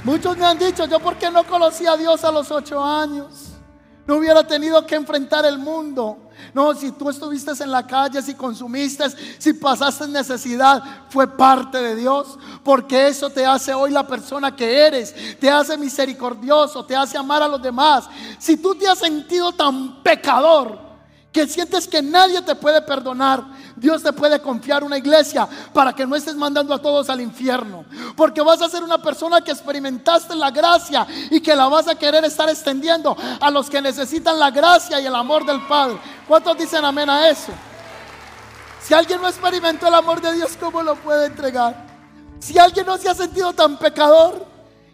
Muchos 0.05 0.37
me 0.37 0.47
han 0.47 0.59
dicho, 0.59 0.87
yo 0.87 0.99
porque 0.99 1.31
no 1.31 1.45
conocí 1.45 1.87
a 1.87 1.97
Dios 1.97 2.25
a 2.25 2.33
los 2.33 2.51
ocho 2.51 2.83
años, 2.83 3.51
no 4.07 4.17
hubiera 4.17 4.47
tenido 4.47 4.85
que 4.87 4.95
enfrentar 4.95 5.45
el 5.45 5.59
mundo. 5.59 6.31
No, 6.55 6.75
si 6.75 6.91
tú 6.91 7.11
estuviste 7.11 7.53
en 7.63 7.71
la 7.71 7.87
calle, 7.87 8.21
si 8.23 8.35
consumiste, 8.35 9.05
si 9.39 9.53
pasaste 9.53 10.09
necesidad, 10.09 10.83
fue 11.11 11.29
parte 11.29 11.79
de 11.79 11.95
Dios. 11.95 12.39
Porque 12.65 13.09
eso 13.09 13.31
te 13.31 13.45
hace 13.45 13.73
hoy 13.75 13.91
la 13.91 14.07
persona 14.07 14.57
que 14.57 14.87
eres. 14.87 15.15
Te 15.39 15.51
hace 15.51 15.77
misericordioso, 15.77 16.85
te 16.85 16.97
hace 16.97 17.19
amar 17.19 17.43
a 17.43 17.49
los 17.49 17.63
demás. 17.63 18.09
Si 18.39 18.57
tú 18.57 18.75
te 18.75 18.89
has 18.89 18.99
sentido 18.99 19.53
tan 19.53 20.03
pecador 20.03 20.79
que 21.31 21.47
sientes 21.47 21.87
que 21.87 22.03
nadie 22.03 22.43
te 22.43 22.57
puede 22.57 22.83
perdonar, 22.83 23.45
Dios 23.81 24.03
te 24.03 24.13
puede 24.13 24.41
confiar 24.43 24.85
una 24.85 24.99
iglesia 24.99 25.49
para 25.73 25.95
que 25.95 26.07
no 26.07 26.15
estés 26.15 26.37
mandando 26.37 26.75
a 26.75 26.79
todos 26.79 27.09
al 27.09 27.23
infierno. 27.23 27.87
Porque 28.15 28.43
vas 28.43 28.61
a 28.61 28.69
ser 28.69 28.83
una 28.83 28.99
persona 28.99 29.41
que 29.41 29.51
experimentaste 29.51 30.37
la 30.37 30.51
gracia 30.51 31.07
y 31.31 31.41
que 31.41 31.57
la 31.57 31.67
vas 31.67 31.89
a 31.89 31.95
querer 31.95 32.23
estar 32.27 32.47
extendiendo 32.51 33.17
a 33.41 33.51
los 33.51 33.71
que 33.71 33.81
necesitan 33.81 34.39
la 34.39 34.51
gracia 34.51 35.01
y 35.01 35.07
el 35.07 35.15
amor 35.15 35.47
del 35.47 35.67
Padre. 35.67 35.99
¿Cuántos 36.29 36.59
dicen 36.59 36.85
amén 36.85 37.09
a 37.09 37.31
eso? 37.31 37.53
Si 38.83 38.93
alguien 38.93 39.21
no 39.21 39.29
experimentó 39.29 39.89
el 39.89 39.95
amor 39.95 40.21
de 40.21 40.35
Dios, 40.35 40.59
¿cómo 40.61 40.83
lo 40.83 40.97
puede 40.97 41.27
entregar? 41.27 41.87
Si 42.39 42.59
alguien 42.59 42.85
no 42.85 42.99
se 42.99 43.09
ha 43.09 43.15
sentido 43.15 43.55
tan 43.55 43.79
pecador 43.79 44.47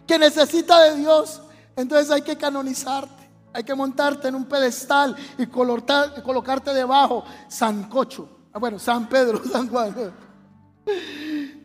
que 0.07 0.17
necesita 0.17 0.79
de 0.83 0.95
Dios, 0.95 1.41
entonces 1.75 2.09
hay 2.09 2.21
que 2.21 2.37
canonizarte. 2.37 3.27
Hay 3.51 3.63
que 3.63 3.75
montarte 3.75 4.27
en 4.27 4.35
un 4.35 4.45
pedestal 4.45 5.15
y 5.37 5.47
colocarte 5.47 6.73
debajo, 6.73 7.25
sancocho. 7.49 8.36
Ah, 8.57 8.59
bueno, 8.59 8.79
San 8.79 9.07
Pedro, 9.07 9.39
San 9.51 9.69
Juan. 9.69 9.93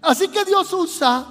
Así 0.02 0.28
que 0.28 0.44
Dios 0.44 0.70
usa 0.74 1.24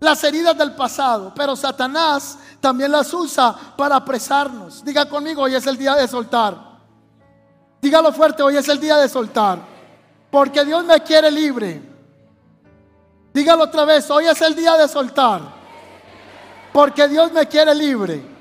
las 0.00 0.24
heridas 0.24 0.58
del 0.58 0.74
pasado, 0.74 1.32
pero 1.32 1.54
Satanás 1.54 2.36
también 2.60 2.90
las 2.90 3.14
usa 3.14 3.54
para 3.76 3.94
apresarnos. 3.94 4.84
Diga 4.84 5.08
conmigo, 5.08 5.42
hoy 5.42 5.54
es 5.54 5.64
el 5.68 5.78
día 5.78 5.94
de 5.94 6.08
soltar. 6.08 6.58
Dígalo 7.80 8.12
fuerte, 8.12 8.42
hoy 8.42 8.56
es 8.56 8.68
el 8.68 8.80
día 8.80 8.96
de 8.96 9.08
soltar. 9.08 9.60
Porque 10.28 10.64
Dios 10.64 10.84
me 10.84 11.00
quiere 11.00 11.30
libre. 11.30 11.80
Dígalo 13.32 13.62
otra 13.62 13.84
vez, 13.84 14.10
hoy 14.10 14.26
es 14.26 14.40
el 14.40 14.56
día 14.56 14.76
de 14.76 14.88
soltar. 14.88 15.40
Porque 16.72 17.06
Dios 17.06 17.30
me 17.30 17.46
quiere 17.46 17.72
libre. 17.76 18.35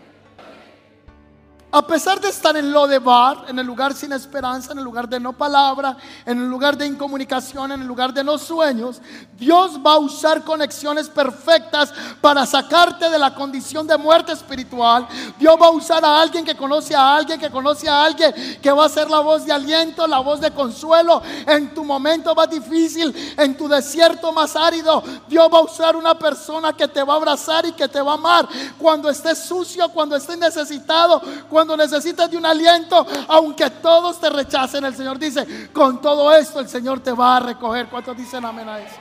A 1.75 1.85
pesar 1.85 2.21
de 2.21 2.29
estar 2.29 2.55
en 2.55 2.71
lo 2.71 2.87
de 2.87 2.99
bar, 2.99 3.47
en 3.49 3.59
el 3.59 3.67
lugar 3.67 3.93
sin 3.93 4.13
esperanza, 4.13 4.71
en 4.71 4.77
el 4.77 4.83
lugar 4.85 5.09
de 5.09 5.19
no 5.19 5.33
palabra, 5.33 5.97
en 6.25 6.39
el 6.39 6.47
lugar 6.47 6.77
de 6.77 6.85
incomunicación, 6.85 7.69
en 7.73 7.81
el 7.81 7.85
lugar 7.85 8.13
de 8.13 8.23
no 8.23 8.37
sueños, 8.37 9.01
Dios 9.37 9.77
va 9.85 9.95
a 9.95 9.97
usar 9.97 10.45
conexiones 10.45 11.09
perfectas 11.09 11.93
para 12.21 12.45
sacarte 12.45 13.09
de 13.09 13.19
la 13.19 13.35
condición 13.35 13.85
de 13.85 13.97
muerte 13.97 14.31
espiritual. 14.31 15.05
Dios 15.37 15.57
va 15.61 15.65
a 15.65 15.71
usar 15.71 16.05
a 16.05 16.21
alguien 16.21 16.45
que 16.45 16.55
conoce 16.55 16.95
a 16.95 17.13
alguien, 17.13 17.37
que 17.37 17.49
conoce 17.49 17.89
a 17.89 18.05
alguien, 18.05 18.33
que 18.61 18.71
va 18.71 18.85
a 18.85 18.89
ser 18.89 19.09
la 19.09 19.19
voz 19.19 19.45
de 19.45 19.51
aliento, 19.51 20.07
la 20.07 20.19
voz 20.19 20.39
de 20.39 20.51
consuelo 20.51 21.21
en 21.45 21.73
tu 21.73 21.83
momento 21.83 22.33
más 22.33 22.49
difícil, 22.49 23.13
en 23.35 23.57
tu 23.57 23.67
desierto 23.67 24.31
más 24.31 24.55
árido. 24.55 25.03
Dios 25.27 25.49
va 25.53 25.57
a 25.57 25.63
usar 25.63 25.97
una 25.97 26.17
persona 26.17 26.71
que 26.71 26.87
te 26.87 27.03
va 27.03 27.15
a 27.15 27.17
abrazar 27.17 27.65
y 27.65 27.73
que 27.73 27.89
te 27.89 27.99
va 27.99 28.11
a 28.11 28.15
amar 28.15 28.47
cuando 28.79 29.09
estés 29.09 29.39
sucio, 29.39 29.89
cuando 29.89 30.15
estés 30.15 30.37
necesitado, 30.37 31.21
cuando 31.49 31.64
cuando 31.65 31.83
necesitas 31.83 32.29
de 32.29 32.37
un 32.37 32.45
aliento, 32.45 33.05
aunque 33.27 33.69
todos 33.71 34.19
te 34.19 34.29
rechacen, 34.29 34.85
el 34.85 34.95
Señor 34.95 35.17
dice, 35.17 35.71
con 35.73 35.99
todo 35.99 36.31
esto 36.31 36.59
el 36.59 36.69
Señor 36.69 36.99
te 36.99 37.11
va 37.11 37.37
a 37.37 37.39
recoger. 37.39 37.87
¿Cuántos 37.89 38.15
dicen 38.15 38.45
amén 38.45 38.69
a 38.69 38.79
eso? 38.79 38.95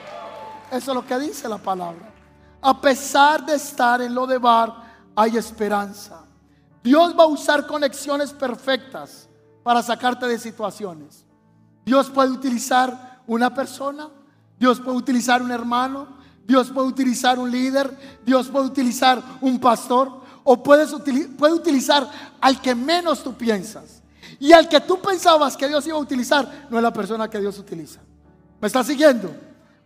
Eso 0.71 0.91
es 0.91 0.95
lo 0.95 1.05
que 1.05 1.19
dice 1.19 1.47
la 1.47 1.59
palabra. 1.59 2.11
A 2.61 2.81
pesar 2.81 3.45
de 3.45 3.53
estar 3.53 4.01
en 4.01 4.15
lo 4.15 4.25
de 4.25 4.39
bar, 4.39 4.73
hay 5.15 5.37
esperanza. 5.37 6.23
Dios 6.83 7.15
va 7.17 7.25
a 7.25 7.27
usar 7.27 7.67
conexiones 7.67 8.33
perfectas 8.33 9.29
para 9.63 9.83
sacarte 9.83 10.25
de 10.25 10.39
situaciones. 10.39 11.23
Dios 11.85 12.09
puede 12.09 12.31
utilizar 12.31 13.21
una 13.27 13.53
persona, 13.53 14.09
Dios 14.57 14.79
puede 14.79 14.97
utilizar 14.97 15.43
un 15.43 15.51
hermano, 15.51 16.07
Dios 16.47 16.71
puede 16.71 16.87
utilizar 16.87 17.37
un 17.37 17.51
líder, 17.51 18.19
Dios 18.25 18.47
puede 18.47 18.65
utilizar 18.65 19.21
un 19.41 19.59
pastor, 19.59 20.24
o 20.45 20.61
puedes 20.61 20.93
puede 21.37 21.53
utilizar 21.53 22.07
al 22.39 22.61
que 22.61 22.73
menos 22.73 23.21
tú 23.23 23.33
piensas. 23.33 24.01
Y 24.39 24.53
al 24.53 24.69
que 24.69 24.79
tú 24.79 25.01
pensabas 25.01 25.57
que 25.57 25.67
Dios 25.67 25.85
iba 25.87 25.97
a 25.97 26.01
utilizar, 26.01 26.67
no 26.69 26.77
es 26.77 26.83
la 26.83 26.93
persona 26.93 27.29
que 27.29 27.39
Dios 27.39 27.57
utiliza. 27.57 27.99
¿Me 28.61 28.67
está 28.67 28.83
siguiendo? 28.83 29.35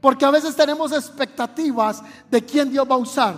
Porque 0.02 0.26
a 0.26 0.32
veces 0.32 0.56
tenemos 0.56 0.92
expectativas 0.92 2.04
de 2.30 2.44
quién 2.44 2.70
Dios 2.70 2.86
va 2.90 2.96
a 2.96 3.00
usar. 3.00 3.36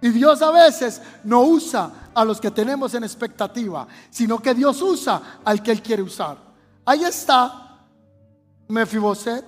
Y 0.00 0.08
Dios 0.08 0.42
a 0.42 0.50
veces 0.50 1.00
no 1.22 1.42
usa 1.42 2.10
a 2.12 2.24
los 2.24 2.40
que 2.40 2.50
tenemos 2.50 2.92
en 2.94 3.04
expectativa, 3.04 3.86
sino 4.10 4.40
que 4.40 4.52
Dios 4.52 4.82
usa 4.82 5.40
al 5.44 5.62
que 5.62 5.70
Él 5.70 5.80
quiere 5.80 6.02
usar. 6.02 6.38
Ahí 6.84 7.04
está 7.04 7.78
Mefiboset, 8.66 9.44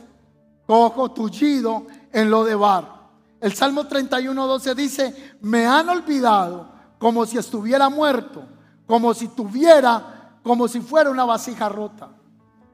cojo, 0.64 1.10
tullido 1.10 1.86
en 2.12 2.30
lo 2.30 2.44
de 2.44 2.54
bar. 2.54 2.94
El 3.40 3.52
Salmo 3.52 3.86
31, 3.86 4.46
12 4.46 4.74
dice, 4.76 5.36
me 5.40 5.66
han 5.66 5.88
olvidado 5.88 6.73
como 7.04 7.26
si 7.26 7.36
estuviera 7.36 7.90
muerto, 7.90 8.44
como 8.86 9.12
si 9.12 9.28
tuviera, 9.28 10.38
como 10.42 10.66
si 10.66 10.80
fuera 10.80 11.10
una 11.10 11.26
vasija 11.26 11.68
rota. 11.68 12.08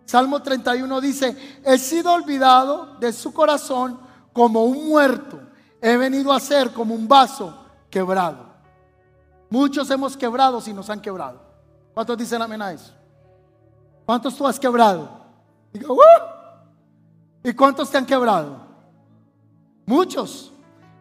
Salmo 0.05 0.41
31 0.41 1.01
dice, 1.01 1.61
he 1.65 1.77
sido 1.77 2.13
olvidado 2.13 2.95
de 3.01 3.13
su 3.13 3.33
corazón 3.33 3.99
como 4.33 4.67
un 4.67 4.89
muerto, 4.89 5.41
he 5.81 5.97
venido 5.97 6.33
a 6.33 6.39
ser 6.39 6.73
como 6.73 6.95
un 6.95 7.09
vaso 7.09 7.53
quebrado. 7.91 8.47
Muchos 9.49 9.91
hemos 9.91 10.17
quebrado 10.17 10.61
si 10.61 10.73
nos 10.73 10.89
han 10.91 11.01
quebrado. 11.01 11.41
¿Cuántos 11.93 12.17
dicen 12.17 12.41
amén 12.41 12.63
a 12.63 12.71
eso? 12.71 12.93
¿Cuántos 14.07 14.37
tú 14.37 14.47
has 14.47 14.61
quebrado? 14.61 15.09
¿Y 17.43 17.53
cuántos 17.53 17.91
te 17.91 17.99
han 17.99 18.07
quebrado? 18.07 18.59
Muchos. 19.87 20.53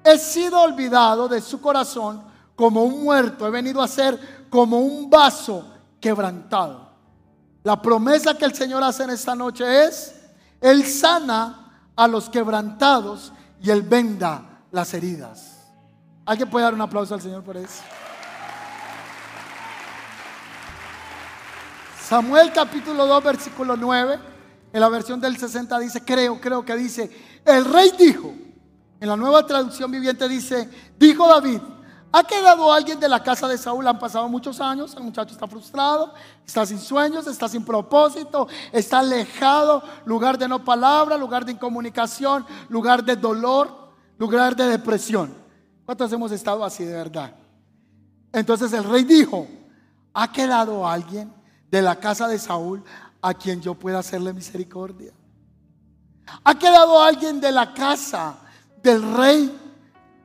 He 0.04 0.18
sido 0.18 0.60
olvidado 0.60 1.28
de 1.28 1.42
su 1.42 1.62
corazón 1.62 2.28
como 2.60 2.84
un 2.84 3.06
muerto, 3.06 3.48
he 3.48 3.52
venido 3.52 3.82
a 3.82 3.88
ser 3.88 4.48
como 4.50 4.82
un 4.82 5.10
vaso 5.10 5.66
quebrantado. 6.02 6.90
La 7.64 7.82
promesa 7.82 8.38
que 8.38 8.44
el 8.44 8.54
Señor 8.54 8.84
hace 8.84 9.04
en 9.04 9.12
esta 9.12 9.34
noche 9.34 9.86
es, 9.86 10.14
Él 10.60 10.86
sana 10.86 11.86
a 11.96 12.06
los 12.06 12.30
quebrantados 12.30 13.32
y 13.62 13.70
Él 13.70 13.82
venda 13.82 14.66
las 14.72 14.94
heridas. 14.94 15.70
¿Alguien 16.26 16.50
puede 16.50 16.66
dar 16.66 16.74
un 16.74 16.82
aplauso 16.82 17.14
al 17.14 17.22
Señor 17.22 17.44
por 17.44 17.56
eso? 17.56 17.82
Samuel 22.04 22.52
capítulo 22.52 23.08
2, 23.08 23.24
versículo 23.24 23.78
9, 23.78 24.20
en 24.74 24.82
la 24.82 24.90
versión 24.90 25.22
del 25.22 25.38
60 25.38 25.80
dice, 25.80 26.04
creo, 26.04 26.42
creo 26.42 26.66
que 26.66 26.76
dice, 26.76 27.10
el 27.46 27.64
rey 27.64 27.94
dijo, 27.98 28.34
en 29.00 29.08
la 29.08 29.16
nueva 29.16 29.46
traducción 29.46 29.90
viviente 29.90 30.28
dice, 30.28 30.70
dijo 30.98 31.26
David, 31.26 31.62
¿ha 32.12 32.24
quedado 32.24 32.72
alguien 32.72 33.00
de 33.00 33.10
la 33.10 33.22
casa 33.22 33.48
de 33.48 33.58
Saúl? 33.58 33.88
Han 33.88 34.00
pasado 34.00 34.28
muchos 34.30 34.60
años, 34.60 34.96
el 34.96 35.04
muchacho 35.04 35.34
está 35.34 35.48
frustrado, 35.48 36.14
está 36.46 36.66
sin 36.66 36.80
sueños, 36.80 37.28
está 37.28 37.48
sin 37.48 37.64
propósito, 37.64 38.48
está 38.72 39.00
alejado, 39.00 39.84
lugar 40.06 40.38
de 40.38 40.48
no 40.48 40.64
palabra, 40.64 41.18
lugar 41.18 41.46
de 41.46 41.52
incomunicación, 41.52 42.46
lugar 42.70 43.04
de 43.04 43.16
dolor, 43.16 43.94
lugar 44.18 44.56
de 44.56 44.66
depresión. 44.66 45.34
¿Cuántos 45.86 46.12
hemos 46.12 46.32
estado 46.32 46.64
así 46.64 46.84
de 46.86 46.94
verdad? 46.94 47.34
Entonces 48.32 48.72
el 48.74 48.84
rey 48.84 49.04
dijo, 49.04 49.48
¿ha 50.14 50.32
quedado 50.32 50.88
alguien 50.88 51.34
de 51.70 51.82
la 51.82 51.96
casa 51.96 52.28
de 52.28 52.38
Saúl 52.38 52.84
a 53.22 53.34
quien 53.34 53.62
yo 53.62 53.74
pueda 53.74 54.00
hacerle 54.00 54.34
misericordia? 54.34 55.14
¿Ha 56.44 56.56
quedado 56.56 57.02
alguien 57.02 57.42
de 57.42 57.52
la 57.52 57.74
casa 57.74 58.36
del 58.84 59.16
rey, 59.16 59.69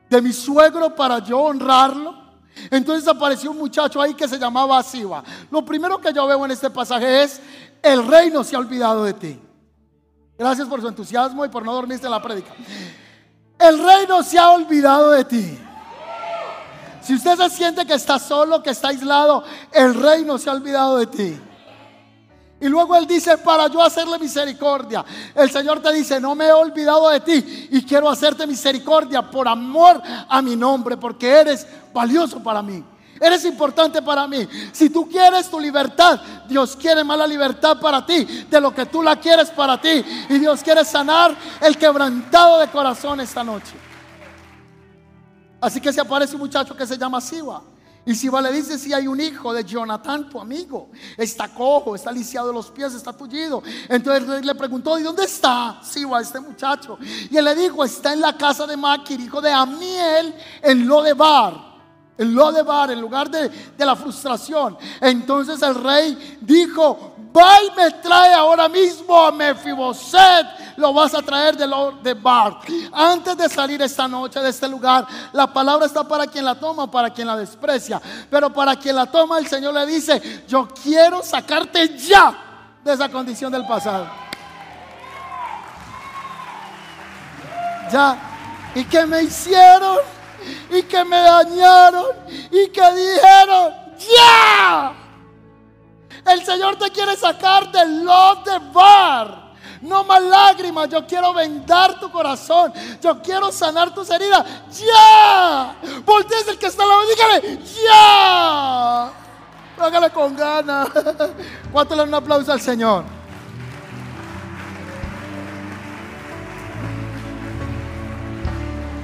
de 0.09 0.21
mi 0.21 0.33
suegro, 0.33 0.95
para 0.95 1.19
yo 1.19 1.39
honrarlo? 1.39 2.25
Entonces 2.71 3.07
apareció 3.07 3.51
un 3.51 3.57
muchacho 3.57 4.01
ahí 4.01 4.13
que 4.13 4.27
se 4.27 4.39
llamaba 4.39 4.79
Asiba. 4.79 5.23
Lo 5.51 5.63
primero 5.63 5.99
que 5.99 6.13
yo 6.13 6.25
veo 6.25 6.45
en 6.45 6.51
este 6.51 6.69
pasaje 6.69 7.23
es, 7.23 7.41
el 7.81 8.07
rey 8.07 8.31
no 8.31 8.43
se 8.43 8.55
ha 8.55 8.59
olvidado 8.59 9.03
de 9.03 9.13
ti. 9.13 9.39
Gracias 10.37 10.67
por 10.67 10.81
su 10.81 10.87
entusiasmo 10.87 11.45
y 11.45 11.49
por 11.49 11.63
no 11.63 11.73
dormirse 11.73 12.05
en 12.05 12.11
la 12.11 12.21
prédica. 12.21 12.51
El 13.59 13.79
rey 13.79 14.05
no 14.07 14.21
se 14.23 14.37
ha 14.37 14.51
olvidado 14.51 15.11
de 15.11 15.25
ti. 15.25 15.59
Si 17.01 17.13
usted 17.13 17.37
se 17.37 17.49
siente 17.49 17.85
que 17.85 17.93
está 17.93 18.17
solo, 18.17 18.63
que 18.63 18.71
está 18.71 18.87
aislado, 18.87 19.43
el 19.71 19.93
rey 19.93 20.25
no 20.25 20.37
se 20.37 20.49
ha 20.49 20.53
olvidado 20.53 20.97
de 20.97 21.07
ti. 21.07 21.39
Y 22.59 22.67
luego 22.67 22.95
él 22.95 23.05
dice, 23.05 23.37
para 23.37 23.67
yo 23.67 23.81
hacerle 23.81 24.17
misericordia. 24.17 25.03
El 25.35 25.51
Señor 25.51 25.81
te 25.81 25.91
dice, 25.91 26.19
no 26.19 26.35
me 26.35 26.45
he 26.45 26.53
olvidado 26.53 27.09
de 27.09 27.19
ti 27.19 27.67
y 27.71 27.83
quiero 27.83 28.09
hacerte 28.09 28.47
misericordia 28.47 29.29
por 29.29 29.47
amor 29.47 30.01
a 30.29 30.41
mi 30.41 30.55
nombre, 30.55 30.95
porque 30.95 31.29
eres 31.29 31.67
valioso 31.93 32.41
para 32.41 32.61
mí. 32.61 32.83
Eres 33.19 33.45
importante 33.45 34.01
para 34.01 34.27
mí. 34.27 34.47
Si 34.71 34.89
tú 34.89 35.07
quieres 35.07 35.49
tu 35.49 35.59
libertad, 35.59 36.19
Dios 36.47 36.75
quiere 36.75 37.03
más 37.03 37.17
la 37.17 37.27
libertad 37.27 37.79
para 37.79 38.05
ti 38.05 38.25
de 38.49 38.61
lo 38.61 38.73
que 38.73 38.85
tú 38.85 39.01
la 39.01 39.17
quieres 39.17 39.49
para 39.51 39.79
ti. 39.79 40.03
Y 40.29 40.39
Dios 40.39 40.61
quiere 40.61 40.83
sanar 40.83 41.35
el 41.61 41.77
quebrantado 41.77 42.59
de 42.59 42.67
corazón 42.67 43.19
esta 43.21 43.43
noche. 43.43 43.73
Así 45.61 45.79
que 45.79 45.93
se 45.93 46.01
aparece 46.01 46.35
un 46.35 46.41
muchacho 46.41 46.75
que 46.75 46.85
se 46.85 46.97
llama 46.97 47.21
Siba. 47.21 47.61
Y 48.05 48.13
Siba 48.13 48.39
le 48.39 48.51
dice, 48.51 48.77
si 48.77 48.93
hay 48.93 49.07
un 49.07 49.19
hijo 49.19 49.51
de 49.51 49.63
Jonathan, 49.63 50.29
tu 50.29 50.39
amigo, 50.39 50.89
está 51.17 51.51
cojo, 51.51 51.95
está 51.95 52.11
lisiado 52.11 52.47
de 52.49 52.53
los 52.53 52.69
pies, 52.69 52.93
está 52.93 53.11
tullido. 53.11 53.63
Entonces 53.89 54.45
le 54.45 54.53
preguntó, 54.53 54.99
¿y 54.99 55.03
dónde 55.03 55.23
está 55.23 55.79
Siba, 55.83 56.21
este 56.21 56.39
muchacho? 56.39 56.99
Y 57.01 57.35
él 57.35 57.45
le 57.45 57.55
dijo, 57.55 57.83
está 57.83 58.13
en 58.13 58.21
la 58.21 58.37
casa 58.37 58.67
de 58.67 58.77
Maquir, 58.77 59.19
hijo 59.19 59.41
de 59.41 59.51
Amiel, 59.51 60.35
en 60.61 60.87
Lodebar. 60.87 61.73
En 62.17 62.33
Lodebar, 62.33 62.91
en 62.91 63.01
lugar 63.01 63.29
de, 63.29 63.49
de 63.49 63.85
la 63.85 63.95
frustración. 63.95 64.77
Entonces 65.01 65.61
el 65.63 65.75
rey 65.75 66.37
dijo, 66.41 67.14
va 67.35 67.63
y 67.63 67.71
me 67.75 67.91
trae 67.91 68.33
ahora 68.33 68.69
mismo 68.69 69.25
a 69.25 69.31
Mefiboset. 69.31 70.75
Lo 70.77 70.93
vas 70.93 71.13
a 71.13 71.21
traer 71.21 71.55
de, 71.55 71.67
de 72.01 72.13
Bar. 72.13 72.59
Antes 72.91 73.37
de 73.37 73.49
salir 73.49 73.81
esta 73.81 74.07
noche 74.07 74.39
de 74.39 74.49
este 74.49 74.67
lugar, 74.67 75.05
la 75.33 75.47
palabra 75.47 75.85
está 75.85 76.07
para 76.07 76.27
quien 76.27 76.45
la 76.45 76.55
toma, 76.55 76.89
para 76.89 77.09
quien 77.09 77.27
la 77.27 77.37
desprecia. 77.37 78.01
Pero 78.29 78.51
para 78.51 78.75
quien 78.75 78.95
la 78.95 79.05
toma, 79.05 79.39
el 79.39 79.47
Señor 79.47 79.73
le 79.73 79.85
dice: 79.85 80.43
Yo 80.47 80.67
quiero 80.67 81.23
sacarte 81.23 81.97
ya 81.97 82.35
de 82.83 82.93
esa 82.93 83.09
condición 83.09 83.51
del 83.51 83.65
pasado. 83.65 84.07
Ya. 87.91 88.17
¿Y 88.75 88.83
que 88.83 89.05
me 89.05 89.23
hicieron? 89.23 89.99
¿Y 90.69 90.83
que 90.83 91.03
me 91.05 91.17
dañaron? 91.17 92.07
¿Y 92.51 92.67
que 92.67 92.93
dijeron? 92.93 93.73
¡Ya! 93.97 95.04
El 96.25 96.43
Señor 96.43 96.75
te 96.77 96.89
quiere 96.89 97.15
sacar 97.15 97.71
del 97.71 98.03
love 98.03 98.43
de 98.43 98.59
bar. 98.73 99.45
No 99.81 100.03
más 100.03 100.21
lágrimas, 100.23 100.89
yo 100.89 101.05
quiero 101.05 101.33
vendar 101.33 101.99
tu 101.99 102.09
corazón. 102.09 102.73
Yo 103.01 103.21
quiero 103.21 103.51
sanar 103.51 103.93
tus 103.93 104.09
heridas. 104.09 104.43
¡Ya! 104.71 105.75
Voltees 106.03 106.47
el 106.47 106.57
que 106.57 106.65
está 106.65 106.81
al 106.81 106.89
lado, 106.89 107.01
dígale, 107.07 107.59
¡ya! 107.85 109.11
Hágale 109.77 110.09
con 110.09 110.35
ganas. 110.35 110.89
¿Cuánto 111.71 111.93
le 111.93 111.99
dan 111.99 112.07
un 112.07 112.15
aplauso 112.15 112.51
al 112.51 112.61
Señor? 112.61 113.03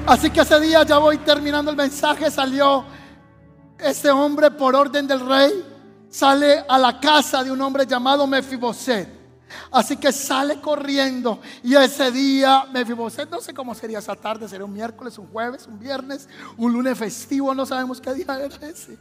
Así 0.08 0.32
que 0.32 0.42
ese 0.42 0.60
día 0.60 0.84
ya 0.84 0.98
voy 0.98 1.20
terminando 1.20 1.70
el 1.70 1.78
mensaje. 1.78 2.32
Salió 2.32 2.84
este 3.78 4.10
hombre 4.10 4.50
por 4.50 4.76
orden 4.76 5.08
del 5.08 5.20
rey 5.28 5.71
sale 6.12 6.64
a 6.68 6.78
la 6.78 7.00
casa 7.00 7.44
de 7.44 7.52
un 7.52 7.62
hombre 7.62 7.88
llamado 7.88 8.28
Mefiboset. 8.28 9.21
Así 9.72 9.98
que 9.98 10.12
sale 10.12 10.60
corriendo 10.60 11.40
y 11.64 11.76
ese 11.76 12.12
día 12.12 12.66
Mefiboset, 12.72 13.30
no 13.30 13.42
sé 13.42 13.54
cómo 13.54 13.74
sería 13.76 14.00
esa 14.00 14.16
tarde, 14.16 14.48
sería 14.48 14.66
un 14.66 14.74
miércoles, 14.74 15.18
un 15.18 15.28
jueves, 15.28 15.68
un 15.68 15.80
viernes, 15.80 16.28
un 16.58 16.74
lunes 16.74 16.98
festivo, 16.98 17.54
no 17.54 17.66
sabemos 17.66 18.02
qué 18.02 18.14
día 18.14 18.26
era 18.40 18.68
ese. 18.68 18.98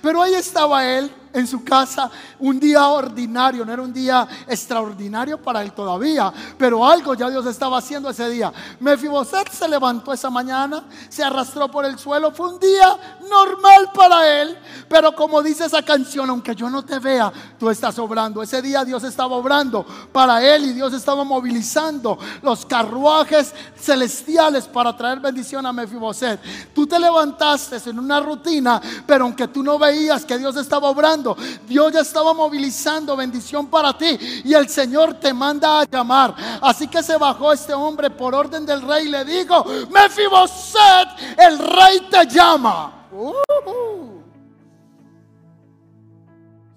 Pero 0.00 0.22
ahí 0.22 0.34
estaba 0.34 0.86
él 0.86 1.12
en 1.32 1.46
su 1.46 1.64
casa, 1.64 2.10
un 2.38 2.60
día 2.60 2.86
ordinario, 2.88 3.64
no 3.64 3.72
era 3.72 3.82
un 3.82 3.92
día 3.92 4.26
extraordinario 4.46 5.40
para 5.42 5.62
él 5.62 5.72
todavía, 5.72 6.32
pero 6.56 6.86
algo 6.86 7.14
ya 7.14 7.28
Dios 7.28 7.46
estaba 7.46 7.78
haciendo 7.78 8.08
ese 8.08 8.28
día. 8.30 8.52
Mefiboset 8.80 9.50
se 9.50 9.68
levantó 9.68 10.12
esa 10.12 10.30
mañana, 10.30 10.84
se 11.08 11.22
arrastró 11.22 11.70
por 11.70 11.84
el 11.84 11.98
suelo, 11.98 12.30
fue 12.32 12.48
un 12.48 12.60
día 12.60 13.18
normal 13.28 13.90
para 13.94 14.42
él, 14.42 14.56
pero 14.88 15.14
como 15.14 15.42
dice 15.42 15.64
esa 15.64 15.82
canción, 15.82 16.30
aunque 16.30 16.54
yo 16.54 16.70
no 16.70 16.84
te 16.84 16.98
vea, 16.98 17.32
tú 17.58 17.68
estás 17.70 17.98
obrando. 17.98 18.42
Ese 18.42 18.62
día 18.62 18.84
Dios 18.84 19.04
estaba 19.04 19.36
obrando 19.36 19.84
para 20.12 20.42
él 20.42 20.66
y 20.66 20.72
Dios 20.72 20.92
estaba 20.92 21.24
movilizando 21.24 22.18
los 22.42 22.64
carruajes 22.66 23.54
celestiales 23.76 24.66
para 24.66 24.96
traer 24.96 25.20
bendición 25.20 25.64
a 25.66 25.72
Mefiboset. 25.72 26.40
Tú 26.74 26.86
te 26.86 26.98
levantaste 26.98 27.76
en 27.90 27.98
una 27.98 28.20
rutina, 28.20 28.80
pero 29.06 29.24
aunque 29.24 29.48
tú 29.48 29.62
no 29.62 29.78
veías 29.78 30.24
que 30.24 30.38
Dios 30.38 30.56
estaba 30.56 30.88
obrando, 30.88 31.36
Dios 31.66 31.92
ya 31.92 32.00
estaba 32.00 32.32
movilizando 32.32 33.16
bendición 33.16 33.66
para 33.66 33.96
ti 33.96 34.18
y 34.44 34.54
el 34.54 34.68
Señor 34.68 35.14
te 35.14 35.32
manda 35.32 35.80
a 35.80 35.84
llamar. 35.84 36.34
Así 36.60 36.88
que 36.88 37.02
se 37.02 37.16
bajó 37.16 37.52
este 37.52 37.74
hombre 37.74 38.10
por 38.10 38.34
orden 38.34 38.64
del 38.64 38.82
rey 38.82 39.06
y 39.06 39.10
le 39.10 39.24
dijo, 39.24 39.64
Mefiboset, 39.90 41.08
el 41.38 41.58
rey 41.58 42.08
te 42.10 42.26
llama. 42.26 43.06
Uh-huh. 43.12 44.13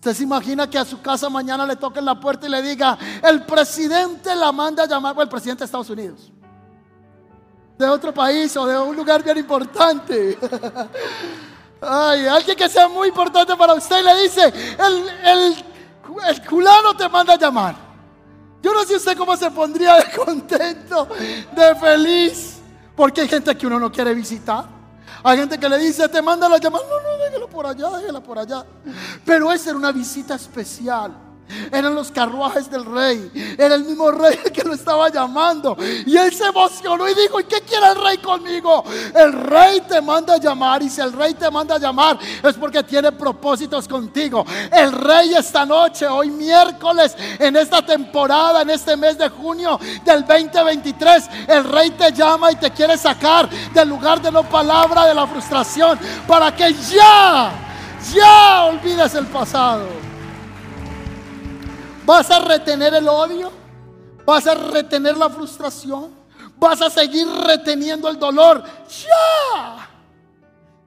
Usted 0.07 0.19
se 0.19 0.23
imagina 0.23 0.69
que 0.69 0.77
a 0.77 0.85
su 0.85 1.01
casa 1.01 1.29
mañana 1.29 1.65
le 1.65 1.75
toquen 1.75 2.05
la 2.05 2.17
puerta 2.17 2.47
y 2.47 2.49
le 2.49 2.61
diga, 2.61 2.97
el 3.21 3.43
presidente 3.43 4.33
la 4.37 4.53
manda 4.53 4.83
a 4.83 4.87
llamar, 4.87 5.13
o 5.17 5.21
el 5.21 5.27
presidente 5.27 5.59
de 5.59 5.65
Estados 5.65 5.89
Unidos, 5.89 6.31
de 7.77 7.89
otro 7.89 8.13
país 8.13 8.55
o 8.55 8.65
de 8.65 8.79
un 8.79 8.95
lugar 8.95 9.21
bien 9.21 9.37
importante. 9.37 10.37
Ay, 11.81 12.25
alguien 12.25 12.55
que 12.55 12.69
sea 12.69 12.87
muy 12.87 13.09
importante 13.09 13.53
para 13.57 13.73
usted 13.73 13.99
y 13.99 14.03
le 14.03 14.21
dice, 14.21 14.45
el, 14.79 15.09
el, 15.25 15.65
el 16.29 16.47
culano 16.47 16.95
te 16.95 17.09
manda 17.09 17.33
a 17.33 17.37
llamar. 17.37 17.75
Yo 18.63 18.73
no 18.73 18.85
sé 18.85 18.95
usted 18.95 19.17
cómo 19.17 19.35
se 19.35 19.51
pondría 19.51 19.95
de 19.95 20.09
contento, 20.25 21.09
de 21.53 21.75
feliz, 21.75 22.59
porque 22.95 23.19
hay 23.19 23.27
gente 23.27 23.57
que 23.57 23.67
uno 23.67 23.77
no 23.77 23.91
quiere 23.91 24.13
visitar. 24.13 24.76
Hay 25.23 25.37
gente 25.37 25.57
que 25.57 25.69
le 25.69 25.77
dice, 25.77 26.07
te 26.09 26.21
manda 26.21 26.47
la 26.47 26.57
llamada. 26.57 26.83
No, 26.87 27.01
no, 27.01 27.23
déjela 27.23 27.47
por 27.47 27.65
allá, 27.65 27.89
déjela 27.97 28.21
por 28.21 28.39
allá. 28.39 28.65
Pero 29.25 29.51
esa 29.51 29.69
era 29.69 29.79
una 29.79 29.91
visita 29.91 30.35
especial. 30.35 31.26
Eran 31.71 31.95
los 31.95 32.11
carruajes 32.11 32.69
del 32.69 32.85
rey. 32.85 33.55
Era 33.57 33.75
el 33.75 33.83
mismo 33.83 34.11
rey 34.11 34.37
que 34.53 34.63
lo 34.63 34.73
estaba 34.73 35.09
llamando. 35.09 35.77
Y 36.05 36.17
él 36.17 36.33
se 36.33 36.45
emocionó 36.45 37.07
y 37.07 37.13
dijo, 37.13 37.39
¿y 37.39 37.43
qué 37.45 37.61
quiere 37.61 37.87
el 37.87 38.03
rey 38.03 38.17
conmigo? 38.17 38.83
El 39.13 39.33
rey 39.33 39.81
te 39.81 40.01
manda 40.01 40.35
a 40.35 40.37
llamar. 40.37 40.81
Y 40.83 40.89
si 40.89 41.01
el 41.01 41.13
rey 41.13 41.33
te 41.33 41.49
manda 41.49 41.75
a 41.75 41.79
llamar 41.79 42.17
es 42.43 42.55
porque 42.55 42.83
tiene 42.83 43.11
propósitos 43.11 43.87
contigo. 43.87 44.45
El 44.71 44.91
rey 44.91 45.33
esta 45.33 45.65
noche, 45.65 46.07
hoy 46.07 46.29
miércoles, 46.29 47.15
en 47.39 47.55
esta 47.55 47.85
temporada, 47.85 48.61
en 48.61 48.69
este 48.69 48.95
mes 48.97 49.17
de 49.17 49.29
junio 49.29 49.79
del 50.03 50.25
2023, 50.25 51.29
el 51.47 51.63
rey 51.63 51.91
te 51.91 52.11
llama 52.11 52.51
y 52.51 52.55
te 52.55 52.71
quiere 52.71 52.97
sacar 52.97 53.49
del 53.49 53.89
lugar 53.89 54.21
de 54.21 54.31
no 54.31 54.43
palabra, 54.43 55.05
de 55.05 55.13
la 55.13 55.27
frustración, 55.27 55.99
para 56.27 56.55
que 56.55 56.73
ya, 56.73 57.51
ya 58.13 58.65
olvides 58.65 59.13
el 59.15 59.27
pasado. 59.27 60.06
¿Vas 62.07 62.31
a 62.31 62.39
retener 62.39 62.93
el 62.93 63.09
odio? 63.09 63.51
¿Vas 64.25 64.47
a 64.47 64.55
retener 64.55 65.17
la 65.17 65.29
frustración? 65.29 66.09
¿Vas 66.55 66.81
a 66.81 66.89
seguir 66.89 67.27
reteniendo 67.45 68.07
el 68.07 68.17
dolor? 68.17 68.63
Ya. 68.87 69.89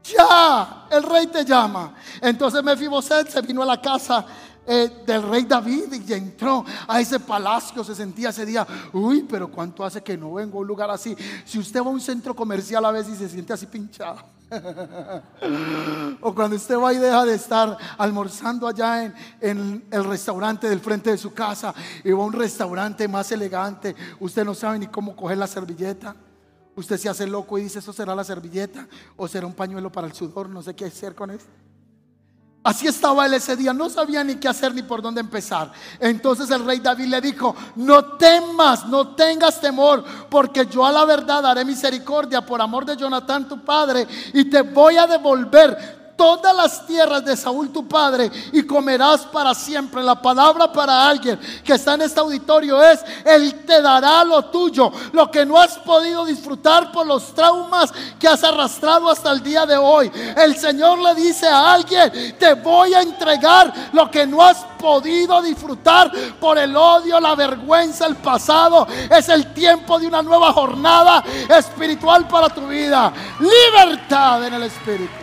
Ya, 0.03 0.87
el 0.91 1.03
rey 1.03 1.27
te 1.27 1.45
llama. 1.45 1.93
Entonces 2.23 2.63
Mefiboset 2.63 3.29
se 3.29 3.43
vino 3.43 3.63
a 3.63 3.67
la 3.67 3.79
casa 3.79 4.25
eh, 4.67 5.03
del 5.07 5.23
rey 5.23 5.45
David 5.45 5.93
y 5.93 6.13
entró 6.13 6.65
a 6.87 7.01
ese 7.01 7.19
palacio, 7.19 7.83
se 7.83 7.95
sentía 7.95 8.29
ese 8.29 8.47
día, 8.47 8.67
uy, 8.93 9.27
pero 9.29 9.51
¿cuánto 9.51 9.85
hace 9.85 10.03
que 10.03 10.17
no 10.17 10.35
vengo 10.35 10.59
a 10.59 10.61
un 10.61 10.67
lugar 10.67 10.91
así? 10.91 11.17
Si 11.45 11.59
usted 11.59 11.81
va 11.81 11.87
a 11.87 11.91
un 11.91 12.01
centro 12.01 12.35
comercial 12.35 12.85
a 12.85 12.91
veces 12.91 13.15
y 13.15 13.17
se 13.19 13.29
siente 13.29 13.53
así 13.53 13.67
pinchado. 13.67 14.19
o 16.21 16.35
cuando 16.35 16.57
usted 16.57 16.77
va 16.77 16.93
y 16.93 16.99
deja 16.99 17.25
de 17.25 17.35
estar 17.35 17.77
almorzando 17.97 18.67
allá 18.67 19.05
en, 19.05 19.15
en, 19.41 19.85
el 19.91 20.05
restaurante 20.05 20.69
del 20.69 20.81
frente 20.81 21.11
de 21.11 21.19
su 21.19 21.33
casa 21.33 21.73
y 22.03 22.11
va 22.11 22.23
a 22.23 22.27
un 22.27 22.33
restaurante 22.33 23.07
más 23.07 23.31
elegante, 23.31 23.95
usted 24.19 24.45
no 24.45 24.55
sabe 24.55 24.81
ni 24.81 24.89
cómo 24.89 25.15
coger 25.15 25.39
la 25.39 25.47
servilleta. 25.47 26.17
Usted 26.77 26.97
se 26.97 27.09
hace 27.09 27.27
loco 27.27 27.59
y 27.59 27.63
dice, 27.63 27.81
¿eso 27.81 27.93
será 27.93 28.15
la 28.15 28.25
servilleta 28.25 28.89
o 29.17 29.29
será 29.29 29.47
un 29.47 29.55
pañuelo 29.55 29.91
para 29.91 30.07
el 30.07 30.13
sudor? 30.15 30.49
No 30.49 30.63
sé 30.63 30.75
qué 30.75 30.87
hacer 30.87 31.15
con 31.15 31.31
eso. 31.31 31.47
Así 32.63 32.87
estaba 32.87 33.25
él 33.25 33.33
ese 33.33 33.57
día, 33.57 33.73
no 33.73 33.89
sabía 33.89 34.23
ni 34.23 34.35
qué 34.35 34.47
hacer 34.47 34.75
ni 34.75 34.83
por 34.83 35.01
dónde 35.01 35.23
empezar. 35.23 35.73
Entonces 35.99 36.51
el 36.51 36.65
rey 36.65 36.79
David 36.81 37.07
le 37.07 37.21
dijo, 37.23 37.57
no 37.77 38.17
temas, 38.17 38.87
no 38.87 39.15
tengas 39.15 39.61
temor, 39.63 40.05
porque 40.29 40.67
yo 40.67 40.85
a 40.85 40.93
la 40.93 41.07
verdad 41.07 41.47
haré 41.47 41.65
misericordia 41.65 42.45
por 42.45 42.61
amor 42.61 42.85
de 42.85 42.99
Jonatán 42.99 43.49
tu 43.49 43.65
padre 43.65 44.07
y 44.35 44.45
te 44.51 44.61
voy 44.61 44.99
a 44.99 45.07
devolver 45.07 46.00
todas 46.21 46.55
las 46.55 46.87
tierras 46.87 47.25
de 47.25 47.35
Saúl 47.35 47.71
tu 47.71 47.89
padre 47.89 48.31
y 48.53 48.63
comerás 48.65 49.23
para 49.23 49.55
siempre. 49.55 50.03
La 50.03 50.21
palabra 50.21 50.71
para 50.71 51.09
alguien 51.09 51.41
que 51.65 51.73
está 51.73 51.95
en 51.95 52.03
este 52.03 52.21
auditorio 52.21 52.83
es, 52.83 53.01
Él 53.25 53.65
te 53.65 53.81
dará 53.81 54.23
lo 54.23 54.45
tuyo, 54.45 54.93
lo 55.13 55.31
que 55.31 55.47
no 55.47 55.59
has 55.59 55.79
podido 55.79 56.27
disfrutar 56.27 56.93
por 56.93 57.07
los 57.07 57.35
traumas 57.35 57.91
que 58.19 58.29
has 58.29 58.45
arrastrado 58.45 59.09
hasta 59.09 59.31
el 59.31 59.43
día 59.43 59.65
de 59.65 59.79
hoy. 59.79 60.13
El 60.37 60.59
Señor 60.59 60.99
le 60.99 61.15
dice 61.15 61.49
a 61.49 61.73
alguien, 61.73 62.37
te 62.39 62.53
voy 62.53 62.93
a 62.93 63.01
entregar 63.01 63.73
lo 63.95 64.11
que 64.11 64.27
no 64.27 64.43
has 64.43 64.59
podido 64.79 65.41
disfrutar 65.41 66.13
por 66.39 66.59
el 66.59 66.77
odio, 66.77 67.19
la 67.19 67.35
vergüenza, 67.35 68.05
el 68.05 68.17
pasado. 68.17 68.87
Es 69.11 69.31
el 69.31 69.55
tiempo 69.55 69.99
de 69.99 70.07
una 70.07 70.21
nueva 70.21 70.53
jornada 70.53 71.25
espiritual 71.49 72.29
para 72.29 72.51
tu 72.51 72.67
vida. 72.67 73.11
Libertad 73.39 74.45
en 74.45 74.53
el 74.53 74.65
Espíritu. 74.65 75.20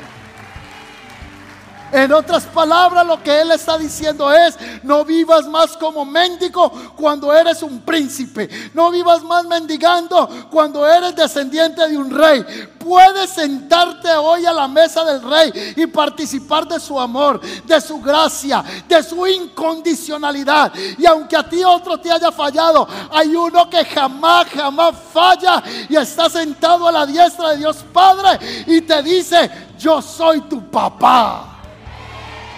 En 1.92 2.12
otras 2.12 2.44
palabras, 2.46 3.06
lo 3.06 3.22
que 3.24 3.42
él 3.42 3.52
está 3.52 3.78
diciendo 3.78 4.32
es, 4.32 4.58
no 4.84 5.06
vivas 5.06 5.48
más 5.48 5.78
como 5.78 6.04
mendigo 6.04 6.70
cuando 6.96 7.34
eres 7.34 7.64
un 7.64 7.82
príncipe. 7.82 8.50
No 8.74 8.92
vivas 8.92 9.24
más 9.24 9.46
mendigando 9.46 10.28
cuando 10.52 10.86
eres 10.86 11.16
descendiente 11.16 11.88
de 11.88 11.98
un 11.98 12.10
rey. 12.10 12.44
Puedes 12.78 13.30
sentarte 13.30 14.10
hoy 14.12 14.46
a 14.46 14.54
la 14.54 14.68
mesa 14.68 15.04
del 15.06 15.22
rey 15.22 15.74
y 15.78 15.88
participar 15.88 16.68
de 16.68 16.80
su 16.80 17.00
amor, 17.00 17.40
de 17.42 17.80
su 17.80 18.02
gracia, 18.02 18.64
de 18.88 19.02
su 19.04 19.26
incondicionalidad. 19.26 20.74
Y 20.98 21.06
aunque 21.06 21.38
a 21.38 21.48
ti 21.48 21.64
otro 21.64 21.98
te 21.98 22.12
haya 22.12 22.32
fallado, 22.32 22.88
hay 23.12 23.36
uno 23.36 23.70
que 23.70 23.86
jamás, 23.86 24.48
jamás 24.50 24.96
falla 25.14 25.64
y 25.90 25.96
está 25.96 26.30
sentado 26.30 26.88
a 26.88 26.92
la 26.92 27.06
diestra 27.06 27.52
de 27.52 27.58
Dios 27.58 27.78
Padre 27.94 28.66
y 28.68 28.82
te 28.82 29.02
dice, 29.04 29.50
yo 29.78 30.02
soy 30.02 30.42
tu 30.42 30.70
papá 30.70 31.57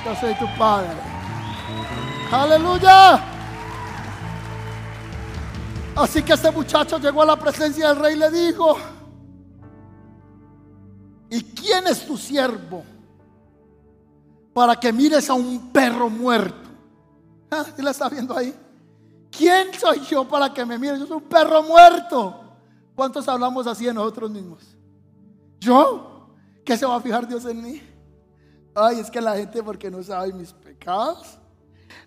yo 0.06 0.16
soy 0.16 0.34
tu 0.36 0.46
Padre. 0.58 0.90
Aleluya. 2.32 3.24
Así 5.96 6.24
que 6.24 6.34
este 6.34 6.52
muchacho 6.52 6.98
llegó 6.98 7.24
a 7.24 7.26
la 7.26 7.36
presencia 7.36 7.90
del 7.90 7.98
rey 7.98 8.16
y 8.16 8.20
le 8.20 8.32
dijo, 8.32 8.78
¿y 11.30 11.44
quién 11.44 11.88
es 11.88 12.06
tu 12.06 12.18
siervo 12.18 12.84
para 14.54 14.76
que 14.80 14.94
mires 14.94 15.30
a 15.30 15.34
un 15.34 15.72
perro 15.72 16.10
muerto? 16.10 16.70
¿Ah? 17.52 17.66
¿Quién 17.74 17.84
la 17.84 17.92
está 17.92 18.08
viendo 18.08 18.38
ahí? 18.38 18.56
¿Quién 19.30 19.74
soy 19.78 20.02
yo 20.06 20.28
para 20.28 20.54
que 20.54 20.66
me 20.66 20.78
mires? 20.80 21.00
Yo 21.00 21.08
soy 21.08 21.18
un 21.18 21.24
perro 21.24 21.64
muerto. 21.64 22.40
¿Cuántos 22.96 23.28
hablamos 23.28 23.68
así 23.68 23.86
de 23.86 23.94
nosotros 23.94 24.32
mismos? 24.32 24.64
¿Yo? 25.60 26.30
¿Qué 26.64 26.78
se 26.78 26.86
va 26.86 26.96
a 26.96 27.02
fijar 27.02 27.28
Dios 27.28 27.44
en 27.46 27.62
mí? 27.62 27.82
Ay, 28.76 29.00
es 29.00 29.10
que 29.10 29.22
la 29.22 29.36
gente 29.36 29.62
porque 29.64 29.90
no 29.90 30.02
sabe 30.04 30.34
mis 30.34 30.54
pecados. 30.54 31.38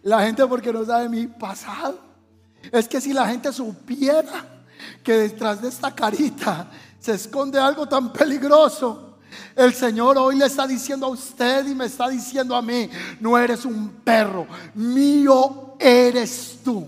La 0.02 0.22
gente 0.22 0.46
porque 0.46 0.72
no 0.72 0.84
sabe 0.84 1.08
mi 1.08 1.26
pasado. 1.26 1.98
Es 2.70 2.88
que 2.88 3.00
si 3.00 3.12
la 3.12 3.26
gente 3.26 3.52
supiera 3.52 4.46
que 5.02 5.12
detrás 5.12 5.60
de 5.60 5.68
esta 5.68 5.94
carita 5.94 6.70
se 6.98 7.12
esconde 7.12 7.58
algo 7.58 7.86
tan 7.86 8.12
peligroso. 8.12 9.18
El 9.56 9.72
Señor 9.74 10.18
hoy 10.18 10.36
le 10.36 10.46
está 10.46 10.66
diciendo 10.66 11.06
a 11.06 11.10
usted 11.10 11.66
y 11.66 11.74
me 11.74 11.86
está 11.86 12.08
diciendo 12.08 12.54
a 12.54 12.62
mí, 12.62 12.88
no 13.18 13.38
eres 13.38 13.64
un 13.64 13.88
perro, 14.04 14.46
mío 14.74 15.74
eres 15.78 16.58
tú. 16.62 16.86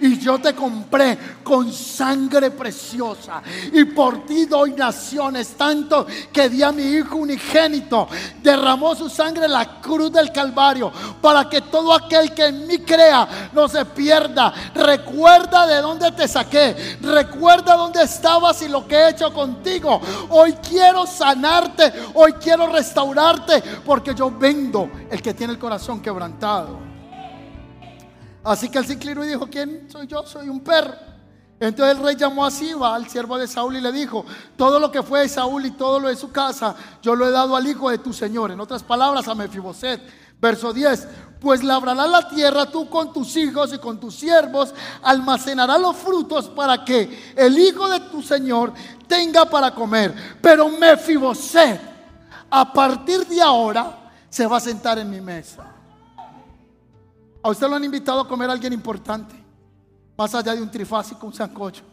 Y 0.00 0.18
yo 0.18 0.38
te 0.38 0.54
compré 0.54 1.18
con 1.42 1.72
sangre 1.72 2.50
preciosa. 2.50 3.42
Y 3.72 3.84
por 3.84 4.26
ti 4.26 4.46
doy 4.46 4.72
naciones. 4.72 5.54
Tanto 5.56 6.06
que 6.32 6.48
di 6.48 6.62
a 6.62 6.72
mi 6.72 6.82
hijo 6.82 7.16
unigénito. 7.16 8.08
Derramó 8.42 8.94
su 8.94 9.08
sangre 9.08 9.46
en 9.46 9.52
la 9.52 9.80
cruz 9.80 10.12
del 10.12 10.32
Calvario. 10.32 10.92
Para 11.20 11.48
que 11.48 11.62
todo 11.62 11.92
aquel 11.92 12.32
que 12.34 12.46
en 12.46 12.66
mí 12.66 12.78
crea 12.78 13.50
no 13.52 13.68
se 13.68 13.84
pierda. 13.84 14.52
Recuerda 14.74 15.66
de 15.66 15.80
dónde 15.80 16.12
te 16.12 16.28
saqué. 16.28 16.98
Recuerda 17.00 17.76
dónde 17.76 18.02
estabas 18.02 18.60
y 18.62 18.68
lo 18.68 18.86
que 18.86 18.96
he 18.96 19.10
hecho 19.10 19.32
contigo. 19.32 20.00
Hoy 20.30 20.52
quiero 20.68 21.06
sanarte. 21.06 21.92
Hoy 22.14 22.32
quiero 22.34 22.66
restaurarte. 22.66 23.62
Porque 23.84 24.14
yo 24.14 24.30
vendo 24.30 24.90
el 25.10 25.22
que 25.22 25.34
tiene 25.34 25.52
el 25.52 25.58
corazón 25.58 26.00
quebrantado. 26.00 26.95
Así 28.46 28.68
que 28.68 28.78
el 28.78 28.88
y 28.90 29.26
dijo, 29.26 29.48
¿quién 29.50 29.88
soy 29.90 30.06
yo? 30.06 30.24
Soy 30.24 30.48
un 30.48 30.60
perro. 30.60 30.94
Entonces 31.58 31.96
el 31.96 32.02
rey 32.02 32.14
llamó 32.14 32.46
a 32.46 32.50
Siba, 32.50 32.94
al 32.94 33.08
siervo 33.08 33.38
de 33.38 33.48
Saúl, 33.48 33.76
y 33.76 33.80
le 33.80 33.90
dijo, 33.90 34.24
todo 34.56 34.78
lo 34.78 34.90
que 34.92 35.02
fue 35.02 35.20
de 35.20 35.28
Saúl 35.28 35.66
y 35.66 35.72
todo 35.72 35.98
lo 35.98 36.08
de 36.08 36.16
su 36.16 36.30
casa, 36.30 36.76
yo 37.02 37.16
lo 37.16 37.26
he 37.26 37.32
dado 37.32 37.56
al 37.56 37.66
hijo 37.66 37.90
de 37.90 37.98
tu 37.98 38.12
señor. 38.12 38.52
En 38.52 38.60
otras 38.60 38.84
palabras, 38.84 39.26
a 39.26 39.34
Mefiboset. 39.34 40.00
Verso 40.38 40.72
10, 40.72 41.08
pues 41.40 41.64
labrará 41.64 42.06
la 42.06 42.28
tierra 42.28 42.66
tú 42.66 42.88
con 42.88 43.12
tus 43.12 43.36
hijos 43.36 43.72
y 43.72 43.78
con 43.78 43.98
tus 43.98 44.14
siervos, 44.14 44.74
almacenará 45.02 45.78
los 45.78 45.96
frutos 45.96 46.48
para 46.50 46.84
que 46.84 47.32
el 47.34 47.58
hijo 47.58 47.88
de 47.88 48.00
tu 48.00 48.22
señor 48.22 48.72
tenga 49.08 49.46
para 49.46 49.74
comer. 49.74 50.38
Pero 50.40 50.68
Mefiboset, 50.68 51.80
a 52.48 52.72
partir 52.72 53.26
de 53.26 53.40
ahora, 53.42 54.10
se 54.28 54.46
va 54.46 54.58
a 54.58 54.60
sentar 54.60 54.98
en 54.98 55.10
mi 55.10 55.20
mesa. 55.22 55.75
A 57.46 57.50
usted 57.50 57.68
lo 57.68 57.76
han 57.76 57.84
invitado 57.84 58.22
a 58.22 58.26
comer 58.26 58.50
a 58.50 58.54
alguien 58.54 58.72
importante, 58.72 59.36
más 60.18 60.34
allá 60.34 60.52
de 60.52 60.60
un 60.60 60.68
trifásico, 60.68 61.28
un 61.28 61.32
sancocho. 61.32 61.84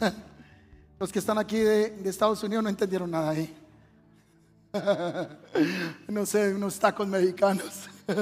Los 0.98 1.12
que 1.12 1.18
están 1.18 1.36
aquí 1.36 1.58
de, 1.58 2.00
Estados 2.06 2.42
Unidos 2.42 2.64
no 2.64 2.70
entendieron 2.70 3.10
nada 3.10 3.32
ahí. 3.32 3.54
no 6.08 6.24
sé, 6.24 6.54
unos 6.54 6.78
tacos 6.78 7.06
mexicanos. 7.06 7.86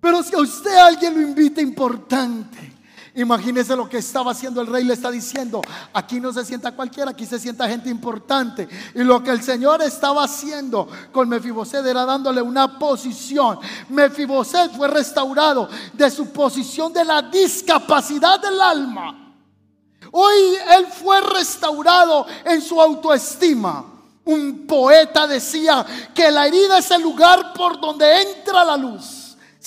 Pero 0.00 0.24
si 0.24 0.34
a 0.34 0.40
usted 0.40 0.76
alguien 0.76 1.14
lo 1.14 1.20
invita 1.20 1.60
importante, 1.60 2.72
Imagínese 3.18 3.74
lo 3.74 3.88
que 3.88 3.98
estaba 3.98 4.30
haciendo 4.30 4.60
el 4.60 4.68
rey, 4.68 4.84
le 4.84 4.94
está 4.94 5.10
diciendo, 5.10 5.60
aquí 5.92 6.20
no 6.20 6.32
se 6.32 6.44
sienta 6.44 6.70
cualquiera, 6.70 7.10
aquí 7.10 7.26
se 7.26 7.40
sienta 7.40 7.68
gente 7.68 7.90
importante. 7.90 8.68
Y 8.94 9.02
lo 9.02 9.20
que 9.24 9.30
el 9.30 9.42
Señor 9.42 9.82
estaba 9.82 10.22
haciendo 10.22 10.86
con 11.10 11.28
Mefiboset 11.28 11.84
era 11.84 12.04
dándole 12.04 12.40
una 12.40 12.78
posición. 12.78 13.58
Mefiboset 13.88 14.70
fue 14.70 14.86
restaurado 14.86 15.68
de 15.94 16.08
su 16.12 16.30
posición 16.30 16.92
de 16.92 17.04
la 17.04 17.22
discapacidad 17.22 18.40
del 18.40 18.60
alma. 18.60 19.34
Hoy 20.12 20.54
él 20.76 20.86
fue 20.86 21.20
restaurado 21.20 22.24
en 22.44 22.62
su 22.62 22.80
autoestima. 22.80 23.84
Un 24.26 24.64
poeta 24.64 25.26
decía 25.26 25.84
que 26.14 26.30
la 26.30 26.46
herida 26.46 26.78
es 26.78 26.88
el 26.92 27.02
lugar 27.02 27.52
por 27.52 27.80
donde 27.80 28.22
entra 28.22 28.64
la 28.64 28.76
luz. 28.76 29.17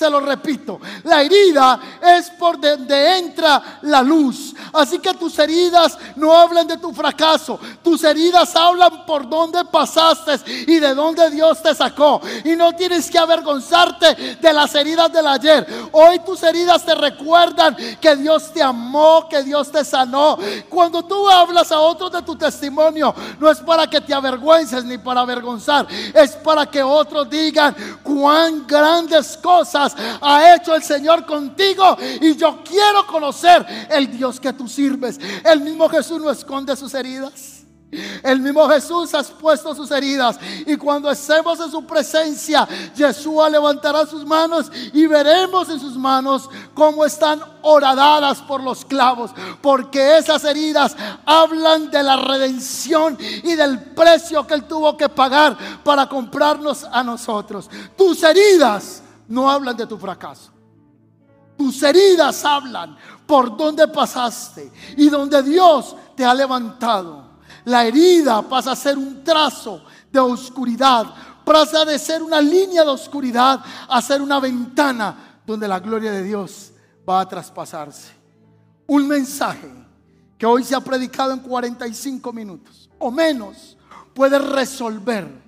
Se 0.01 0.09
lo 0.09 0.19
repito, 0.19 0.81
la 1.03 1.21
herida 1.21 1.79
es 2.01 2.31
por 2.31 2.59
donde 2.59 3.19
entra 3.19 3.77
la 3.83 4.01
luz. 4.01 4.55
Así 4.73 4.97
que 4.97 5.13
tus 5.13 5.37
heridas 5.37 5.95
no 6.15 6.35
hablan 6.35 6.65
de 6.65 6.77
tu 6.77 6.91
fracaso. 6.91 7.59
Tus 7.83 8.03
heridas 8.03 8.55
hablan 8.55 9.05
por 9.05 9.29
donde 9.29 9.63
pasaste 9.65 10.39
y 10.65 10.79
de 10.79 10.95
dónde 10.95 11.29
Dios 11.29 11.61
te 11.61 11.75
sacó. 11.75 12.19
Y 12.43 12.55
no 12.55 12.73
tienes 12.73 13.11
que 13.11 13.19
avergonzarte 13.19 14.37
de 14.41 14.53
las 14.53 14.73
heridas 14.73 15.13
del 15.13 15.27
ayer. 15.27 15.67
Hoy 15.91 16.17
tus 16.25 16.41
heridas 16.41 16.83
te 16.83 16.95
recuerdan 16.95 17.77
que 18.01 18.15
Dios 18.15 18.51
te 18.51 18.63
amó, 18.63 19.27
que 19.29 19.43
Dios 19.43 19.71
te 19.71 19.85
sanó. 19.85 20.39
Cuando 20.67 21.03
tú 21.03 21.29
hablas 21.29 21.71
a 21.71 21.79
otros 21.79 22.11
de 22.11 22.23
tu 22.23 22.35
testimonio, 22.35 23.13
no 23.39 23.51
es 23.51 23.59
para 23.59 23.85
que 23.85 24.01
te 24.01 24.15
avergüences 24.15 24.83
ni 24.83 24.97
para 24.97 25.21
avergonzar. 25.21 25.85
Es 26.11 26.31
para 26.37 26.65
que 26.65 26.81
otros 26.81 27.29
digan 27.29 27.75
cuán 28.01 28.65
grandes 28.65 29.37
cosas 29.37 29.90
ha 30.21 30.55
hecho 30.55 30.75
el 30.75 30.83
Señor 30.83 31.25
contigo. 31.25 31.97
Y 32.21 32.35
yo 32.35 32.59
quiero 32.63 33.05
conocer 33.07 33.65
el 33.89 34.15
Dios 34.15 34.39
que 34.39 34.53
tú 34.53 34.67
sirves. 34.67 35.19
El 35.43 35.61
mismo 35.61 35.89
Jesús 35.89 36.21
no 36.21 36.29
esconde 36.29 36.75
sus 36.75 36.93
heridas. 36.93 37.61
El 38.23 38.39
mismo 38.39 38.67
Jesús 38.69 39.13
ha 39.13 39.19
expuesto 39.19 39.75
sus 39.75 39.91
heridas. 39.91 40.39
Y 40.65 40.77
cuando 40.77 41.11
estemos 41.11 41.59
en 41.59 41.69
su 41.69 41.85
presencia, 41.85 42.67
Jesús 42.95 43.35
levantará 43.51 44.05
sus 44.05 44.25
manos 44.25 44.71
y 44.93 45.05
veremos 45.07 45.69
en 45.69 45.79
sus 45.79 45.97
manos 45.97 46.49
cómo 46.73 47.05
están 47.05 47.41
horadadas 47.61 48.41
por 48.41 48.63
los 48.63 48.85
clavos. 48.85 49.31
Porque 49.61 50.17
esas 50.17 50.43
heridas 50.45 50.95
hablan 51.25 51.91
de 51.91 52.01
la 52.01 52.15
redención 52.15 53.17
y 53.19 53.55
del 53.55 53.79
precio 53.93 54.47
que 54.47 54.53
Él 54.53 54.63
tuvo 54.63 54.95
que 54.95 55.09
pagar 55.09 55.57
para 55.83 56.07
comprarnos 56.07 56.85
a 56.89 57.03
nosotros. 57.03 57.69
Tus 57.97 58.23
heridas 58.23 59.03
no 59.31 59.49
hablan 59.49 59.75
de 59.75 59.87
tu 59.87 59.97
fracaso. 59.97 60.51
Tus 61.57 61.81
heridas 61.83 62.43
hablan 62.43 62.95
por 63.25 63.55
donde 63.55 63.87
pasaste 63.87 64.71
y 64.97 65.09
donde 65.09 65.41
Dios 65.43 65.95
te 66.15 66.25
ha 66.25 66.33
levantado. 66.33 67.31
La 67.65 67.85
herida 67.85 68.41
pasa 68.41 68.71
a 68.71 68.75
ser 68.75 68.97
un 68.97 69.23
trazo 69.23 69.83
de 70.11 70.19
oscuridad, 70.19 71.05
pasa 71.45 71.85
de 71.85 71.97
ser 71.97 72.21
una 72.21 72.41
línea 72.41 72.83
de 72.83 72.89
oscuridad 72.89 73.63
a 73.87 74.01
ser 74.01 74.21
una 74.21 74.39
ventana 74.39 75.39
donde 75.45 75.67
la 75.67 75.79
gloria 75.79 76.11
de 76.11 76.23
Dios 76.23 76.71
va 77.07 77.21
a 77.21 77.27
traspasarse. 77.27 78.13
Un 78.87 79.07
mensaje 79.07 79.71
que 80.37 80.45
hoy 80.45 80.63
se 80.63 80.75
ha 80.75 80.81
predicado 80.81 81.33
en 81.33 81.39
45 81.39 82.33
minutos 82.33 82.89
o 82.97 83.11
menos 83.11 83.77
puede 84.13 84.39
resolver 84.39 85.41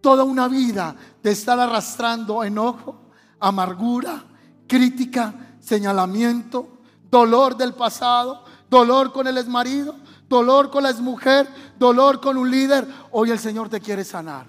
toda 0.00 0.22
una 0.24 0.46
vida 0.46 0.94
de 1.22 1.32
estar 1.32 1.58
arrastrando 1.58 2.44
enojo, 2.44 3.05
amargura, 3.46 4.24
crítica, 4.66 5.34
señalamiento, 5.60 6.80
dolor 7.10 7.56
del 7.56 7.74
pasado, 7.74 8.44
dolor 8.68 9.12
con 9.12 9.26
el 9.26 9.38
exmarido, 9.38 9.94
dolor 10.28 10.70
con 10.70 10.82
la 10.82 10.90
exmujer, 10.90 11.48
dolor 11.78 12.20
con 12.20 12.36
un 12.36 12.50
líder. 12.50 12.86
Hoy 13.12 13.30
el 13.30 13.38
Señor 13.38 13.68
te 13.68 13.80
quiere 13.80 14.04
sanar. 14.04 14.46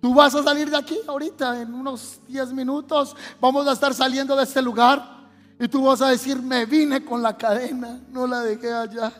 Tú 0.00 0.14
vas 0.14 0.34
a 0.34 0.42
salir 0.42 0.68
de 0.68 0.76
aquí 0.76 0.98
ahorita, 1.06 1.62
en 1.62 1.72
unos 1.72 2.18
10 2.26 2.52
minutos. 2.52 3.14
Vamos 3.40 3.66
a 3.68 3.72
estar 3.72 3.94
saliendo 3.94 4.34
de 4.34 4.42
este 4.42 4.60
lugar. 4.60 5.22
Y 5.60 5.68
tú 5.68 5.84
vas 5.84 6.02
a 6.02 6.08
decir, 6.08 6.42
me 6.42 6.66
vine 6.66 7.04
con 7.04 7.22
la 7.22 7.36
cadena, 7.36 8.00
no 8.10 8.26
la 8.26 8.40
dejé 8.40 8.72
allá. 8.72 9.12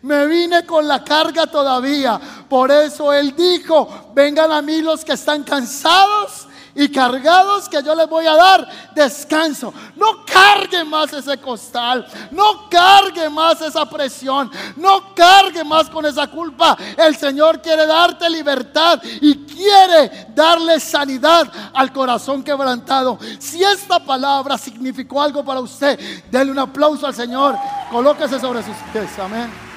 Me 0.00 0.26
vine 0.26 0.64
con 0.64 0.88
la 0.88 1.04
carga 1.04 1.46
todavía. 1.46 2.18
Por 2.48 2.70
eso 2.70 3.12
Él 3.12 3.34
dijo, 3.36 4.12
vengan 4.14 4.50
a 4.50 4.62
mí 4.62 4.80
los 4.80 5.04
que 5.04 5.12
están 5.12 5.42
cansados 5.42 6.43
y 6.74 6.88
cargados 6.90 7.68
que 7.68 7.82
yo 7.82 7.94
les 7.94 8.08
voy 8.08 8.26
a 8.26 8.34
dar 8.34 8.68
descanso. 8.94 9.72
No 9.96 10.24
cargue 10.24 10.84
más 10.84 11.12
ese 11.12 11.38
costal, 11.38 12.06
no 12.30 12.68
cargue 12.68 13.28
más 13.28 13.60
esa 13.60 13.88
presión, 13.88 14.50
no 14.76 15.14
cargue 15.14 15.64
más 15.64 15.88
con 15.88 16.04
esa 16.06 16.26
culpa. 16.26 16.76
El 16.96 17.16
Señor 17.16 17.60
quiere 17.60 17.86
darte 17.86 18.28
libertad 18.28 19.00
y 19.20 19.36
quiere 19.46 20.28
darle 20.34 20.80
sanidad 20.80 21.50
al 21.72 21.92
corazón 21.92 22.42
quebrantado. 22.42 23.18
Si 23.38 23.62
esta 23.62 24.04
palabra 24.04 24.58
significó 24.58 25.22
algo 25.22 25.44
para 25.44 25.60
usted, 25.60 25.98
denle 26.30 26.52
un 26.52 26.58
aplauso 26.58 27.06
al 27.06 27.14
Señor. 27.14 27.56
Colóquese 27.90 28.40
sobre 28.40 28.62
sus 28.62 28.76
pies. 28.92 29.18
Amén. 29.18 29.73